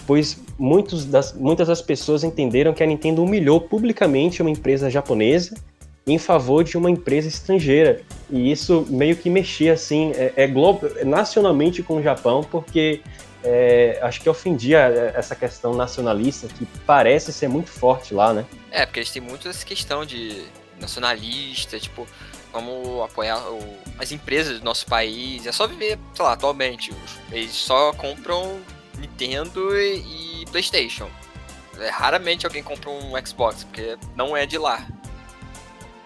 pois 0.05 0.39
muitos 0.57 1.05
das, 1.05 1.33
muitas 1.33 1.67
das 1.67 1.81
pessoas 1.81 2.23
entenderam 2.23 2.73
que 2.73 2.83
a 2.83 2.85
Nintendo 2.85 3.23
humilhou 3.23 3.59
publicamente 3.61 4.41
uma 4.41 4.51
empresa 4.51 4.89
japonesa 4.89 5.55
em 6.05 6.17
favor 6.17 6.63
de 6.63 6.77
uma 6.77 6.89
empresa 6.89 7.27
estrangeira. 7.27 8.01
E 8.29 8.51
isso 8.51 8.85
meio 8.89 9.15
que 9.15 9.29
mexia 9.29 9.73
assim, 9.73 10.11
é, 10.15 10.33
é, 10.35 11.05
nacionalmente 11.05 11.83
com 11.83 11.97
o 11.97 12.03
Japão, 12.03 12.43
porque 12.43 13.01
é, 13.43 13.99
acho 14.01 14.21
que 14.21 14.29
ofendia 14.29 14.79
é, 14.79 15.13
essa 15.15 15.35
questão 15.35 15.73
nacionalista 15.73 16.47
que 16.47 16.65
parece 16.85 17.31
ser 17.31 17.47
muito 17.47 17.69
forte 17.69 18.13
lá, 18.13 18.33
né? 18.33 18.45
É, 18.71 18.85
porque 18.85 18.99
eles 18.99 19.11
têm 19.11 19.21
muito 19.21 19.47
essa 19.47 19.65
questão 19.65 20.05
de 20.05 20.43
nacionalista, 20.79 21.79
tipo, 21.79 22.07
como 22.51 23.03
apoiar 23.03 23.39
o, 23.49 23.77
as 23.97 24.11
empresas 24.11 24.59
do 24.59 24.65
nosso 24.65 24.85
país. 24.85 25.45
É 25.45 25.51
só 25.51 25.67
viver, 25.67 25.97
sei 26.13 26.25
lá, 26.25 26.33
atualmente. 26.33 26.93
Eles 27.31 27.51
só 27.51 27.93
compram 27.93 28.61
Nintendo 28.97 29.75
e, 29.77 30.41
e 30.41 30.45
PlayStation. 30.47 31.09
É, 31.79 31.89
raramente 31.89 32.45
alguém 32.45 32.61
compra 32.61 32.89
um 32.89 33.13
Xbox, 33.25 33.63
porque 33.63 33.97
não 34.15 34.35
é 34.35 34.45
de 34.45 34.57
lá. 34.57 34.85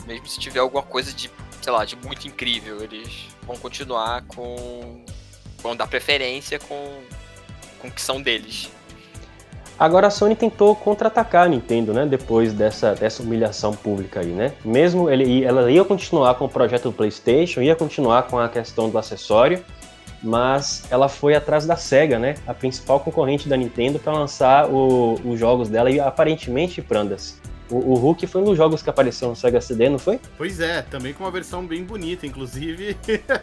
Mesmo 0.05 0.27
se 0.27 0.39
tiver 0.39 0.59
alguma 0.59 0.83
coisa 0.83 1.11
de, 1.11 1.31
sei 1.61 1.73
lá, 1.73 1.83
de 1.83 1.95
muito 1.95 2.27
incrível, 2.27 2.81
eles 2.81 3.27
vão 3.43 3.57
continuar 3.57 4.23
com. 4.23 5.03
vão 5.61 5.75
dar 5.75 5.87
preferência 5.87 6.59
com, 6.59 7.03
com 7.81 7.87
o 7.87 7.91
que 7.91 8.01
são 8.01 8.21
deles. 8.21 8.69
Agora 9.77 10.07
a 10.07 10.09
Sony 10.09 10.35
tentou 10.35 10.73
contra-atacar 10.75 11.45
a 11.45 11.49
Nintendo, 11.49 11.93
né? 11.93 12.05
Depois 12.05 12.53
dessa, 12.53 12.95
dessa 12.95 13.21
humilhação 13.21 13.73
pública 13.73 14.21
aí, 14.21 14.31
né? 14.31 14.53
Mesmo 14.63 15.09
ele, 15.09 15.43
ela 15.43 15.69
ia 15.69 15.83
continuar 15.83 16.35
com 16.35 16.45
o 16.45 16.49
projeto 16.49 16.83
do 16.83 16.93
PlayStation, 16.93 17.61
ia 17.61 17.75
continuar 17.75 18.23
com 18.23 18.39
a 18.39 18.47
questão 18.47 18.89
do 18.89 18.97
acessório, 18.97 19.63
mas 20.23 20.83
ela 20.89 21.09
foi 21.09 21.35
atrás 21.35 21.65
da 21.65 21.75
Sega, 21.75 22.17
né? 22.17 22.35
A 22.47 22.53
principal 22.53 23.01
concorrente 23.01 23.49
da 23.49 23.57
Nintendo 23.57 23.99
para 23.99 24.13
lançar 24.13 24.69
o, 24.69 25.19
os 25.25 25.37
jogos 25.37 25.67
dela 25.67 25.91
e 25.91 25.99
aparentemente 25.99 26.81
Prandas. 26.81 27.41
O, 27.69 27.75
o 27.75 27.93
Hulk 27.95 28.27
foi 28.27 28.41
um 28.41 28.45
dos 28.45 28.57
jogos 28.57 28.81
que 28.81 28.89
apareceu 28.89 29.27
no 29.27 29.35
Sega 29.35 29.59
CD, 29.59 29.89
não 29.89 29.99
foi? 29.99 30.21
Pois 30.37 30.61
é, 30.61 30.83
também 30.83 31.13
com 31.13 31.25
uma 31.25 31.31
versão 31.31 31.65
bem 31.65 31.83
bonita, 31.83 32.25
inclusive. 32.25 32.95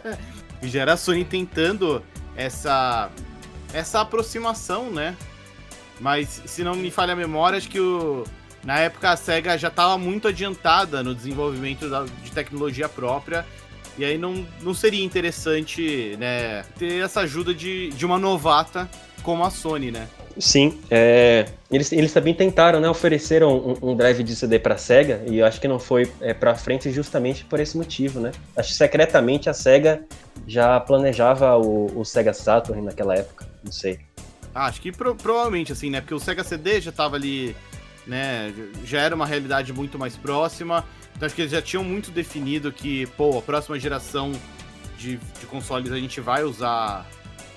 já 0.63 0.81
era 0.81 0.93
a 0.93 0.97
Sony 0.97 1.23
tentando 1.23 2.01
essa 2.35 3.09
essa 3.73 4.01
aproximação, 4.01 4.91
né? 4.91 5.15
Mas 5.99 6.41
se 6.45 6.63
não 6.63 6.75
me 6.75 6.91
falha 6.91 7.13
a 7.13 7.15
memória, 7.15 7.57
acho 7.57 7.69
que 7.69 7.79
o, 7.79 8.23
na 8.63 8.79
época 8.79 9.11
a 9.11 9.17
SEGA 9.17 9.57
já 9.57 9.67
estava 9.67 9.97
muito 9.97 10.27
adiantada 10.27 11.03
no 11.03 11.13
desenvolvimento 11.13 11.89
da, 11.89 12.03
de 12.03 12.31
tecnologia 12.31 12.87
própria. 12.87 13.45
E 13.97 14.03
aí 14.03 14.17
não, 14.17 14.45
não 14.61 14.73
seria 14.73 15.03
interessante 15.03 16.15
né, 16.17 16.63
ter 16.79 17.03
essa 17.03 17.21
ajuda 17.21 17.53
de, 17.53 17.89
de 17.89 18.05
uma 18.05 18.17
novata 18.17 18.89
como 19.21 19.43
a 19.43 19.49
Sony, 19.49 19.91
né? 19.91 20.07
Sim, 20.37 20.79
é, 20.89 21.45
eles, 21.71 21.91
eles 21.91 22.11
também 22.11 22.33
tentaram, 22.33 22.79
né, 22.79 22.89
ofereceram 22.89 23.55
um, 23.55 23.91
um 23.91 23.95
drive 23.95 24.23
de 24.23 24.35
CD 24.35 24.57
para 24.57 24.77
Sega 24.77 25.21
e 25.27 25.37
eu 25.37 25.45
acho 25.45 25.61
que 25.61 25.67
não 25.67 25.77
foi 25.77 26.11
é, 26.19 26.33
para 26.33 26.55
frente 26.55 26.91
justamente 26.91 27.45
por 27.45 27.59
esse 27.59 27.77
motivo, 27.77 28.19
né? 28.19 28.31
Acho 28.57 28.69
que 28.69 28.75
secretamente 28.75 29.47
a 29.47 29.53
Sega 29.53 30.03
já 30.47 30.79
planejava 30.79 31.55
o, 31.57 31.99
o 31.99 32.03
Sega 32.03 32.33
Saturn 32.33 32.81
naquela 32.81 33.15
época, 33.15 33.47
não 33.63 33.71
sei. 33.71 33.99
Acho 34.53 34.81
que 34.81 34.91
pro, 34.91 35.15
provavelmente, 35.15 35.71
assim, 35.71 35.89
né? 35.89 35.99
Porque 36.01 36.13
o 36.13 36.19
Sega 36.19 36.43
CD 36.43 36.79
já 36.79 36.91
tava 36.91 37.15
ali, 37.15 37.55
né? 38.05 38.53
Já 38.85 39.01
era 39.01 39.15
uma 39.15 39.25
realidade 39.25 39.73
muito 39.73 39.97
mais 39.97 40.15
próxima. 40.15 40.85
Então 41.15 41.25
acho 41.25 41.35
que 41.35 41.41
eles 41.41 41.51
já 41.51 41.61
tinham 41.61 41.83
muito 41.83 42.11
definido 42.11 42.71
que, 42.71 43.07
pô, 43.17 43.37
a 43.37 43.41
próxima 43.41 43.79
geração 43.79 44.31
de, 44.97 45.17
de 45.17 45.45
consoles 45.47 45.91
a 45.91 45.97
gente 45.97 46.21
vai 46.21 46.43
usar 46.43 47.05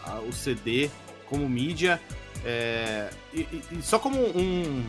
a, 0.05 0.21
o 0.21 0.33
CD 0.33 0.91
como 1.27 1.49
mídia. 1.49 2.01
É, 2.45 3.11
e, 3.35 3.41
e, 3.41 3.83
só 3.83 3.99
como 3.99 4.21
um, 4.21 4.87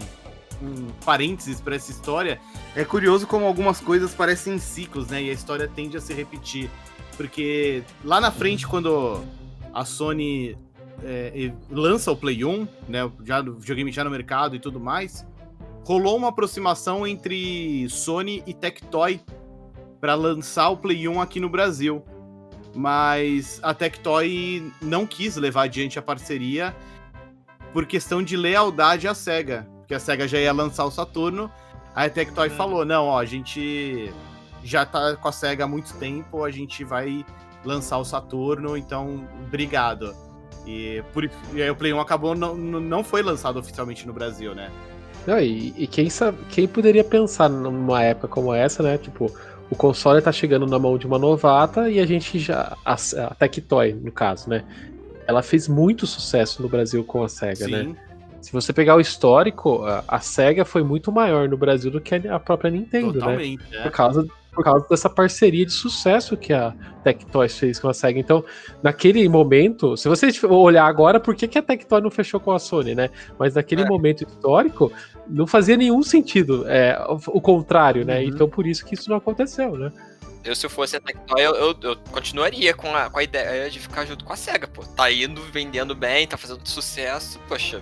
um 0.61 0.87
parênteses 1.03 1.59
para 1.59 1.75
essa 1.75 1.91
história, 1.91 2.39
é 2.75 2.85
curioso 2.85 3.27
como 3.27 3.45
algumas 3.45 3.79
coisas 3.81 4.13
parecem 4.13 4.57
ciclos, 4.59 5.07
né? 5.07 5.23
E 5.23 5.29
a 5.29 5.33
história 5.33 5.67
tende 5.67 5.97
a 5.97 6.01
se 6.01 6.13
repetir. 6.13 6.69
Porque 7.17 7.83
lá 8.03 8.21
na 8.21 8.31
frente, 8.31 8.67
quando 8.67 9.23
a 9.73 9.83
Sony 9.83 10.57
é, 11.03 11.51
lança 11.69 12.11
o 12.11 12.15
Play 12.15 12.43
1, 12.43 12.67
né, 12.87 13.11
já 13.23 13.41
o 13.41 13.53
videogame 13.53 13.91
já 13.91 14.03
no 14.03 14.09
mercado 14.09 14.55
e 14.55 14.59
tudo 14.59 14.79
mais, 14.79 15.25
rolou 15.83 16.17
uma 16.17 16.29
aproximação 16.29 17.07
entre 17.07 17.87
Sony 17.89 18.43
e 18.45 18.53
Tectoy 18.53 19.21
para 19.99 20.15
lançar 20.15 20.69
o 20.69 20.77
Play 20.77 21.07
1 21.07 21.21
aqui 21.21 21.39
no 21.39 21.49
Brasil. 21.49 22.03
Mas 22.75 23.59
a 23.63 23.73
Tectoy 23.73 24.71
não 24.81 25.07
quis 25.07 25.35
levar 25.35 25.63
adiante 25.63 25.97
a 25.97 26.01
parceria 26.01 26.75
por 27.73 27.85
questão 27.85 28.21
de 28.21 28.37
lealdade 28.37 29.07
à 29.07 29.13
SEGA. 29.13 29.67
Porque 29.79 29.95
a 29.95 29.99
SEGA 29.99 30.27
já 30.27 30.37
ia 30.37 30.53
lançar 30.53 30.85
o 30.85 30.91
Saturno. 30.91 31.49
Aí 31.95 32.07
a 32.07 32.09
Tectoy 32.09 32.49
hum. 32.49 32.55
falou: 32.55 32.85
não, 32.85 33.05
ó, 33.05 33.19
a 33.19 33.25
gente 33.25 34.11
já 34.63 34.85
tá 34.85 35.15
com 35.15 35.27
a 35.27 35.31
SEGA 35.31 35.63
há 35.63 35.67
muito 35.67 35.93
tempo, 35.95 36.43
a 36.43 36.51
gente 36.51 36.83
vai 36.83 37.25
lançar 37.63 37.97
o 37.97 38.05
Saturno, 38.05 38.77
então 38.77 39.27
obrigado. 39.45 40.13
E, 40.68 41.01
por, 41.13 41.24
e 41.53 41.61
aí 41.61 41.70
o 41.70 41.76
Play 41.76 41.93
1 41.93 41.99
acabou, 41.99 42.36
não, 42.36 42.55
não 42.55 43.03
foi 43.03 43.24
lançado 43.24 43.57
oficialmente 43.57 44.05
no 44.05 44.11
Brasil, 44.11 44.53
né? 44.53 44.70
Não, 45.26 45.39
e, 45.39 45.74
e 45.78 45.88
quem, 45.88 46.09
sabe, 46.09 46.38
quem 46.49 46.68
poderia 46.68 47.03
pensar 47.03 47.49
numa 47.49 48.03
época 48.03 48.28
como 48.28 48.53
essa, 48.53 48.84
né? 48.84 48.97
Tipo, 48.97 49.32
o 49.70 49.76
console 49.76 50.22
tá 50.22 50.32
chegando 50.32 50.65
na 50.65 50.78
mão 50.78 50.97
de 50.97 51.07
uma 51.07 51.18
novata 51.18 51.89
e 51.89 51.99
a 51.99 52.05
gente 52.05 52.38
já. 52.38 52.76
A, 52.86 52.93
a 52.95 53.36
Tectoy, 53.36 53.93
no 53.93 54.11
caso, 54.11 54.49
né? 54.49 54.65
Ela 55.26 55.41
fez 55.41 55.68
muito 55.68 56.05
sucesso 56.05 56.61
no 56.61 56.70
Brasil 56.70 57.03
com 57.03 57.24
a 57.24 57.30
SEGA, 57.30 57.68
né? 57.68 57.84
Sim. 57.84 57.89
né? 57.89 57.95
Se 58.41 58.53
você 58.53 58.72
pegar 58.72 58.95
o 58.95 59.01
histórico, 59.01 59.84
a, 59.84 60.03
a, 60.07 60.20
SEGA 60.20 60.63
foi 60.63 60.84
muito 60.84 61.11
maior 61.11 61.49
no 61.49 61.57
Brasil 61.57 61.91
do 61.91 61.99
que 61.99 62.15
a, 62.15 62.39
própria 62.39 62.72
Nintendo, 62.72 63.07
né? 63.07 63.13
Totalmente, 63.13 63.63
né? 63.70 63.80
É. 63.80 63.84
Por 63.84 63.91
causa 63.91 64.28
por 64.57 64.63
causa 64.63 64.87
dessa 64.89 65.07
parceria 65.07 65.63
de 65.63 65.71
sucesso 65.71 66.35
que 66.35 66.51
a 66.51 66.73
Tectoys 67.03 67.55
fez 67.55 67.79
com 67.79 67.87
a 67.87 67.93
SEGA. 67.93 68.19
Então, 68.19 68.43
naquele 68.81 69.29
momento, 69.29 69.95
se 69.95 70.09
você 70.09 70.29
olhar 70.47 70.87
agora, 70.87 71.19
por 71.19 71.35
que, 71.35 71.47
que 71.47 71.59
a 71.59 71.61
Tectoy 71.61 72.01
não 72.01 72.09
fechou 72.09 72.39
com 72.39 72.51
a 72.51 72.57
Sony, 72.57 72.95
né? 72.95 73.11
Mas 73.37 73.53
naquele 73.53 73.83
é. 73.83 73.85
momento 73.85 74.23
histórico, 74.23 74.91
não 75.29 75.45
fazia 75.45 75.77
nenhum 75.77 76.01
sentido 76.01 76.67
é, 76.67 76.99
o, 77.07 77.39
contrário, 77.39 78.03
né? 78.03 78.17
Uhum. 78.17 78.29
Então, 78.29 78.49
por 78.49 78.65
isso 78.65 78.83
que 78.83 78.95
isso 78.95 79.11
não 79.11 79.17
aconteceu, 79.17 79.77
né? 79.77 79.91
Eu, 80.43 80.55
se 80.55 80.65
eu 80.65 80.71
fosse 80.71 80.95
a 80.95 80.99
Tectoy, 80.99 81.39
eu, 81.39 81.53
eu, 81.53 81.75
eu, 81.83 81.95
continuaria 82.11 82.73
com 82.73 82.95
a, 82.95 83.11
com 83.11 83.19
a 83.19 83.23
ideia 83.23 83.69
de 83.69 83.79
ficar 83.79 84.05
junto 84.05 84.25
com 84.25 84.33
a 84.33 84.35
SEGA, 84.35 84.67
pô. 84.67 84.81
Tá 84.81 85.11
indo, 85.11 85.39
vendendo 85.51 85.93
bem, 85.93 86.25
tá 86.25 86.35
fazendo 86.35 86.67
sucesso, 86.67 87.39
poxa. 87.47 87.79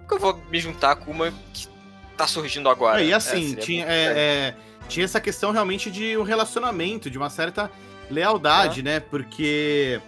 Por 0.00 0.08
que 0.08 0.14
eu 0.14 0.18
vou 0.18 0.42
me 0.50 0.58
juntar 0.58 0.96
com 0.96 1.10
uma 1.10 1.30
que 1.52 1.68
tá 2.16 2.26
surgindo 2.26 2.70
agora? 2.70 3.02
É, 3.02 3.08
e 3.08 3.12
assim, 3.12 3.52
é, 3.52 3.56
tinha, 3.56 3.86
é, 3.86 4.54
tinha 4.88 5.04
essa 5.04 5.20
questão 5.20 5.50
realmente 5.50 5.90
de 5.90 6.16
um 6.16 6.22
relacionamento, 6.22 7.10
de 7.10 7.18
uma 7.18 7.30
certa 7.30 7.70
lealdade, 8.10 8.82
né? 8.82 9.00
Porque 9.00 10.00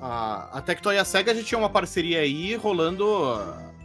a, 0.00 0.58
a 0.58 0.62
Tectoy 0.62 0.96
e 0.96 0.98
a 0.98 1.04
SEGA 1.04 1.34
já 1.34 1.42
tinha 1.42 1.58
uma 1.58 1.70
parceria 1.70 2.20
aí 2.20 2.54
rolando 2.54 3.06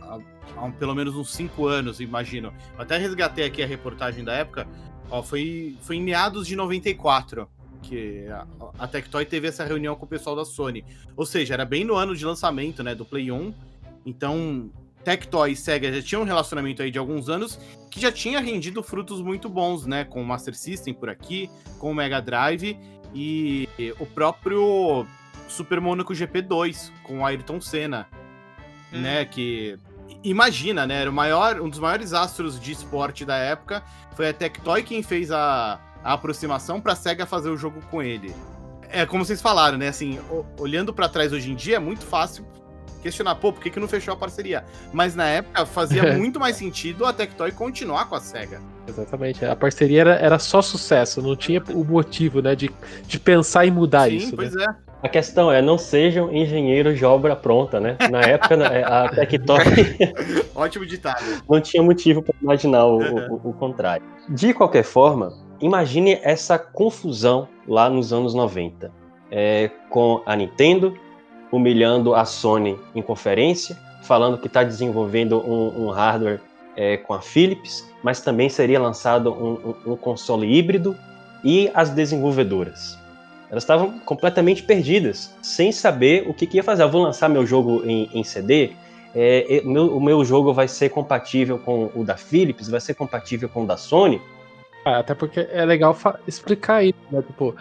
há, 0.02 0.20
há 0.58 0.72
pelo 0.72 0.96
menos 0.96 1.16
uns 1.16 1.32
5 1.32 1.66
anos, 1.68 2.00
imagino. 2.00 2.54
Eu 2.76 2.82
até 2.82 2.98
resgatei 2.98 3.46
aqui 3.46 3.62
a 3.62 3.68
reportagem 3.68 4.24
da 4.24 4.34
época. 4.34 4.68
Ó, 5.10 5.22
foi, 5.22 5.76
foi 5.82 5.98
em 5.98 6.02
meados 6.02 6.48
de 6.48 6.56
94 6.56 7.48
que 7.82 8.28
a, 8.28 8.46
a 8.80 8.88
Tectoy 8.88 9.26
teve 9.26 9.48
essa 9.48 9.66
reunião 9.66 9.96
com 9.96 10.06
o 10.06 10.08
pessoal 10.08 10.36
da 10.36 10.46
Sony. 10.46 10.86
Ou 11.16 11.26
seja, 11.26 11.54
era 11.54 11.66
bem 11.66 11.84
no 11.84 11.96
ano 11.96 12.16
de 12.16 12.26
lançamento, 12.26 12.84
né, 12.84 12.96
do 12.96 13.04
Play 13.04 13.32
1. 13.32 13.54
Então, 14.06 14.72
Tectoy 15.04 15.52
e 15.52 15.56
Sega 15.56 15.91
já 15.91 16.02
tinham 16.02 16.22
um 16.22 16.26
relacionamento 16.26 16.82
aí 16.82 16.91
de 16.91 16.99
alguns 16.99 17.30
anos 17.30 17.60
que 17.89 17.99
já 17.99 18.12
tinha 18.12 18.39
rendido 18.39 18.82
frutos 18.82 19.22
muito 19.22 19.49
bons, 19.49 19.86
né? 19.86 20.04
Com 20.06 20.22
o 20.22 20.26
Master 20.26 20.56
System 20.56 20.93
por 20.93 21.10
aqui, 21.10 21.49
com 21.80 21.91
o 21.91 21.95
Mega 21.95 22.22
Drive 22.22 22.78
e 23.14 23.68
o 23.99 24.06
próprio 24.06 25.06
Super 25.47 25.82
Monaco 25.82 26.14
GP2 26.14 26.91
com 27.04 27.20
o 27.20 27.26
Ayrton 27.26 27.60
Senna, 27.60 28.08
hum. 28.93 29.02
né? 29.02 29.26
Que 29.26 29.78
imagina, 30.24 30.86
né? 30.86 31.02
Era 31.02 31.10
o 31.10 31.14
maior, 31.14 31.60
um 31.60 31.70
dos 31.70 31.80
maiores 31.80 32.14
astros 32.14 32.60
de 32.60 32.72
esporte 32.72 33.26
da 33.26 33.36
época. 33.36 33.84
Foi 34.16 34.30
a 34.30 34.34
Tectoy 34.34 34.84
quem 34.84 35.04
fez 35.04 35.32
a, 35.32 35.80
a 36.04 36.14
aproximação 36.14 36.80
para 36.80 36.93
a 36.93 36.95
Sega 36.95 37.26
fazer 37.26 37.49
o 37.49 37.58
jogo 37.58 37.82
com 37.89 38.02
ele. 38.02 38.34
É 38.89 39.06
como 39.06 39.26
vocês 39.26 39.41
falaram, 39.41 39.78
né? 39.78 39.88
Assim, 39.88 40.20
olhando 40.60 40.93
para 40.93 41.10
trás 41.10 41.34
hoje 41.34 41.52
em 41.52 41.56
dia 41.56 41.78
é 41.78 41.80
muito 41.80 42.06
fácil 42.06 42.45
questionar, 43.02 43.36
pô, 43.36 43.52
por 43.52 43.62
que, 43.62 43.70
que 43.70 43.80
não 43.80 43.88
fechou 43.88 44.14
a 44.14 44.18
parceria? 44.18 44.64
Mas 44.93 45.16
na 45.16 45.28
época 45.28 45.66
fazia 45.66 46.14
muito 46.18 46.39
mais 46.39 46.56
sentido 46.56 47.06
a 47.06 47.14
Tectoy 47.14 47.52
continuar 47.52 48.08
com 48.08 48.16
a 48.16 48.22
SEGA. 48.22 48.62
Exatamente. 48.88 49.43
A 49.45 49.56
parceria 49.56 50.02
era, 50.02 50.16
era 50.16 50.39
só 50.39 50.62
sucesso, 50.62 51.22
não 51.22 51.36
tinha 51.36 51.62
o 51.74 51.84
motivo, 51.84 52.41
né, 52.41 52.56
de, 52.56 52.70
de 53.08 53.20
pensar 53.20 53.66
em 53.66 53.72
mudar 53.72 54.10
Sim, 54.10 54.16
isso. 54.16 54.30
Sim, 54.30 54.36
pois 54.36 54.54
né? 54.54 54.66
é. 54.88 54.91
A 55.04 55.10
questão 55.10 55.52
é, 55.52 55.62
não 55.62 55.80
sejam 55.80 56.32
engenheiros 56.32 56.97
de 56.97 57.04
obra 57.04 57.36
pronta, 57.36 57.80
né? 57.80 57.97
Na 58.12 58.22
época, 58.22 58.56
a 58.86 59.10
Tectoy. 59.16 59.64
Ótimo 60.54 60.86
ditado. 60.86 61.24
Não 61.49 61.60
tinha 61.60 61.82
motivo 61.82 62.22
para 62.22 62.36
imaginar 62.39 62.86
o, 62.86 62.99
o, 62.99 63.49
o, 63.49 63.54
contrário. 63.54 64.06
De 64.30 64.54
qualquer 64.54 64.84
forma, 64.84 65.34
imagine 65.60 66.20
essa 66.22 66.60
confusão 66.60 67.47
lá 67.68 67.89
nos 67.89 68.14
anos 68.14 68.36
90. 68.36 68.91
É, 69.32 69.72
com 69.89 70.22
a 70.26 70.36
Nintendo 70.36 70.93
humilhando 71.52 72.16
a 72.16 72.26
Sony 72.26 72.80
em 72.95 73.02
conferência, 73.02 73.78
falando 74.04 74.38
que 74.38 74.47
está 74.47 74.64
desenvolvendo 74.64 75.39
um, 75.39 75.86
um 75.86 75.89
hardware 75.89 76.39
é, 76.76 76.97
com 76.97 77.14
a 77.14 77.22
Philips, 77.22 77.86
mas 78.04 78.22
também 78.22 78.49
seria 78.49 78.80
lançado 78.80 79.32
um, 79.32 79.76
um, 79.86 79.93
um 79.93 79.95
console 79.95 80.47
híbrido 80.47 80.95
e 81.43 81.70
as 81.74 81.89
desenvolvedoras. 81.89 82.97
Elas 83.49 83.64
estavam 83.64 83.99
completamente 83.99 84.64
perdidas, 84.64 85.36
sem 85.41 85.72
saber 85.72 86.28
o 86.28 86.34
que, 86.34 86.47
que 86.47 86.58
ia 86.58 86.64
fazer. 86.64 86.84
Eu 86.84 86.89
vou 86.89 87.04
lançar 87.04 87.28
meu 87.28 87.45
jogo 87.45 87.84
em, 87.86 88.10
em 88.14 88.24
CD, 88.24 88.72
é, 89.14 89.62
meu, 89.66 89.95
o 89.95 90.02
meu 90.02 90.24
jogo 90.24 90.54
vai 90.54 90.68
ser 90.68 90.89
compatível 90.89 91.60
com 91.60 91.91
o 91.93 92.04
da 92.04 92.16
Philips, 92.16 92.70
vai 92.70 92.80
ser 92.80 92.93
compatível 92.93 93.49
com 93.49 93.64
o 93.64 93.68
da 93.68 93.76
Sony. 93.76 94.22
Ah, 94.86 94.99
até 94.99 95.14
porque 95.14 95.47
é 95.52 95.66
legal 95.66 95.95
explicar 96.26 96.84
isso, 96.84 96.97
né? 97.12 97.22
Tipo, 97.22 97.56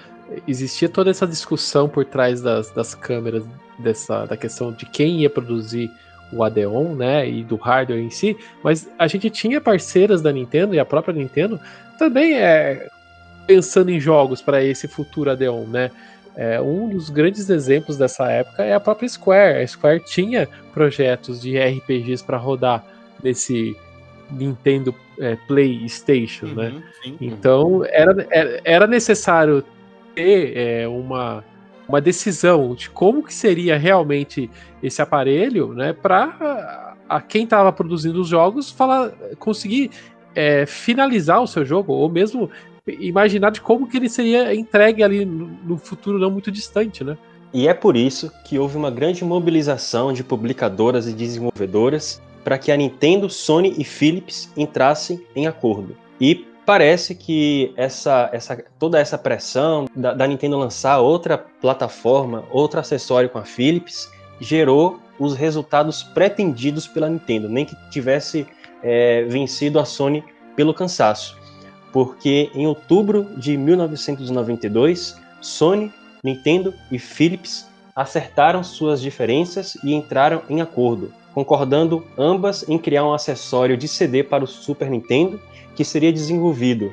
existia 0.47 0.89
toda 0.89 1.11
essa 1.11 1.27
discussão 1.27 1.89
por 1.89 2.05
trás 2.05 2.41
das, 2.41 2.71
das 2.71 2.95
câmeras, 2.95 3.45
dessa, 3.81 4.27
da 4.27 4.37
questão 4.37 4.73
de 4.73 4.87
quem 4.87 5.21
ia 5.21 5.31
produzir 5.31 5.91
o 6.33 6.45
Adeon, 6.45 6.95
né, 6.95 7.29
e 7.29 7.43
do 7.43 7.57
hardware 7.57 8.01
em 8.01 8.11
si, 8.11 8.37
mas 8.63 8.89
a 8.99 9.09
gente 9.09 9.29
tinha 9.31 9.61
parceiras 9.61 10.23
da 10.23 10.33
Nintendo 10.33 10.75
e 10.75 10.79
a 10.79 10.85
própria 10.85 11.13
Nintendo 11.13 11.59
também 11.99 12.35
é 12.35 12.89
pensando 13.47 13.91
em 13.91 13.99
jogos 13.99 14.41
para 14.41 14.63
esse 14.63 14.87
futuro 14.87 15.31
Adeon, 15.31 15.65
né? 15.65 15.91
É, 16.37 16.61
um 16.61 16.89
dos 16.89 17.11
grandes 17.11 17.51
exemplos 17.51 17.97
dessa 17.97 18.31
época 18.31 18.63
é 18.63 18.73
a 18.73 18.81
própria 18.81 19.09
Square. 19.09 19.63
A 19.63 19.67
Square 19.67 20.05
tinha 20.05 20.49
projetos 20.73 21.41
de 21.41 21.59
RPGs 21.59 22.23
para 22.23 22.37
rodar 22.37 22.85
nesse 23.23 23.77
Nintendo 24.31 24.95
é, 25.19 25.37
PlayStation, 25.49 26.47
né? 26.47 26.69
uhum, 26.69 26.75
né? 26.75 26.83
Sim. 27.03 27.17
Então 27.21 27.85
era, 27.87 28.27
era 28.65 28.87
necessário 28.87 29.65
ter 30.15 30.57
é, 30.57 30.89
uma, 30.89 31.45
uma 31.91 32.01
decisão 32.01 32.75
de 32.75 32.89
como 32.89 33.23
que 33.23 33.35
seria 33.35 33.77
realmente 33.77 34.49
esse 34.83 35.03
aparelho, 35.03 35.75
né? 35.75 35.93
Para 35.93 36.97
a 37.09 37.21
quem 37.21 37.45
estava 37.45 37.73
produzindo 37.73 38.21
os 38.21 38.29
jogos 38.29 38.71
falar, 38.71 39.11
conseguir 39.39 39.91
é, 40.35 40.65
finalizar 40.65 41.43
o 41.43 41.47
seu 41.47 41.65
jogo 41.65 41.93
ou 41.93 42.09
mesmo 42.09 42.49
imaginar 42.87 43.51
de 43.51 43.61
como 43.61 43.89
que 43.89 43.97
ele 43.97 44.09
seria 44.09 44.55
entregue 44.55 45.03
ali 45.03 45.25
no 45.25 45.77
futuro 45.77 46.19
não 46.19 46.31
muito 46.31 46.51
distante, 46.51 47.03
né? 47.03 47.19
E 47.53 47.67
é 47.67 47.75
por 47.75 47.97
isso 47.97 48.31
que 48.45 48.59
houve 48.59 48.77
uma 48.77 48.91
grande 48.91 49.25
mobilização 49.25 50.13
de 50.13 50.23
publicadoras 50.23 51.09
e 51.09 51.13
desenvolvedoras 51.13 52.23
para 52.45 52.57
que 52.57 52.71
a 52.71 52.77
Nintendo, 52.77 53.29
Sony 53.29 53.75
e 53.77 53.85
Philips 53.85 54.51
entrassem 54.57 55.21
em 55.35 55.49
acordo. 55.49 55.97
E 56.21 56.47
parece 56.71 57.17
que 57.17 57.73
essa, 57.77 58.31
essa, 58.33 58.65
toda 58.79 59.01
essa 59.01 59.19
pressão 59.19 59.87
da, 59.93 60.15
da 60.15 60.25
Nintendo 60.25 60.57
lançar 60.57 61.01
outra 61.01 61.37
plataforma, 61.37 62.45
outro 62.49 62.79
acessório 62.79 63.29
com 63.29 63.39
a 63.39 63.45
Philips, 63.45 64.09
gerou 64.41 65.01
os 65.19 65.35
resultados 65.35 66.05
pretendidos 66.05 66.87
pela 66.87 67.09
Nintendo, 67.09 67.49
nem 67.49 67.65
que 67.65 67.75
tivesse 67.91 68.47
é, 68.85 69.25
vencido 69.25 69.81
a 69.81 69.85
Sony 69.85 70.23
pelo 70.55 70.73
cansaço. 70.73 71.37
Porque 71.93 72.53
em 72.55 72.69
outubro 72.69 73.25
de 73.37 73.57
1992, 73.57 75.19
Sony, 75.41 75.93
Nintendo 76.23 76.73
e 76.89 77.01
Philips 77.01 77.69
acertaram 77.97 78.63
suas 78.63 79.03
diferenças 79.03 79.77
e 79.83 79.93
entraram 79.93 80.43
em 80.49 80.61
acordo, 80.61 81.13
concordando 81.35 82.07
ambas 82.17 82.65
em 82.69 82.79
criar 82.79 83.05
um 83.05 83.13
acessório 83.13 83.77
de 83.77 83.89
CD 83.89 84.23
para 84.23 84.45
o 84.45 84.47
Super 84.47 84.89
Nintendo 84.89 85.41
que 85.75 85.85
seria 85.85 86.13
desenvolvido 86.13 86.93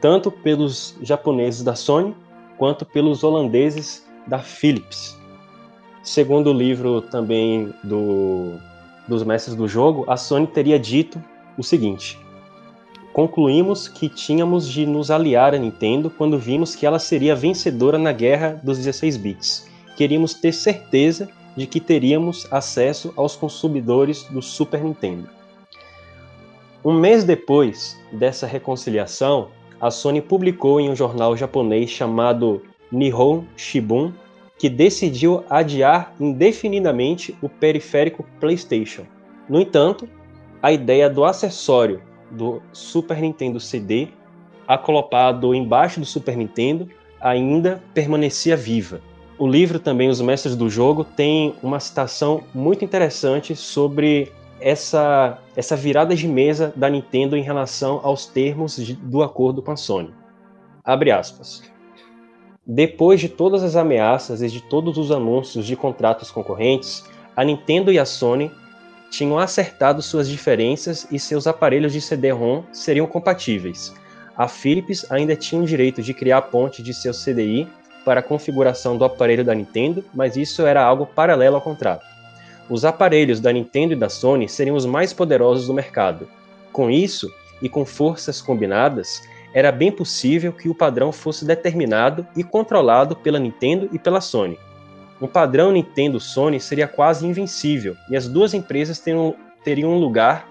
tanto 0.00 0.30
pelos 0.30 0.96
japoneses 1.02 1.62
da 1.62 1.74
Sony 1.74 2.14
quanto 2.58 2.84
pelos 2.84 3.24
holandeses 3.24 4.06
da 4.26 4.38
Philips. 4.38 5.18
Segundo 6.02 6.50
o 6.50 6.52
livro 6.52 7.00
também 7.00 7.74
do, 7.82 8.52
dos 9.08 9.22
mestres 9.24 9.56
do 9.56 9.66
jogo, 9.66 10.04
a 10.08 10.16
Sony 10.16 10.46
teria 10.46 10.78
dito 10.78 11.22
o 11.58 11.62
seguinte: 11.62 12.18
concluímos 13.12 13.88
que 13.88 14.08
tínhamos 14.08 14.68
de 14.68 14.86
nos 14.86 15.10
aliar 15.10 15.54
à 15.54 15.58
Nintendo 15.58 16.10
quando 16.10 16.38
vimos 16.38 16.74
que 16.74 16.86
ela 16.86 16.98
seria 16.98 17.34
vencedora 17.34 17.98
na 17.98 18.12
guerra 18.12 18.60
dos 18.62 18.78
16 18.78 19.16
bits. 19.16 19.68
Queríamos 19.96 20.34
ter 20.34 20.52
certeza 20.52 21.28
de 21.56 21.66
que 21.66 21.80
teríamos 21.80 22.46
acesso 22.52 23.12
aos 23.16 23.34
consumidores 23.34 24.24
do 24.24 24.42
Super 24.42 24.84
Nintendo. 24.84 25.28
Um 26.86 26.92
mês 26.92 27.24
depois 27.24 28.00
dessa 28.12 28.46
reconciliação, 28.46 29.48
a 29.80 29.90
Sony 29.90 30.22
publicou 30.22 30.78
em 30.78 30.88
um 30.88 30.94
jornal 30.94 31.36
japonês 31.36 31.90
chamado 31.90 32.62
Nihon 32.92 33.42
Shibun 33.56 34.12
que 34.56 34.68
decidiu 34.68 35.42
adiar 35.50 36.14
indefinidamente 36.20 37.36
o 37.42 37.48
periférico 37.48 38.24
PlayStation. 38.38 39.02
No 39.48 39.60
entanto, 39.60 40.08
a 40.62 40.70
ideia 40.70 41.10
do 41.10 41.24
acessório 41.24 42.00
do 42.30 42.62
Super 42.72 43.20
Nintendo 43.20 43.58
CD, 43.58 44.06
acolopado 44.68 45.56
embaixo 45.56 45.98
do 45.98 46.06
Super 46.06 46.36
Nintendo, 46.36 46.88
ainda 47.20 47.82
permanecia 47.94 48.56
viva. 48.56 49.00
O 49.36 49.48
livro 49.48 49.80
também, 49.80 50.08
Os 50.08 50.20
Mestres 50.20 50.54
do 50.54 50.70
Jogo, 50.70 51.02
tem 51.02 51.52
uma 51.64 51.80
citação 51.80 52.44
muito 52.54 52.84
interessante 52.84 53.56
sobre 53.56 54.32
essa, 54.60 55.38
essa 55.54 55.76
virada 55.76 56.14
de 56.14 56.26
mesa 56.26 56.72
da 56.76 56.88
Nintendo 56.88 57.36
em 57.36 57.42
relação 57.42 58.00
aos 58.02 58.26
termos 58.26 58.76
de, 58.76 58.94
do 58.94 59.22
acordo 59.22 59.62
com 59.62 59.70
a 59.70 59.76
Sony. 59.76 60.12
Abre 60.84 61.10
aspas. 61.10 61.62
Depois 62.66 63.20
de 63.20 63.28
todas 63.28 63.62
as 63.62 63.76
ameaças 63.76 64.42
e 64.42 64.48
de 64.48 64.60
todos 64.60 64.98
os 64.98 65.10
anúncios 65.10 65.66
de 65.66 65.76
contratos 65.76 66.30
concorrentes, 66.30 67.04
a 67.36 67.44
Nintendo 67.44 67.92
e 67.92 67.98
a 67.98 68.04
Sony 68.04 68.50
tinham 69.10 69.38
acertado 69.38 70.02
suas 70.02 70.28
diferenças 70.28 71.06
e 71.10 71.18
seus 71.18 71.46
aparelhos 71.46 71.92
de 71.92 72.00
CD-ROM 72.00 72.64
seriam 72.72 73.06
compatíveis. 73.06 73.94
A 74.36 74.48
Philips 74.48 75.10
ainda 75.10 75.36
tinha 75.36 75.62
o 75.62 75.66
direito 75.66 76.02
de 76.02 76.12
criar 76.12 76.38
a 76.38 76.42
ponte 76.42 76.82
de 76.82 76.92
seu 76.92 77.12
CDI 77.12 77.68
para 78.04 78.20
a 78.20 78.22
configuração 78.22 78.96
do 78.96 79.04
aparelho 79.04 79.44
da 79.44 79.54
Nintendo, 79.54 80.04
mas 80.14 80.36
isso 80.36 80.66
era 80.66 80.82
algo 80.82 81.06
paralelo 81.06 81.56
ao 81.56 81.62
contrato. 81.62 82.15
Os 82.68 82.84
aparelhos 82.84 83.40
da 83.40 83.52
Nintendo 83.52 83.92
e 83.92 83.96
da 83.96 84.08
Sony 84.08 84.48
seriam 84.48 84.76
os 84.76 84.86
mais 84.86 85.12
poderosos 85.12 85.66
do 85.66 85.74
mercado. 85.74 86.28
Com 86.72 86.90
isso, 86.90 87.32
e 87.60 87.68
com 87.68 87.84
forças 87.84 88.40
combinadas, 88.40 89.22
era 89.54 89.72
bem 89.72 89.90
possível 89.90 90.52
que 90.52 90.68
o 90.68 90.74
padrão 90.74 91.12
fosse 91.12 91.44
determinado 91.44 92.26
e 92.36 92.44
controlado 92.44 93.16
pela 93.16 93.38
Nintendo 93.38 93.88
e 93.92 93.98
pela 93.98 94.20
Sony. 94.20 94.58
O 95.20 95.26
padrão 95.26 95.72
Nintendo 95.72 96.20
Sony 96.20 96.60
seria 96.60 96.86
quase 96.86 97.26
invencível 97.26 97.96
e 98.10 98.16
as 98.16 98.28
duas 98.28 98.52
empresas 98.52 98.98
teriam, 98.98 99.34
teriam 99.64 99.90
um 99.90 99.98
lugar 99.98 100.46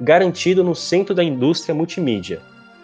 garantido 0.00 0.64
no 0.64 0.74
centro 0.74 1.14
da 1.14 1.22
indústria 1.22 1.74
multimídia. 1.74 2.40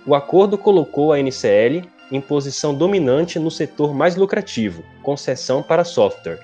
O 0.07 0.15
acordo 0.15 0.57
colocou 0.57 1.13
a 1.13 1.19
NCL 1.19 1.83
em 2.13 2.21
posição 2.21 2.75
dominante 2.75 3.39
no 3.39 3.51
setor 3.51 3.93
mais 3.93 4.15
lucrativo, 4.15 4.85
concessão 5.03 5.63
para 5.63 5.85
software. 5.85 6.39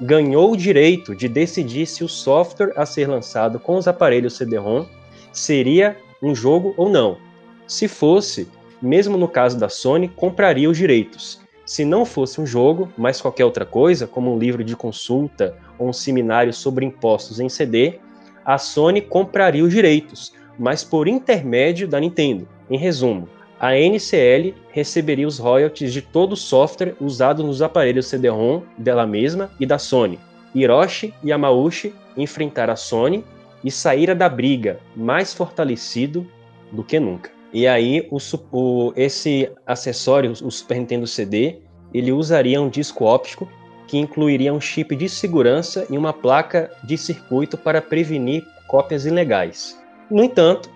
Ganhou 0.00 0.52
o 0.52 0.56
direito 0.56 1.14
de 1.14 1.28
decidir 1.28 1.86
se 1.86 2.02
o 2.02 2.08
software 2.08 2.72
a 2.76 2.84
ser 2.84 3.08
lançado 3.08 3.58
com 3.58 3.76
os 3.76 3.86
aparelhos 3.86 4.36
CD-ROM 4.36 4.86
seria 5.32 5.96
um 6.22 6.34
jogo 6.34 6.74
ou 6.76 6.88
não. 6.88 7.18
Se 7.66 7.88
fosse, 7.88 8.48
mesmo 8.80 9.16
no 9.16 9.28
caso 9.28 9.58
da 9.58 9.68
Sony, 9.68 10.08
compraria 10.08 10.68
os 10.68 10.76
direitos 10.76 11.42
se 11.64 11.84
não 11.84 12.04
fosse 12.04 12.40
um 12.40 12.46
jogo, 12.46 12.92
mas 12.98 13.20
qualquer 13.20 13.44
outra 13.44 13.64
coisa, 13.64 14.06
como 14.06 14.34
um 14.34 14.38
livro 14.38 14.64
de 14.64 14.76
consulta 14.76 15.56
ou 15.78 15.88
um 15.88 15.92
seminário 15.92 16.52
sobre 16.52 16.84
impostos 16.84 17.40
em 17.40 17.48
CD, 17.48 17.98
a 18.44 18.58
Sony 18.58 19.00
compraria 19.00 19.64
os 19.64 19.72
direitos, 19.72 20.34
mas 20.58 20.82
por 20.82 21.06
intermédio 21.06 21.86
da 21.86 22.00
Nintendo. 22.00 22.48
Em 22.68 22.76
resumo, 22.76 23.28
a 23.62 23.76
NCL 23.76 24.54
receberia 24.70 25.24
os 25.24 25.38
royalties 25.38 25.92
de 25.92 26.02
todo 26.02 26.32
o 26.32 26.36
software 26.36 26.96
usado 27.00 27.44
nos 27.44 27.62
aparelhos 27.62 28.08
CD-ROM 28.08 28.62
dela 28.76 29.06
mesma 29.06 29.52
e 29.60 29.64
da 29.64 29.78
Sony. 29.78 30.18
Hiroshi 30.52 31.14
Yamauchi 31.24 31.94
enfrentara 32.16 32.72
a 32.72 32.76
Sony 32.76 33.24
e 33.62 33.70
saíra 33.70 34.16
da 34.16 34.28
briga 34.28 34.80
mais 34.96 35.32
fortalecido 35.32 36.26
do 36.72 36.82
que 36.82 36.98
nunca. 36.98 37.30
E 37.52 37.68
aí, 37.68 38.08
o, 38.10 38.18
o, 38.50 38.92
esse 38.96 39.48
acessório, 39.64 40.32
o 40.32 40.50
Super 40.50 40.78
Nintendo 40.78 41.06
CD, 41.06 41.58
ele 41.94 42.10
usaria 42.10 42.60
um 42.60 42.68
disco 42.68 43.04
óptico 43.04 43.48
que 43.86 43.96
incluiria 43.96 44.52
um 44.52 44.60
chip 44.60 44.96
de 44.96 45.08
segurança 45.08 45.86
e 45.88 45.96
uma 45.96 46.12
placa 46.12 46.68
de 46.82 46.98
circuito 46.98 47.56
para 47.56 47.80
prevenir 47.80 48.44
cópias 48.66 49.06
ilegais. 49.06 49.80
No 50.10 50.24
entanto, 50.24 50.68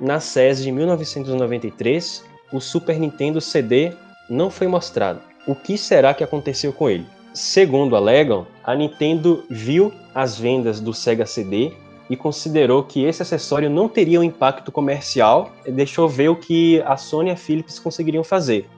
na 0.00 0.20
SES 0.20 0.62
de 0.62 0.70
1993, 0.70 2.27
o 2.52 2.60
Super 2.60 2.98
Nintendo 2.98 3.40
CD 3.40 3.92
não 4.28 4.50
foi 4.50 4.66
mostrado. 4.66 5.20
O 5.46 5.54
que 5.54 5.78
será 5.78 6.12
que 6.14 6.24
aconteceu 6.24 6.72
com 6.72 6.88
ele? 6.88 7.06
Segundo 7.32 7.94
alegam, 7.94 8.46
a 8.64 8.74
Nintendo 8.74 9.44
viu 9.48 9.92
as 10.14 10.38
vendas 10.38 10.80
do 10.80 10.92
Sega 10.92 11.24
CD 11.24 11.72
e 12.10 12.16
considerou 12.16 12.82
que 12.82 13.04
esse 13.04 13.22
acessório 13.22 13.68
não 13.70 13.88
teria 13.88 14.20
um 14.20 14.24
impacto 14.24 14.72
comercial 14.72 15.52
e 15.66 15.70
deixou 15.70 16.08
ver 16.08 16.30
o 16.30 16.36
que 16.36 16.82
a 16.82 16.96
Sony 16.96 17.30
e 17.30 17.32
a 17.32 17.36
Philips 17.36 17.78
conseguiriam 17.78 18.24
fazer. 18.24 18.68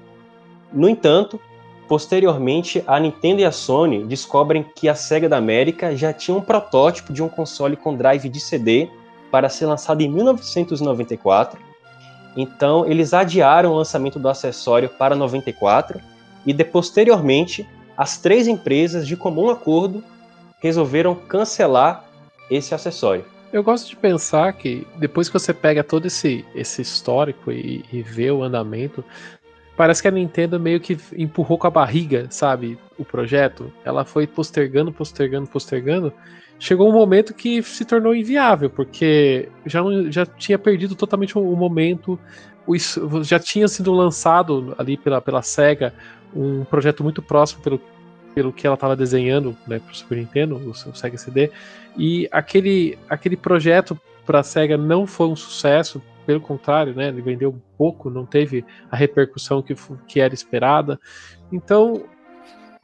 No 0.72 0.88
entanto, 0.88 1.40
posteriormente, 1.88 2.82
a 2.86 2.98
Nintendo 2.98 3.40
e 3.40 3.44
a 3.44 3.52
Sony 3.52 4.04
descobrem 4.04 4.64
que 4.74 4.88
a 4.88 4.94
Sega 4.94 5.28
da 5.28 5.36
América 5.36 5.96
já 5.96 6.12
tinha 6.12 6.36
um 6.36 6.40
protótipo 6.40 7.12
de 7.12 7.22
um 7.22 7.28
console 7.28 7.76
com 7.76 7.96
drive 7.96 8.28
de 8.28 8.40
CD 8.40 8.88
para 9.30 9.48
ser 9.48 9.66
lançado 9.66 10.02
em 10.02 10.08
1994. 10.08 11.69
Então, 12.36 12.86
eles 12.86 13.12
adiaram 13.12 13.72
o 13.72 13.76
lançamento 13.76 14.18
do 14.18 14.28
acessório 14.28 14.88
para 14.88 15.16
94 15.16 16.00
e, 16.46 16.52
de, 16.52 16.64
posteriormente, 16.64 17.68
as 17.96 18.18
três 18.18 18.46
empresas, 18.46 19.06
de 19.06 19.16
comum 19.16 19.50
acordo, 19.50 20.02
resolveram 20.60 21.14
cancelar 21.14 22.04
esse 22.50 22.74
acessório. 22.74 23.24
Eu 23.52 23.64
gosto 23.64 23.88
de 23.88 23.96
pensar 23.96 24.52
que 24.52 24.86
depois 24.96 25.28
que 25.28 25.32
você 25.32 25.52
pega 25.52 25.82
todo 25.82 26.06
esse, 26.06 26.44
esse 26.54 26.82
histórico 26.82 27.50
e, 27.50 27.84
e 27.92 28.00
vê 28.00 28.30
o 28.30 28.44
andamento, 28.44 29.04
parece 29.80 30.02
que 30.02 30.08
a 30.08 30.10
Nintendo 30.10 30.60
meio 30.60 30.78
que 30.78 30.94
empurrou 31.16 31.56
com 31.56 31.66
a 31.66 31.70
barriga, 31.70 32.26
sabe, 32.28 32.78
o 32.98 33.04
projeto. 33.04 33.72
Ela 33.82 34.04
foi 34.04 34.26
postergando, 34.26 34.92
postergando, 34.92 35.46
postergando. 35.46 36.12
Chegou 36.58 36.90
um 36.90 36.92
momento 36.92 37.32
que 37.32 37.62
se 37.62 37.86
tornou 37.86 38.14
inviável, 38.14 38.68
porque 38.68 39.48
já, 39.64 39.80
já 40.10 40.26
tinha 40.26 40.58
perdido 40.58 40.94
totalmente 40.94 41.38
o, 41.38 41.56
momento. 41.56 42.20
O, 42.66 42.76
já 43.24 43.38
tinha 43.38 43.66
sido 43.68 43.90
lançado 43.94 44.74
ali 44.76 44.98
pela, 44.98 45.18
pela 45.18 45.40
SEGA 45.40 45.94
um 46.36 46.62
projeto 46.62 47.02
muito 47.02 47.22
próximo 47.22 47.62
pelo, 47.62 47.80
pelo 48.34 48.52
que 48.52 48.66
ela 48.66 48.74
estava 48.74 48.94
desenhando 48.94 49.56
né, 49.66 49.78
para 49.78 49.92
o 49.92 49.96
Super 49.96 50.18
Nintendo, 50.18 50.56
o, 50.56 50.72
o 50.72 50.94
Sega 50.94 51.16
CD. 51.16 51.50
E 51.96 52.28
aquele, 52.30 52.98
aquele 53.08 53.34
projeto 53.34 53.98
para 54.26 54.40
a 54.40 54.42
SEGA 54.42 54.76
não 54.76 55.06
foi 55.06 55.28
um 55.28 55.36
sucesso, 55.36 56.02
pelo 56.30 56.40
contrário, 56.40 56.94
né, 56.94 57.08
ele 57.08 57.20
vendeu 57.20 57.60
pouco, 57.76 58.08
não 58.08 58.24
teve 58.24 58.64
a 58.88 58.94
repercussão 58.94 59.60
que, 59.60 59.74
que 60.06 60.20
era 60.20 60.32
esperada. 60.32 60.96
Então, 61.50 62.04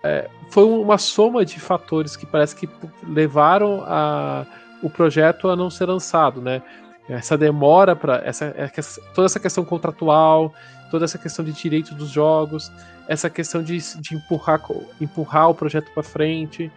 é, 0.03 0.29
foi 0.51 0.65
uma 0.65 0.99
soma 0.99 1.45
de 1.45 1.61
fatores 1.61 2.17
que 2.17 2.27
parece 2.27 2.57
que 2.57 2.69
levaram 3.07 3.85
a, 3.87 4.45
o 4.83 4.91
projeto 4.91 5.49
a 5.49 5.55
não 5.55 5.71
ser 5.71 5.87
lançado, 5.87 6.41
né? 6.41 6.61
Essa 7.09 7.39
demora 7.39 7.95
para 7.95 8.17
essa, 8.25 8.47
é 8.47 8.69
toda 9.15 9.27
essa 9.27 9.39
questão 9.39 9.65
contratual, 9.65 10.53
toda 10.91 11.05
essa 11.05 11.19
questão 11.19 11.45
de 11.45 11.53
direito 11.53 11.95
dos 11.95 12.11
jogos, 12.11 12.73
essa 13.07 13.31
questão 13.31 13.63
de, 13.63 13.79
de 14.01 14.17
empurrar, 14.17 14.61
empurrar 15.01 15.51
o 15.51 15.55
projeto 15.55 15.89
para 15.95 16.03
frente, 16.03 16.69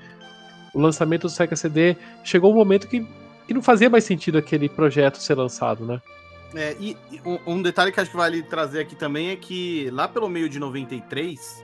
o 0.72 0.80
lançamento 0.80 1.24
do 1.24 1.30
Sega 1.30 1.56
CD, 1.56 1.98
chegou 2.24 2.52
um 2.52 2.56
momento 2.56 2.88
que, 2.88 3.04
que 3.48 3.56
não 3.56 3.62
fazia 3.64 3.90
mais 3.90 4.04
sentido 4.04 4.38
aquele 4.38 4.70
projeto 4.70 5.18
ser 5.18 5.34
lançado, 5.34 5.84
né? 5.84 6.00
É, 6.56 6.76
e, 6.80 6.98
e 7.12 7.22
um, 7.46 7.62
detalhe 7.62 7.92
que 7.92 8.00
acho 8.00 8.10
que 8.10 8.18
vale 8.18 8.42
trazer 8.42 8.80
aqui 8.80 8.96
também 8.96 9.30
é 9.30 9.36
que 9.36 9.90
lá 9.92 10.08
pelo 10.08 10.28
meio 10.28 10.50
de 10.50 10.60
93, 10.60 11.64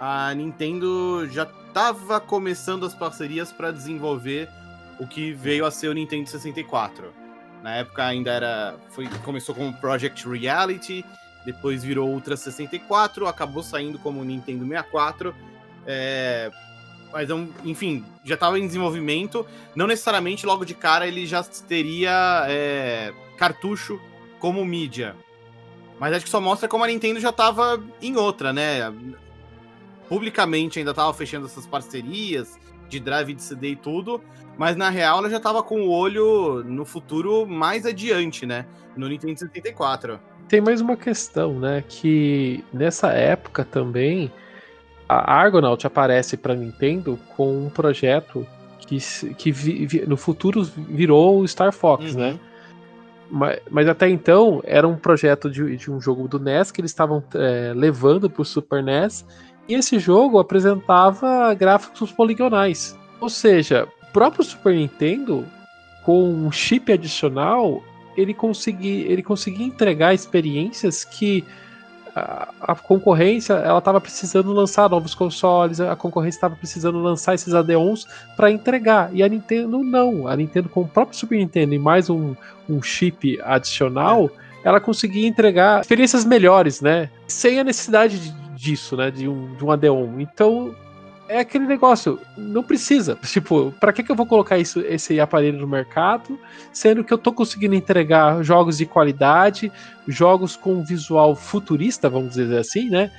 a 0.00 0.32
Nintendo 0.34 1.28
já 1.30 1.42
estava 1.42 2.18
começando 2.18 2.86
as 2.86 2.94
parcerias 2.94 3.52
para 3.52 3.70
desenvolver 3.70 4.48
o 4.98 5.06
que 5.06 5.32
veio 5.32 5.66
a 5.66 5.70
ser 5.70 5.88
o 5.88 5.92
Nintendo 5.92 6.28
64. 6.28 7.12
Na 7.62 7.76
época 7.76 8.04
ainda 8.04 8.30
era. 8.30 8.76
Foi, 8.90 9.06
começou 9.24 9.54
como 9.54 9.72
Project 9.74 10.26
Reality, 10.28 11.04
depois 11.44 11.82
virou 11.82 12.08
Ultra 12.08 12.36
64, 12.36 13.26
acabou 13.26 13.62
saindo 13.62 13.98
como 13.98 14.24
Nintendo 14.24 14.66
64. 14.66 15.34
É, 15.86 16.50
mas, 17.12 17.28
enfim, 17.64 18.04
já 18.24 18.34
estava 18.34 18.58
em 18.58 18.66
desenvolvimento. 18.66 19.46
Não 19.74 19.86
necessariamente 19.86 20.46
logo 20.46 20.64
de 20.64 20.74
cara 20.74 21.06
ele 21.06 21.26
já 21.26 21.42
teria 21.42 22.44
é, 22.48 23.12
cartucho 23.36 24.00
como 24.38 24.64
mídia. 24.64 25.16
Mas 25.98 26.12
acho 26.12 26.24
que 26.24 26.30
só 26.30 26.40
mostra 26.40 26.68
como 26.68 26.84
a 26.84 26.86
Nintendo 26.86 27.18
já 27.18 27.30
estava 27.30 27.82
em 28.00 28.16
outra, 28.16 28.52
né? 28.52 28.92
Publicamente 30.08 30.78
ainda 30.78 30.92
estava 30.92 31.12
fechando 31.12 31.46
essas 31.46 31.66
parcerias 31.66 32.58
de 32.88 33.00
drive 33.00 33.34
de 33.34 33.42
CD 33.42 33.70
e 33.70 33.76
tudo, 33.76 34.22
mas 34.56 34.76
na 34.76 34.88
real 34.88 35.18
ela 35.18 35.28
já 35.28 35.36
estava 35.36 35.62
com 35.62 35.82
o 35.82 35.90
olho 35.90 36.62
no 36.64 36.84
futuro 36.84 37.46
mais 37.46 37.84
adiante, 37.84 38.46
né? 38.46 38.64
No 38.96 39.08
Nintendo 39.08 39.38
64. 39.38 40.18
Tem 40.48 40.60
mais 40.60 40.80
uma 40.80 40.96
questão, 40.96 41.58
né? 41.58 41.84
Que 41.86 42.64
nessa 42.72 43.12
época 43.12 43.64
também 43.64 44.32
a 45.08 45.34
Argonaut 45.34 45.86
aparece 45.86 46.36
para 46.36 46.54
Nintendo 46.54 47.18
com 47.36 47.66
um 47.66 47.70
projeto 47.70 48.46
que, 48.80 48.98
que 49.34 49.50
vi, 49.50 49.86
vi, 49.86 50.06
no 50.06 50.16
futuro 50.16 50.62
virou 50.62 51.40
o 51.40 51.48
Star 51.48 51.72
Fox, 51.72 52.14
né? 52.14 52.26
uhum. 52.26 52.32
né? 52.32 52.40
Mas, 53.30 53.60
mas, 53.70 53.88
até 53.88 54.08
então 54.08 54.62
era 54.64 54.88
um 54.88 54.96
projeto 54.96 55.50
de, 55.50 55.76
de 55.76 55.90
um 55.90 56.00
jogo 56.00 56.26
do 56.26 56.38
NES 56.38 56.70
que 56.70 56.80
eles 56.80 56.90
estavam 56.90 57.22
é, 57.34 57.74
levando 57.74 58.30
para 58.30 58.40
o 58.40 58.44
Super 58.44 58.82
NES 58.82 59.26
e 59.68 59.74
esse 59.74 59.98
jogo 59.98 60.38
apresentava 60.38 61.52
gráficos 61.52 62.10
poligonais. 62.10 62.98
Ou 63.20 63.28
seja, 63.28 63.86
o 64.02 64.12
próprio 64.12 64.42
Super 64.42 64.74
Nintendo, 64.74 65.44
com 66.04 66.24
um 66.24 66.50
chip 66.50 66.90
adicional, 66.90 67.82
ele 68.16 68.32
conseguia, 68.32 69.06
ele 69.06 69.22
conseguia 69.22 69.66
entregar 69.66 70.14
experiências 70.14 71.04
que 71.04 71.44
a, 72.60 72.74
concorrência 72.74 73.54
ela 73.54 73.78
estava 73.78 74.00
precisando 74.00 74.52
lançar 74.52 74.88
novos 74.88 75.14
consoles, 75.14 75.80
a 75.80 75.96
concorrência 75.96 76.38
estava 76.38 76.56
precisando 76.56 76.98
lançar 76.98 77.34
esses 77.34 77.54
add-ons 77.54 78.06
para 78.36 78.50
entregar. 78.50 79.10
E 79.12 79.22
a 79.22 79.28
Nintendo 79.28 79.78
não. 79.82 80.26
A 80.26 80.36
Nintendo, 80.36 80.68
com 80.68 80.82
o 80.82 80.88
próprio 80.88 81.18
Super 81.18 81.38
Nintendo 81.38 81.74
e 81.74 81.78
mais 81.78 82.10
um, 82.10 82.34
um 82.68 82.82
chip 82.82 83.40
adicional, 83.42 84.30
é. 84.64 84.68
ela 84.68 84.80
conseguia 84.80 85.26
entregar 85.26 85.80
experiências 85.80 86.24
melhores, 86.24 86.80
né? 86.80 87.10
Sem 87.26 87.60
a 87.60 87.64
necessidade 87.64 88.34
disso, 88.54 88.96
né? 88.96 89.10
De 89.10 89.28
um, 89.28 89.54
de 89.56 89.64
um 89.64 89.70
add-on. 89.70 90.20
Então 90.20 90.74
é 91.28 91.38
aquele 91.38 91.66
negócio, 91.66 92.18
não 92.36 92.62
precisa. 92.62 93.16
Tipo, 93.22 93.72
para 93.78 93.92
que, 93.92 94.02
que 94.02 94.10
eu 94.10 94.16
vou 94.16 94.26
colocar 94.26 94.58
isso, 94.58 94.80
esse 94.80 95.20
aparelho 95.20 95.58
no 95.58 95.66
mercado, 95.66 96.38
sendo 96.72 97.04
que 97.04 97.12
eu 97.12 97.18
tô 97.18 97.32
conseguindo 97.32 97.74
entregar 97.74 98.42
jogos 98.42 98.78
de 98.78 98.86
qualidade, 98.86 99.70
jogos 100.06 100.56
com 100.56 100.82
visual 100.82 101.36
futurista, 101.36 102.08
vamos 102.08 102.30
dizer 102.30 102.58
assim, 102.58 102.88
né? 102.88 103.10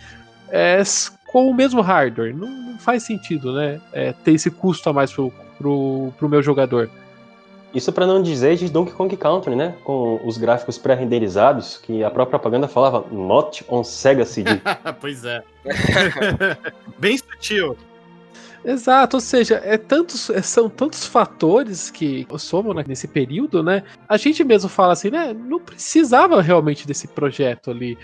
É, 0.49 0.81
com 1.27 1.49
o 1.49 1.53
mesmo 1.53 1.81
hardware. 1.81 2.35
Não, 2.35 2.49
não 2.49 2.77
faz 2.79 3.03
sentido, 3.03 3.53
né? 3.53 3.79
É, 3.93 4.11
ter 4.11 4.33
esse 4.33 4.49
custo 4.49 4.89
a 4.89 4.93
mais 4.93 5.13
pro, 5.13 5.31
pro, 5.57 6.11
pro 6.17 6.29
meu 6.29 6.41
jogador. 6.41 6.89
Isso 7.73 7.93
para 7.93 8.07
não 8.07 8.21
dizer 8.21 8.55
de 8.55 8.67
Donkey 8.67 8.93
Kong 8.93 9.15
Country, 9.15 9.55
né? 9.55 9.75
Com 9.83 10.19
os 10.25 10.37
gráficos 10.37 10.77
pré-renderizados, 10.79 11.77
que 11.77 12.03
a 12.03 12.09
própria 12.09 12.39
propaganda 12.39 12.67
falava 12.67 13.05
Not 13.11 13.63
on 13.69 13.83
Sega 13.83 14.25
CD. 14.25 14.59
pois 14.99 15.23
é. 15.23 15.43
Bem 16.97 17.15
sutil. 17.17 17.77
Exato, 18.63 19.17
ou 19.17 19.21
seja, 19.21 19.61
é 19.63 19.77
tantos, 19.77 20.29
é, 20.29 20.41
são 20.41 20.69
tantos 20.69 21.05
fatores 21.05 21.89
que 21.89 22.27
somam 22.37 22.73
né, 22.73 22.83
nesse 22.85 23.07
período, 23.07 23.63
né? 23.63 23.83
A 24.07 24.17
gente 24.17 24.43
mesmo 24.43 24.69
fala 24.69 24.93
assim, 24.93 25.09
né? 25.09 25.33
Não 25.33 25.59
precisava 25.59 26.41
realmente 26.41 26.85
desse 26.85 27.07
projeto 27.07 27.71
ali. 27.71 27.97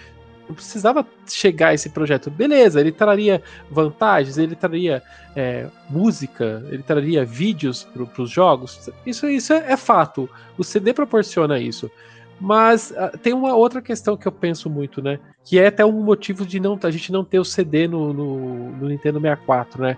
Não 0.47 0.55
precisava 0.55 1.05
chegar 1.27 1.69
a 1.69 1.73
esse 1.73 1.89
projeto. 1.89 2.29
Beleza, 2.29 2.79
ele 2.79 2.91
traria 2.91 3.41
vantagens, 3.69 4.37
ele 4.37 4.55
traria 4.55 5.03
é, 5.35 5.67
música, 5.89 6.63
ele 6.69 6.83
traria 6.83 7.25
vídeos 7.25 7.83
para 7.83 8.21
os 8.21 8.29
jogos. 8.29 8.89
Isso, 9.05 9.27
isso 9.27 9.51
é, 9.51 9.73
é 9.73 9.77
fato. 9.77 10.29
O 10.57 10.63
CD 10.63 10.93
proporciona 10.93 11.59
isso. 11.59 11.91
Mas 12.39 12.91
uh, 12.91 13.17
tem 13.17 13.33
uma 13.33 13.55
outra 13.55 13.81
questão 13.81 14.17
que 14.17 14.27
eu 14.27 14.31
penso 14.31 14.69
muito, 14.69 15.01
né? 15.01 15.19
Que 15.43 15.57
é 15.57 15.67
até 15.67 15.85
um 15.85 16.03
motivo 16.03 16.45
de 16.45 16.59
não, 16.59 16.77
a 16.83 16.91
gente 16.91 17.11
não 17.11 17.23
ter 17.23 17.39
o 17.39 17.45
CD 17.45 17.87
no, 17.87 18.13
no, 18.13 18.71
no 18.71 18.87
Nintendo 18.89 19.19
64, 19.19 19.81
né? 19.81 19.97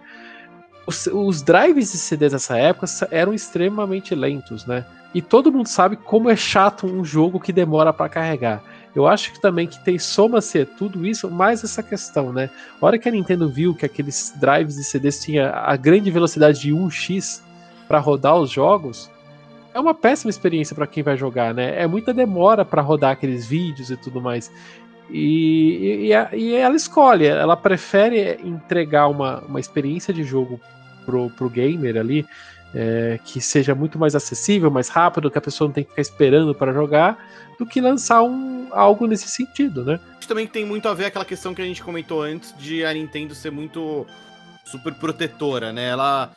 Os, 0.88 1.05
os 1.07 1.41
drives 1.41 1.91
de 1.91 1.97
CDs 1.97 2.31
dessa 2.31 2.57
época 2.57 2.88
eram 3.11 3.33
extremamente 3.33 4.15
lentos, 4.15 4.65
né? 4.65 4.85
E 5.13 5.21
todo 5.21 5.51
mundo 5.51 5.67
sabe 5.67 5.97
como 5.97 6.29
é 6.29 6.35
chato 6.35 6.88
um 6.88 7.03
jogo 7.03 7.39
que 7.39 7.51
demora 7.51 7.91
para 7.91 8.09
carregar. 8.09 8.63
Eu 8.95 9.05
acho 9.05 9.33
que 9.33 9.41
também 9.41 9.67
que 9.67 9.83
tem 9.83 9.99
soma-se 9.99 10.65
tudo 10.65 11.05
isso, 11.05 11.29
mais 11.29 11.63
essa 11.63 11.83
questão, 11.83 12.31
né? 12.31 12.49
A 12.81 12.85
hora 12.85 12.97
que 12.97 13.07
a 13.07 13.11
Nintendo 13.11 13.49
viu 13.49 13.75
que 13.75 13.85
aqueles 13.85 14.33
drives 14.39 14.75
de 14.75 14.83
CDs 14.83 15.19
tinha 15.19 15.51
a 15.51 15.75
grande 15.75 16.09
velocidade 16.09 16.59
de 16.61 16.71
1x 16.71 17.41
para 17.88 17.99
rodar 17.99 18.35
os 18.38 18.49
jogos, 18.49 19.09
é 19.73 19.79
uma 19.79 19.93
péssima 19.93 20.29
experiência 20.29 20.75
para 20.75 20.88
quem 20.88 21.03
vai 21.03 21.15
jogar, 21.17 21.53
né? 21.53 21.81
É 21.81 21.85
muita 21.85 22.13
demora 22.13 22.65
para 22.65 22.81
rodar 22.81 23.11
aqueles 23.11 23.45
vídeos 23.45 23.91
e 23.91 23.97
tudo 23.97 24.21
mais. 24.21 24.51
E, 25.09 26.09
e, 26.11 26.38
e, 26.38 26.55
ela 26.55 26.75
escolhe, 26.75 27.25
ela 27.25 27.55
prefere 27.55 28.39
entregar 28.43 29.07
uma, 29.07 29.39
uma 29.41 29.59
experiência 29.59 30.13
de 30.13 30.23
jogo 30.23 30.59
pro, 31.08 31.30
pro 31.30 31.49
gamer 31.49 31.97
ali, 31.97 32.28
é, 32.76 33.18
que 33.24 33.39
seja 33.39 33.74
muito 33.74 33.97
mais 33.97 34.14
acessível, 34.14 34.70
mais 34.70 34.89
rápido, 34.89 35.32
que 35.32 35.38
a 35.38 35.41
pessoa 35.41 35.70
não 35.70 35.74
tem 35.74 35.86
que 35.86 35.91
ficar 35.91 36.01
esperando 36.01 36.53
para 36.53 36.74
jogar, 36.74 37.18
do 37.58 37.66
que 37.66 37.80
lançar 37.80 38.22
um, 38.22 38.68
algo 38.72 39.08
nesse 39.08 39.30
sentido, 39.30 39.86
né? 39.86 39.99
Isso 40.20 40.28
também 40.28 40.45
tem 40.45 40.66
muito 40.66 40.89
a 40.89 40.93
ver 40.93 41.05
aquela 41.05 41.24
questão 41.24 41.55
que 41.55 41.62
a 41.62 41.66
gente 41.66 41.82
comentou 41.82 42.22
antes 42.22 42.53
de 42.58 42.84
a 42.84 42.93
Nintendo 42.93 43.34
ser 43.34 43.51
muito 43.51 44.05
super 44.66 44.93
protetora, 44.95 45.72
né? 45.72 45.88
Ela 45.88 46.32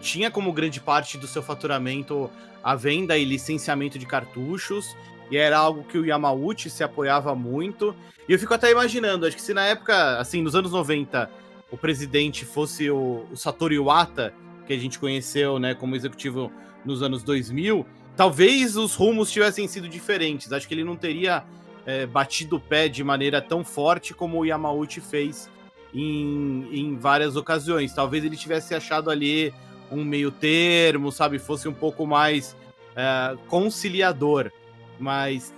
tinha 0.00 0.30
como 0.30 0.50
grande 0.52 0.80
parte 0.80 1.18
do 1.18 1.26
seu 1.26 1.42
faturamento 1.42 2.30
a 2.62 2.74
venda 2.74 3.16
e 3.16 3.24
licenciamento 3.24 3.98
de 3.98 4.06
cartuchos, 4.06 4.96
e 5.30 5.36
era 5.36 5.58
algo 5.58 5.84
que 5.84 5.98
o 5.98 6.04
Yamauchi 6.04 6.68
se 6.68 6.82
apoiava 6.82 7.34
muito. 7.34 7.94
E 8.28 8.32
eu 8.32 8.38
fico 8.38 8.54
até 8.54 8.70
imaginando, 8.70 9.26
acho 9.26 9.36
que 9.36 9.42
se 9.42 9.54
na 9.54 9.64
época, 9.66 10.18
assim, 10.18 10.42
nos 10.42 10.54
anos 10.54 10.72
90, 10.72 11.30
o 11.70 11.76
presidente 11.76 12.44
fosse 12.44 12.90
o, 12.90 13.26
o 13.30 13.36
Satoru 13.36 13.74
Iwata, 13.74 14.34
que 14.66 14.72
a 14.72 14.78
gente 14.78 14.98
conheceu 14.98 15.58
né, 15.58 15.74
como 15.74 15.96
executivo 15.96 16.50
nos 16.84 17.02
anos 17.02 17.22
2000, 17.22 17.86
talvez 18.16 18.76
os 18.76 18.94
rumos 18.94 19.30
tivessem 19.30 19.66
sido 19.68 19.88
diferentes. 19.88 20.52
Acho 20.52 20.66
que 20.66 20.74
ele 20.74 20.84
não 20.84 20.96
teria 20.96 21.44
é, 21.86 22.06
batido 22.06 22.56
o 22.56 22.60
pé 22.60 22.88
de 22.88 23.02
maneira 23.02 23.40
tão 23.40 23.64
forte 23.64 24.14
como 24.14 24.38
o 24.38 24.44
Yamauchi 24.44 25.00
fez 25.00 25.50
em, 25.94 26.68
em 26.72 26.96
várias 26.96 27.36
ocasiões. 27.36 27.94
Talvez 27.94 28.24
ele 28.24 28.36
tivesse 28.36 28.74
achado 28.74 29.10
ali 29.10 29.52
um 29.90 30.04
meio 30.04 30.30
termo, 30.30 31.10
sabe? 31.10 31.38
Fosse 31.38 31.68
um 31.68 31.74
pouco 31.74 32.06
mais 32.06 32.56
é, 32.96 33.36
conciliador. 33.48 34.50
Mas 34.98 35.54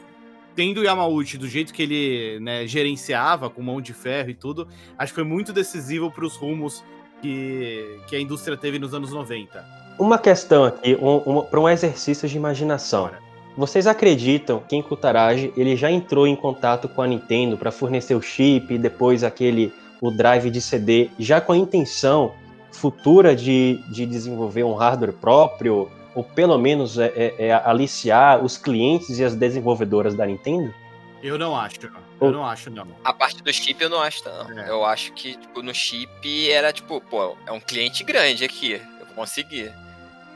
tendo 0.55 0.80
o 0.80 0.84
Yamauchi 0.84 1.38
do 1.38 1.48
jeito 1.48 1.72
que 1.72 1.82
ele 1.82 2.40
né, 2.40 2.66
gerenciava, 2.66 3.48
com 3.48 3.62
mão 3.62 3.80
de 3.80 3.92
ferro 3.92 4.30
e 4.30 4.34
tudo, 4.34 4.68
acho 4.98 5.12
que 5.12 5.14
foi 5.16 5.24
muito 5.24 5.53
decisivo 5.53 6.11
para 6.11 6.24
os 6.24 6.36
rumos 6.36 6.82
que, 7.20 7.98
que 8.07 8.16
a 8.16 8.20
indústria 8.20 8.57
teve 8.57 8.78
nos 8.78 8.94
anos 8.94 9.12
90. 9.12 9.64
Uma 9.98 10.18
questão 10.18 10.64
aqui, 10.64 10.96
um, 11.00 11.38
um, 11.38 11.42
para 11.42 11.61
um 11.61 11.68
exercício 11.68 12.28
de 12.28 12.36
imaginação. 12.36 13.11
Vocês 13.57 13.86
acreditam 13.86 14.62
que 14.66 14.74
em 14.74 14.82
Kutaragi 14.82 15.53
ele 15.57 15.76
já 15.76 15.90
entrou 15.90 16.26
em 16.26 16.34
contato 16.34 16.88
com 16.88 17.03
a 17.03 17.07
Nintendo 17.07 17.57
para 17.57 17.70
fornecer 17.70 18.14
o 18.14 18.22
chip 18.22 18.72
e 18.72 18.78
depois 18.78 19.22
aquele 19.22 19.72
o 20.00 20.11
drive 20.11 20.50
de 20.50 20.61
CD 20.61 21.11
já 21.18 21.40
com 21.40 21.53
a 21.53 21.57
intenção 21.57 22.32
futura 22.72 23.36
de, 23.36 23.78
de 23.88 24.05
desenvolver 24.07 24.64
um 24.64 24.74
hardware 24.74 25.12
próprio 25.12 25.88
ou 26.14 26.22
pelo 26.24 26.58
menos 26.58 26.98
é, 26.98 27.12
é, 27.16 27.46
é 27.46 27.52
aliciar 27.52 28.44
os 28.44 28.56
clientes 28.56 29.18
e 29.18 29.24
as 29.24 29.34
desenvolvedoras 29.34 30.14
da 30.14 30.26
Nintendo? 30.26 30.74
Eu 31.22 31.38
não 31.38 31.56
acho. 31.56 31.78
Eu 32.20 32.32
não 32.32 32.44
acho, 32.44 32.68
não. 32.68 32.86
A 33.04 33.12
parte 33.12 33.42
do 33.42 33.52
chip 33.52 33.80
eu 33.80 33.88
não 33.88 34.00
acho, 34.00 34.24
não. 34.24 34.58
É. 34.58 34.68
Eu 34.68 34.84
acho 34.84 35.12
que, 35.12 35.36
tipo, 35.36 35.62
no 35.62 35.72
chip 35.72 36.50
era 36.50 36.72
tipo, 36.72 37.00
pô, 37.00 37.36
é 37.46 37.52
um 37.52 37.60
cliente 37.60 38.02
grande 38.02 38.44
aqui. 38.44 38.72
Eu 38.72 39.06
vou 39.06 39.14
conseguir. 39.14 39.72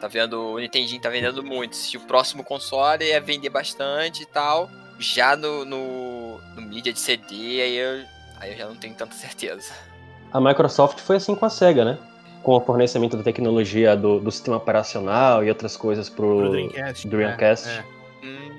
Tá 0.00 0.08
vendo? 0.08 0.52
O 0.52 0.58
Nintendinho 0.58 1.00
tá 1.00 1.08
vendendo 1.08 1.42
muito. 1.42 1.74
Se 1.74 1.96
o 1.96 2.00
próximo 2.00 2.44
console 2.44 3.04
ia 3.04 3.20
vender 3.20 3.50
bastante 3.50 4.22
e 4.22 4.26
tal. 4.26 4.70
Já 4.98 5.36
no, 5.36 5.64
no, 5.64 6.38
no 6.54 6.62
mídia 6.62 6.92
de 6.92 6.98
CD, 6.98 7.60
aí 7.60 7.76
eu, 7.76 8.04
aí 8.40 8.52
eu 8.52 8.56
já 8.56 8.66
não 8.66 8.76
tenho 8.76 8.94
tanta 8.94 9.14
certeza. 9.14 9.72
A 10.32 10.40
Microsoft 10.40 11.00
foi 11.00 11.16
assim 11.16 11.34
com 11.34 11.44
a 11.44 11.50
SEGA, 11.50 11.84
né? 11.84 11.98
Com 12.46 12.52
o 12.52 12.60
fornecimento 12.60 13.16
da 13.16 13.24
tecnologia 13.24 13.96
do, 13.96 14.20
do 14.20 14.30
sistema 14.30 14.56
operacional 14.56 15.42
e 15.42 15.48
outras 15.48 15.76
coisas 15.76 16.08
pro, 16.08 16.36
pro 16.38 16.50
Dreamcast. 16.52 17.08
Dreamcast. 17.08 17.68
É, 17.68 17.72
é. 18.24 18.50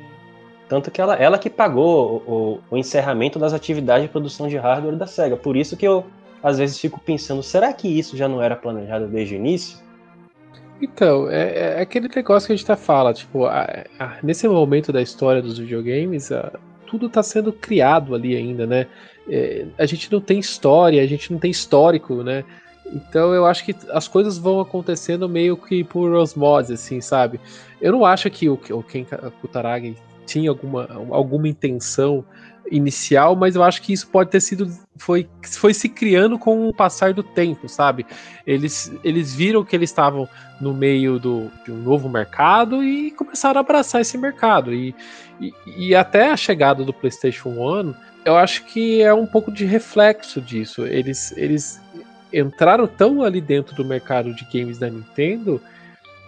Tanto 0.67 0.91
que 0.91 0.99
ela, 0.99 1.15
ela 1.15 1.39
que 1.39 1.49
pagou 1.49 2.21
o, 2.27 2.31
o, 2.33 2.59
o, 2.71 2.77
encerramento 2.77 3.39
das 3.39 3.53
atividades 3.53 4.03
de 4.03 4.11
produção 4.11 4.49
de 4.49 4.57
hardware 4.57 4.97
da 4.97 5.07
SEGA. 5.07 5.38
Por 5.38 5.55
isso 5.55 5.77
que 5.77 5.88
eu, 5.88 6.05
às 6.43 6.57
vezes, 6.57 6.77
fico 6.77 6.99
pensando, 6.99 7.41
será 7.41 7.71
que 7.71 7.88
isso 7.88 8.17
já 8.17 8.27
não 8.27 8.43
era 8.43 8.57
planejado 8.57 9.07
desde 9.07 9.35
o 9.35 9.38
início? 9.38 9.77
Então, 10.81 11.31
é, 11.31 11.77
é 11.77 11.81
aquele 11.81 12.09
negócio 12.13 12.47
que 12.47 12.51
a 12.51 12.55
gente 12.57 12.65
tá 12.65 12.75
fala, 12.75 13.13
tipo, 13.13 13.45
a, 13.45 13.85
a, 13.97 14.17
nesse 14.21 14.49
momento 14.49 14.91
da 14.91 15.01
história 15.01 15.41
dos 15.41 15.57
videogames, 15.59 16.29
a, 16.29 16.51
tudo 16.88 17.05
está 17.05 17.23
sendo 17.23 17.53
criado 17.53 18.13
ali 18.13 18.35
ainda, 18.35 18.67
né? 18.67 18.85
É, 19.29 19.65
a 19.77 19.85
gente 19.85 20.11
não 20.11 20.19
tem 20.19 20.39
história, 20.39 21.01
a 21.01 21.07
gente 21.07 21.31
não 21.31 21.39
tem 21.39 21.51
histórico, 21.51 22.15
né? 22.21 22.43
Então 22.93 23.33
eu 23.33 23.45
acho 23.45 23.65
que 23.65 23.75
as 23.91 24.07
coisas 24.07 24.38
vão 24.38 24.59
acontecendo 24.59 25.27
meio 25.27 25.57
que 25.57 25.83
por 25.83 26.13
osmose, 26.13 26.73
assim, 26.73 27.01
sabe? 27.01 27.39
Eu 27.81 27.91
não 27.91 28.05
acho 28.05 28.29
que 28.29 28.49
o, 28.49 28.53
o 28.53 28.83
Ken 28.83 29.05
Kutaragi 29.41 29.95
tinha 30.25 30.49
alguma, 30.49 30.88
alguma 31.11 31.47
intenção 31.47 32.23
inicial, 32.69 33.35
mas 33.35 33.55
eu 33.55 33.63
acho 33.63 33.81
que 33.81 33.93
isso 33.93 34.07
pode 34.07 34.29
ter 34.29 34.41
sido 34.41 34.69
foi, 34.97 35.27
foi 35.45 35.73
se 35.73 35.88
criando 35.88 36.38
com 36.38 36.67
o 36.67 36.73
passar 36.73 37.13
do 37.13 37.23
tempo, 37.23 37.69
sabe? 37.69 38.05
Eles, 38.45 38.91
eles 39.03 39.33
viram 39.33 39.63
que 39.63 39.75
eles 39.75 39.89
estavam 39.89 40.27
no 40.59 40.73
meio 40.73 41.19
do, 41.19 41.51
de 41.63 41.71
um 41.71 41.77
novo 41.77 42.09
mercado 42.09 42.83
e 42.83 43.11
começaram 43.11 43.59
a 43.59 43.61
abraçar 43.61 44.01
esse 44.01 44.17
mercado. 44.17 44.73
E, 44.73 44.93
e, 45.39 45.53
e 45.65 45.95
até 45.95 46.31
a 46.31 46.38
chegada 46.38 46.83
do 46.83 46.93
PlayStation 46.93 47.57
One, 47.57 47.95
eu 48.25 48.35
acho 48.35 48.65
que 48.65 49.01
é 49.01 49.13
um 49.13 49.25
pouco 49.25 49.51
de 49.51 49.65
reflexo 49.65 50.41
disso. 50.41 50.85
Eles, 50.85 51.31
eles 51.38 51.79
entraram 52.39 52.88
tão 52.88 53.23
ali 53.23 53.41
dentro 53.41 53.75
do 53.75 53.85
mercado 53.85 54.33
de 54.33 54.45
games 54.45 54.77
da 54.77 54.89
Nintendo 54.89 55.61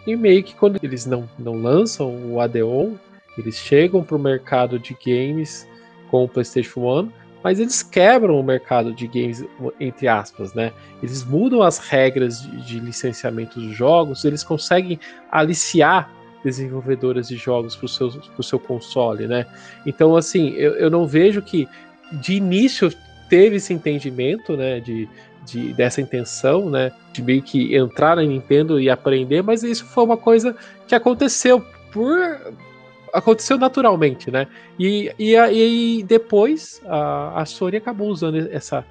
e 0.08 0.16
meio 0.16 0.44
que 0.44 0.56
quando 0.56 0.80
eles 0.82 1.06
não, 1.06 1.30
não 1.38 1.62
lançam 1.62 2.32
o 2.32 2.40
Adeon, 2.40 2.94
eles 3.38 3.56
chegam 3.56 4.04
para 4.04 4.16
o 4.16 4.20
mercado 4.20 4.80
de 4.80 4.98
games 5.06 5.68
com 6.10 6.24
o 6.24 6.28
PlayStation 6.28 6.82
One, 6.82 7.12
mas 7.44 7.60
eles 7.60 7.82
quebram 7.84 8.40
o 8.40 8.44
mercado 8.44 8.94
de 8.94 9.08
games, 9.08 9.46
entre 9.80 10.08
aspas, 10.08 10.54
né? 10.54 10.74
Eles 11.02 11.24
mudam 11.24 11.62
as 11.62 11.78
regras 11.78 12.42
de, 12.42 12.66
de 12.66 12.80
licenciamento 12.80 13.60
dos 13.60 13.76
jogos, 13.76 14.26
eles 14.26 14.44
conseguem 14.44 15.00
aliciar 15.32 16.12
desenvolvedoras 16.44 17.28
de 17.28 17.38
jogos 17.38 17.76
para 17.76 17.86
o 17.86 17.90
seu, 17.90 18.12
seu 18.42 18.60
console, 18.60 19.28
né? 19.28 19.46
Então, 19.86 20.16
assim, 20.16 20.50
eu, 20.52 20.74
eu 20.76 20.90
não 20.90 21.06
vejo 21.06 21.42
que 21.42 21.68
de 22.12 22.34
início 22.34 22.92
teve 23.30 23.58
esse 23.58 23.72
entendimento, 23.74 24.58
né, 24.58 24.80
de, 24.80 25.08
de, 25.52 25.74
dessa 25.74 26.02
intenção, 26.02 26.70
né, 26.70 26.92
de 27.12 27.22
meio 27.22 27.42
que 27.42 27.76
entrar 27.76 28.16
na 28.16 28.24
Nintendo 28.24 28.80
e 28.80 28.90
aprender, 28.90 29.42
mas 29.42 29.64
isso 29.64 29.86
foi 29.86 30.04
uma 30.04 30.18
coisa 30.18 30.56
que 30.88 30.96
aconteceu 30.96 31.64
por 31.92 32.16
aconteceu 33.12 33.58
naturalmente, 33.58 34.30
né? 34.30 34.48
E, 34.78 35.12
e, 35.18 35.36
e 35.36 36.04
depois 36.04 36.82
a, 36.86 37.42
a 37.42 37.46
Sony 37.46 37.78
acabou 37.78 38.08
usando 38.08 38.38
essa, 38.52 38.86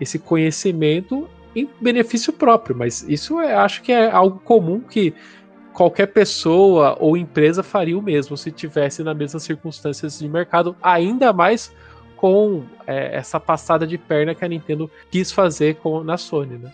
esse 0.00 0.18
conhecimento 0.18 1.28
em 1.54 1.68
benefício 1.80 2.32
próprio, 2.32 2.76
mas 2.76 3.04
isso 3.08 3.40
é, 3.40 3.54
acho 3.54 3.82
que 3.82 3.92
é 3.92 4.10
algo 4.10 4.38
comum 4.40 4.80
que 4.80 5.14
qualquer 5.72 6.06
pessoa 6.06 6.96
ou 6.98 7.16
empresa 7.16 7.62
faria 7.62 7.96
o 7.96 8.02
mesmo 8.02 8.36
se 8.36 8.50
tivesse 8.50 9.02
nas 9.02 9.16
mesmas 9.16 9.42
circunstâncias 9.42 10.18
de 10.18 10.28
mercado, 10.28 10.74
ainda 10.82 11.32
mais 11.32 11.72
com 12.18 12.64
é, 12.86 13.16
essa 13.16 13.40
passada 13.40 13.86
de 13.86 13.96
perna 13.96 14.34
que 14.34 14.44
a 14.44 14.48
Nintendo 14.48 14.90
quis 15.10 15.32
fazer 15.32 15.76
com, 15.76 16.02
na 16.02 16.18
Sony, 16.18 16.58
né? 16.58 16.72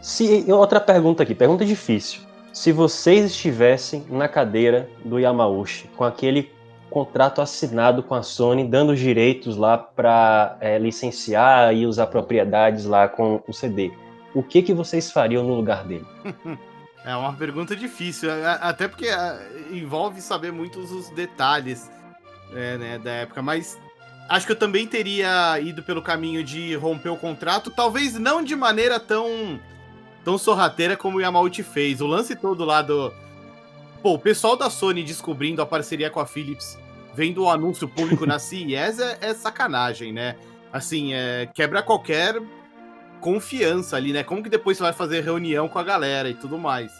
Se, 0.00 0.44
outra 0.52 0.80
pergunta 0.80 1.22
aqui, 1.22 1.34
pergunta 1.34 1.64
difícil. 1.64 2.20
Se 2.52 2.70
vocês 2.70 3.24
estivessem 3.26 4.04
na 4.10 4.28
cadeira 4.28 4.88
do 5.04 5.18
Yamauchi, 5.18 5.88
com 5.96 6.04
aquele 6.04 6.50
contrato 6.90 7.40
assinado 7.40 8.02
com 8.02 8.14
a 8.14 8.22
Sony, 8.22 8.68
dando 8.68 8.94
direitos 8.94 9.56
lá 9.56 9.78
para 9.78 10.58
é, 10.60 10.78
licenciar 10.78 11.74
e 11.74 11.86
usar 11.86 12.08
propriedades 12.08 12.84
lá 12.84 13.08
com 13.08 13.42
o 13.48 13.52
CD, 13.52 13.90
o 14.34 14.42
que, 14.42 14.60
que 14.60 14.74
vocês 14.74 15.10
fariam 15.10 15.42
no 15.42 15.54
lugar 15.54 15.84
dele? 15.84 16.06
É 17.04 17.16
uma 17.16 17.32
pergunta 17.32 17.74
difícil, 17.74 18.30
até 18.60 18.86
porque 18.86 19.08
envolve 19.72 20.20
saber 20.20 20.52
muitos 20.52 20.92
os 20.92 21.10
detalhes 21.10 21.90
é, 22.54 22.78
né, 22.78 22.98
da 22.98 23.10
época, 23.10 23.42
mas 23.42 23.76
acho 24.28 24.46
que 24.46 24.52
eu 24.52 24.56
também 24.56 24.86
teria 24.86 25.58
ido 25.60 25.82
pelo 25.82 26.02
caminho 26.02 26.42
de 26.42 26.74
romper 26.74 27.10
o 27.10 27.16
contrato, 27.16 27.70
talvez 27.70 28.18
não 28.18 28.42
de 28.42 28.56
maneira 28.56 28.98
tão 28.98 29.60
tão 30.24 30.38
sorrateira 30.38 30.96
como 30.96 31.18
o 31.18 31.20
Yamauchi 31.20 31.62
fez. 31.62 32.00
O 32.00 32.06
lance 32.06 32.36
todo 32.36 32.64
lá 32.64 32.80
do 32.80 33.12
Pô, 34.02 34.14
o 34.14 34.18
pessoal 34.18 34.56
da 34.56 34.68
Sony 34.68 35.04
descobrindo 35.04 35.62
a 35.62 35.66
parceria 35.66 36.10
com 36.10 36.18
a 36.18 36.26
Philips, 36.26 36.76
vendo 37.14 37.44
o 37.44 37.48
anúncio 37.48 37.86
público 37.86 38.26
na 38.26 38.38
CES 38.40 38.98
é, 38.98 39.18
é 39.20 39.34
sacanagem, 39.34 40.12
né? 40.12 40.36
Assim, 40.72 41.14
é, 41.14 41.48
quebra 41.54 41.82
qualquer 41.82 42.42
confiança 43.20 43.96
ali, 43.96 44.12
né? 44.12 44.24
Como 44.24 44.42
que 44.42 44.50
depois 44.50 44.76
você 44.76 44.82
vai 44.82 44.92
fazer 44.92 45.20
reunião 45.20 45.68
com 45.68 45.78
a 45.78 45.84
galera 45.84 46.28
e 46.28 46.34
tudo 46.34 46.58
mais. 46.58 46.92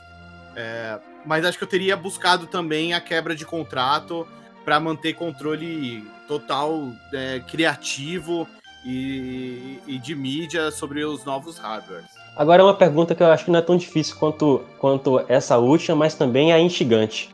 É, 0.55 1.01
mas 1.27 1.45
acho 1.45 1.59
que 1.59 1.65
eu 1.65 1.69
teria 1.69 1.97
buscado 1.97 2.47
também 2.47 2.95
a 2.95 3.01
quebra 3.01 3.35
de 3.35 3.45
contrato 3.45 4.29
para 4.65 4.79
manter 4.81 5.15
controle 5.15 6.05
total 6.27 6.89
é, 7.13 7.41
criativo 7.41 8.49
e, 8.85 9.79
e, 9.87 9.99
de 9.99 10.15
mídia 10.15 10.71
sobre 10.71 11.05
os 11.05 11.25
novos 11.25 11.59
hardwares. 11.59 12.07
Agora 12.37 12.63
é 12.63 12.65
uma 12.65 12.75
pergunta 12.75 13.15
que 13.15 13.23
eu 13.23 13.27
acho 13.27 13.45
que 13.45 13.51
não 13.51 13.59
é 13.59 13.63
tão 13.63 13.77
difícil 13.77 14.17
quanto, 14.17 14.65
quanto 14.79 15.25
essa 15.29 15.59
última, 15.59 15.97
mas 15.97 16.15
também 16.15 16.53
é 16.53 16.59
instigante. 16.59 17.31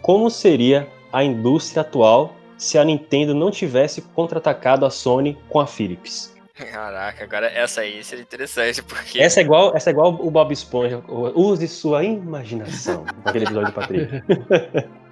Como 0.00 0.30
seria 0.30 0.88
a 1.12 1.24
indústria 1.24 1.82
atual 1.82 2.34
se 2.56 2.78
a 2.78 2.84
Nintendo 2.84 3.34
não 3.34 3.50
tivesse 3.50 4.02
contra-atacado 4.02 4.86
a 4.86 4.90
Sony 4.90 5.36
com 5.48 5.60
a 5.60 5.66
Philips? 5.66 6.34
Caraca, 6.54 7.22
agora 7.22 7.46
essa 7.46 7.82
aí 7.82 8.02
seria 8.02 8.22
interessante, 8.22 8.82
porque. 8.82 9.20
Essa 9.20 9.40
é 9.40 9.44
igual, 9.44 9.76
essa 9.76 9.90
é 9.90 9.92
igual 9.92 10.14
o 10.14 10.28
Bob 10.28 10.52
Esponja. 10.52 11.00
Use 11.08 11.68
sua 11.68 12.02
imaginação. 12.02 13.04
Aquele 13.24 13.44
episódio 13.44 13.68
do 13.68 13.74
Patrick. 13.74 14.22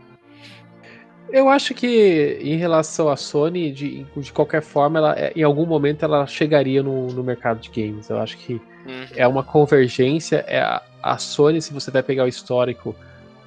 Eu 1.32 1.48
acho 1.48 1.74
que 1.74 2.38
em 2.40 2.56
relação 2.56 3.08
à 3.08 3.16
Sony, 3.16 3.72
de, 3.72 4.06
de 4.16 4.32
qualquer 4.32 4.62
forma, 4.62 4.98
ela, 4.98 5.18
é, 5.18 5.32
em 5.34 5.42
algum 5.42 5.66
momento 5.66 6.04
ela 6.04 6.26
chegaria 6.26 6.82
no, 6.82 7.08
no 7.08 7.22
mercado 7.22 7.60
de 7.60 7.68
games. 7.70 8.08
Eu 8.08 8.18
acho 8.18 8.36
que 8.38 8.54
uhum. 8.54 9.06
é 9.16 9.26
uma 9.26 9.42
convergência. 9.42 10.44
É 10.46 10.60
a, 10.60 10.82
a, 11.02 11.18
Sony, 11.18 11.60
se 11.60 11.72
você 11.72 11.90
vai 11.90 12.02
pegar 12.02 12.24
o 12.24 12.28
histórico 12.28 12.94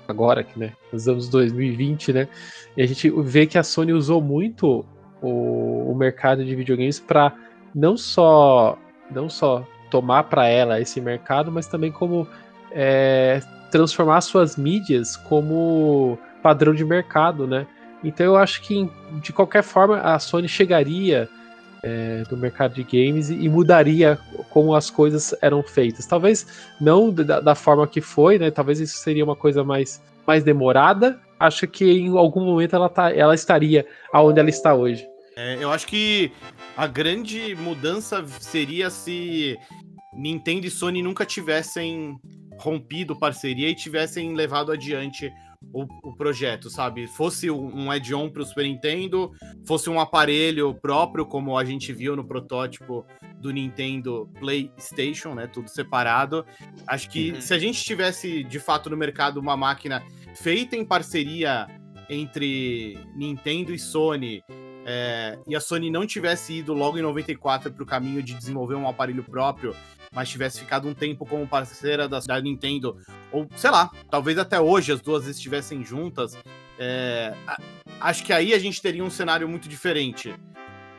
agora, 0.07 0.43
que, 0.43 0.59
né, 0.59 0.73
nos 0.91 1.07
anos 1.07 1.29
2020, 1.29 2.13
né, 2.13 2.27
e 2.75 2.81
a 2.81 2.87
gente 2.87 3.09
vê 3.09 3.45
que 3.45 3.57
a 3.57 3.63
Sony 3.63 3.93
usou 3.93 4.21
muito 4.21 4.85
o, 5.21 5.91
o 5.91 5.95
mercado 5.95 6.43
de 6.43 6.55
videogames 6.55 6.99
para 6.99 7.33
não 7.73 7.95
só 7.95 8.77
não 9.11 9.29
só 9.29 9.65
tomar 9.89 10.23
para 10.23 10.47
ela 10.47 10.79
esse 10.79 11.01
mercado, 11.01 11.51
mas 11.51 11.67
também 11.67 11.91
como 11.91 12.27
é, 12.71 13.41
transformar 13.71 14.21
suas 14.21 14.55
mídias 14.55 15.15
como 15.15 16.17
padrão 16.41 16.73
de 16.73 16.83
mercado, 16.83 17.45
né? 17.47 17.67
Então 18.03 18.25
eu 18.25 18.37
acho 18.37 18.61
que 18.61 18.89
de 19.21 19.33
qualquer 19.33 19.63
forma 19.63 19.99
a 19.99 20.17
Sony 20.19 20.47
chegaria 20.47 21.29
é, 21.83 22.23
no 22.29 22.37
mercado 22.37 22.73
de 22.73 22.83
games 22.83 23.29
e, 23.29 23.47
mudaria 23.47 24.17
como 24.49 24.73
as 24.73 24.89
coisas 24.89 25.33
eram 25.41 25.63
feitas. 25.63 26.05
Talvez 26.05 26.45
não 26.79 27.11
da, 27.11 27.39
da, 27.39 27.55
forma 27.55 27.87
que 27.87 28.01
foi, 28.01 28.37
né? 28.37 28.51
Talvez 28.51 28.79
isso 28.79 28.97
seria 28.97 29.23
uma 29.23 29.35
coisa 29.35 29.63
mais, 29.63 30.01
mais 30.25 30.43
demorada. 30.43 31.19
Acho 31.39 31.67
que 31.67 31.85
em 31.85 32.17
algum 32.17 32.43
momento 32.43 32.75
ela, 32.75 32.89
tá, 32.89 33.11
ela 33.13 33.33
estaria 33.33 33.85
aonde 34.11 34.39
ela 34.39 34.49
está 34.49 34.73
hoje. 34.73 35.07
É, 35.37 35.57
eu 35.61 35.71
acho 35.71 35.87
que 35.87 36.31
a 36.75 36.85
grande 36.85 37.55
mudança 37.55 38.25
seria 38.39 38.89
se 38.89 39.57
Nintendo 40.13 40.67
e 40.67 40.69
Sony 40.69 41.01
nunca 41.01 41.25
tivessem 41.25 42.17
rompido 42.59 43.17
parceria 43.17 43.69
e 43.69 43.75
tivessem 43.75 44.35
levado 44.35 44.69
adiante 44.69 45.31
o, 45.73 45.83
o 46.03 46.15
projeto, 46.15 46.69
sabe? 46.69 47.07
Fosse 47.07 47.49
um 47.51 47.91
add-on 47.91 48.29
para 48.29 48.41
o 48.41 48.45
Super 48.45 48.63
Nintendo, 48.63 49.31
fosse 49.65 49.89
um 49.89 49.99
aparelho 49.99 50.73
próprio, 50.73 51.25
como 51.25 51.57
a 51.57 51.65
gente 51.65 51.93
viu 51.93 52.15
no 52.15 52.23
protótipo 52.23 53.05
do 53.39 53.51
Nintendo 53.51 54.29
PlayStation, 54.39 55.33
né? 55.33 55.47
Tudo 55.47 55.69
separado. 55.69 56.45
Acho 56.87 57.09
que 57.09 57.31
uhum. 57.31 57.41
se 57.41 57.53
a 57.53 57.59
gente 57.59 57.83
tivesse 57.83 58.43
de 58.43 58.59
fato 58.59 58.89
no 58.89 58.97
mercado 58.97 59.39
uma 59.39 59.55
máquina 59.55 60.03
feita 60.35 60.75
em 60.75 60.85
parceria 60.85 61.67
entre 62.09 62.97
Nintendo 63.15 63.73
e 63.73 63.79
Sony, 63.79 64.43
é, 64.85 65.37
e 65.47 65.55
a 65.55 65.59
Sony 65.59 65.91
não 65.91 66.07
tivesse 66.07 66.53
ido 66.53 66.73
logo 66.73 66.97
em 66.97 67.01
94 67.01 67.71
para 67.71 67.83
o 67.83 67.85
caminho 67.85 68.23
de 68.23 68.33
desenvolver 68.33 68.75
um 68.75 68.87
aparelho 68.87 69.23
próprio, 69.23 69.75
mas 70.11 70.29
tivesse 70.29 70.59
ficado 70.59 70.87
um 70.87 70.93
tempo 70.93 71.25
como 71.25 71.47
parceira 71.47 72.07
da, 72.07 72.19
da 72.19 72.41
Nintendo, 72.41 72.97
ou 73.31 73.47
sei 73.55 73.69
lá, 73.69 73.91
talvez 74.09 74.37
até 74.37 74.59
hoje 74.59 74.91
as 74.91 75.01
duas 75.01 75.27
estivessem 75.27 75.83
juntas, 75.83 76.37
é, 76.77 77.33
acho 77.99 78.23
que 78.23 78.33
aí 78.33 78.53
a 78.53 78.59
gente 78.59 78.81
teria 78.81 79.03
um 79.03 79.09
cenário 79.09 79.47
muito 79.47 79.67
diferente. 79.67 80.33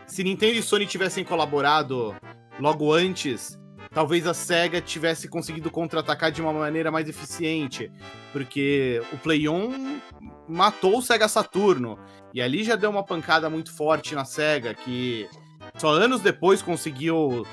Se 0.07 0.23
Nintendo 0.23 0.59
e 0.59 0.63
Sony 0.63 0.87
tivessem 0.87 1.25
colaborado 1.25 2.15
logo 2.59 2.93
antes, 2.93 3.59
talvez 3.93 4.27
a 4.27 4.35
SEGA 4.35 4.81
tivesse 4.81 5.29
conseguido 5.29 5.71
contra-atacar 5.71 6.31
de 6.31 6.43
uma 6.43 6.53
maneira 6.53 6.91
mais 6.91 7.09
eficiente, 7.09 7.91
porque 8.33 9.03
o 9.13 9.19
Play 9.19 9.49
1 9.49 10.01
matou 10.49 10.99
o 10.99 11.03
Sega 11.03 11.29
Saturno, 11.29 11.99
e 12.35 12.41
ali 12.41 12.63
já 12.63 12.77
deu 12.77 12.91
uma 12.91 13.05
pancada 13.05 13.49
muito 13.49 13.73
forte 13.73 14.15
na 14.15 14.25
SEGA, 14.25 14.75
que 14.75 15.29
só 15.77 15.91
anos 15.91 16.21
depois 16.21 16.63
conseguiu 16.63 17.47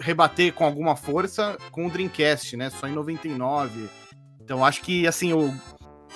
rebater 0.00 0.52
com 0.52 0.64
alguma 0.64 0.96
força 0.96 1.56
com 1.70 1.86
o 1.86 1.90
Dreamcast, 1.90 2.56
né? 2.56 2.70
Só 2.70 2.86
em 2.86 2.92
99. 2.92 3.88
Então 4.40 4.64
acho 4.64 4.82
que 4.82 5.06
assim, 5.06 5.32
o, 5.32 5.54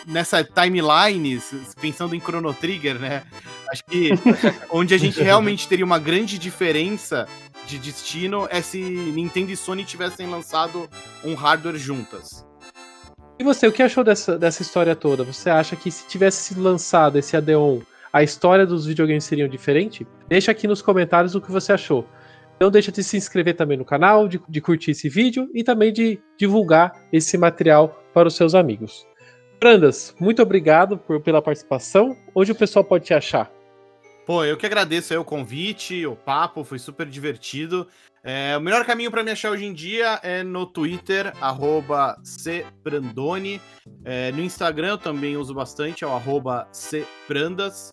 nessa 0.06 0.44
timeline, 0.44 1.40
pensando 1.80 2.14
em 2.14 2.20
Chrono 2.20 2.52
Trigger, 2.54 2.98
né? 2.98 3.22
Acho 3.70 3.84
que 3.84 4.10
onde 4.70 4.94
a 4.94 4.98
gente 4.98 5.22
realmente 5.22 5.68
teria 5.68 5.84
uma 5.84 5.98
grande 5.98 6.38
diferença 6.38 7.26
de 7.66 7.78
destino 7.78 8.48
é 8.50 8.62
se 8.62 8.80
Nintendo 8.80 9.52
e 9.52 9.56
Sony 9.56 9.84
tivessem 9.84 10.28
lançado 10.28 10.88
um 11.24 11.34
hardware 11.34 11.76
juntas. 11.76 12.46
E 13.38 13.44
você, 13.44 13.68
o 13.68 13.72
que 13.72 13.82
achou 13.82 14.02
dessa, 14.02 14.36
dessa 14.36 14.62
história 14.62 14.96
toda? 14.96 15.22
Você 15.22 15.48
acha 15.48 15.76
que 15.76 15.90
se 15.90 16.06
tivesse 16.08 16.42
sido 16.42 16.62
lançado 16.62 17.18
esse 17.18 17.36
Adeon, 17.36 17.80
a 18.12 18.22
história 18.22 18.66
dos 18.66 18.86
videogames 18.86 19.24
seria 19.24 19.48
diferente? 19.48 20.06
Deixa 20.28 20.50
aqui 20.50 20.66
nos 20.66 20.82
comentários 20.82 21.34
o 21.34 21.40
que 21.40 21.52
você 21.52 21.72
achou. 21.72 22.08
Não 22.60 22.70
deixa 22.70 22.90
de 22.90 23.04
se 23.04 23.16
inscrever 23.16 23.54
também 23.54 23.78
no 23.78 23.84
canal, 23.84 24.26
de, 24.26 24.40
de 24.48 24.60
curtir 24.60 24.90
esse 24.90 25.08
vídeo 25.08 25.48
e 25.54 25.62
também 25.62 25.92
de 25.92 26.20
divulgar 26.36 26.92
esse 27.12 27.38
material 27.38 28.02
para 28.12 28.28
os 28.28 28.34
seus 28.34 28.54
amigos. 28.54 29.06
Brandas, 29.60 30.14
muito 30.20 30.42
obrigado 30.42 30.98
por, 30.98 31.20
pela 31.20 31.42
participação. 31.42 32.16
Onde 32.34 32.52
o 32.52 32.54
pessoal 32.54 32.84
pode 32.84 33.04
te 33.04 33.14
achar? 33.14 33.50
Pô, 34.26 34.44
eu 34.44 34.56
que 34.56 34.66
agradeço 34.66 35.12
aí 35.12 35.18
o 35.18 35.24
convite, 35.24 36.04
o 36.04 36.14
papo, 36.14 36.62
foi 36.62 36.78
super 36.78 37.06
divertido. 37.06 37.88
É, 38.22 38.56
o 38.56 38.60
melhor 38.60 38.84
caminho 38.84 39.10
para 39.10 39.22
me 39.22 39.30
achar 39.30 39.50
hoje 39.50 39.64
em 39.64 39.72
dia 39.72 40.20
é 40.22 40.42
no 40.42 40.66
Twitter, 40.66 41.32
cprandone. 42.22 43.60
É, 44.04 44.30
no 44.32 44.42
Instagram 44.42 44.88
eu 44.88 44.98
também 44.98 45.36
uso 45.36 45.54
bastante, 45.54 46.04
é 46.04 46.06
o 46.06 46.20
cprandas. 46.72 47.90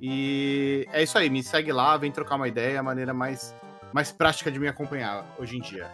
E 0.00 0.86
é 0.92 1.02
isso 1.02 1.16
aí, 1.16 1.30
me 1.30 1.42
segue 1.42 1.72
lá, 1.72 1.96
vem 1.96 2.12
trocar 2.12 2.36
uma 2.36 2.48
ideia, 2.48 2.74
é 2.74 2.78
a 2.78 2.82
maneira 2.82 3.14
mais 3.14 3.54
mais 3.92 4.12
prática 4.12 4.50
de 4.50 4.58
me 4.58 4.68
acompanhar 4.68 5.24
hoje 5.38 5.56
em 5.56 5.60
dia. 5.60 5.88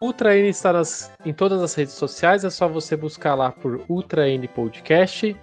Ultra 0.00 0.36
N 0.36 0.48
está 0.48 0.72
nas, 0.72 1.12
em 1.24 1.32
todas 1.32 1.62
as 1.62 1.74
redes 1.74 1.94
sociais, 1.94 2.44
é 2.44 2.50
só 2.50 2.68
você 2.68 2.96
buscar 2.96 3.34
lá 3.34 3.52
por 3.52 3.84
Ultra 3.88 4.28
N 4.28 4.46
Podcast. 4.48 5.36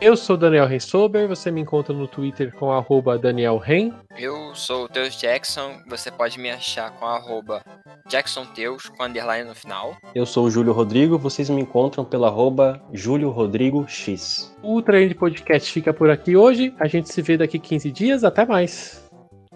Eu 0.00 0.16
sou 0.16 0.36
Daniel 0.36 0.66
Rensober, 0.66 1.28
você 1.28 1.50
me 1.50 1.60
encontra 1.60 1.94
no 1.94 2.08
Twitter 2.08 2.52
com 2.54 2.72
arroba 2.72 3.16
Daniel 3.16 3.58
Ren. 3.58 3.92
Eu 4.18 4.54
sou 4.54 4.84
o 4.84 4.88
Teus 4.88 5.16
Jackson, 5.16 5.80
você 5.88 6.10
pode 6.10 6.38
me 6.38 6.50
achar 6.50 6.90
com 6.92 7.06
arroba 7.06 7.62
Jackson 8.08 8.44
Teus, 8.46 8.88
com 8.88 9.04
underline 9.04 9.48
no 9.48 9.54
final. 9.54 9.96
Eu 10.14 10.26
sou 10.26 10.46
o 10.46 10.50
Júlio 10.50 10.72
Rodrigo, 10.72 11.16
vocês 11.16 11.48
me 11.48 11.62
encontram 11.62 12.04
pela 12.04 12.26
arroba 12.26 12.82
Júlio 12.92 13.30
Rodrigo 13.30 13.86
X. 13.88 14.52
O 14.62 14.72
Ultra 14.74 15.00
N 15.00 15.14
Podcast 15.14 15.70
fica 15.70 15.94
por 15.94 16.10
aqui 16.10 16.36
hoje, 16.36 16.74
a 16.80 16.88
gente 16.88 17.12
se 17.12 17.22
vê 17.22 17.36
daqui 17.36 17.58
15 17.58 17.90
dias, 17.92 18.24
até 18.24 18.44
mais. 18.44 19.08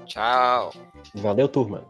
Tchau. 0.06 0.72
Valeu, 1.14 1.48
turma. 1.48 1.84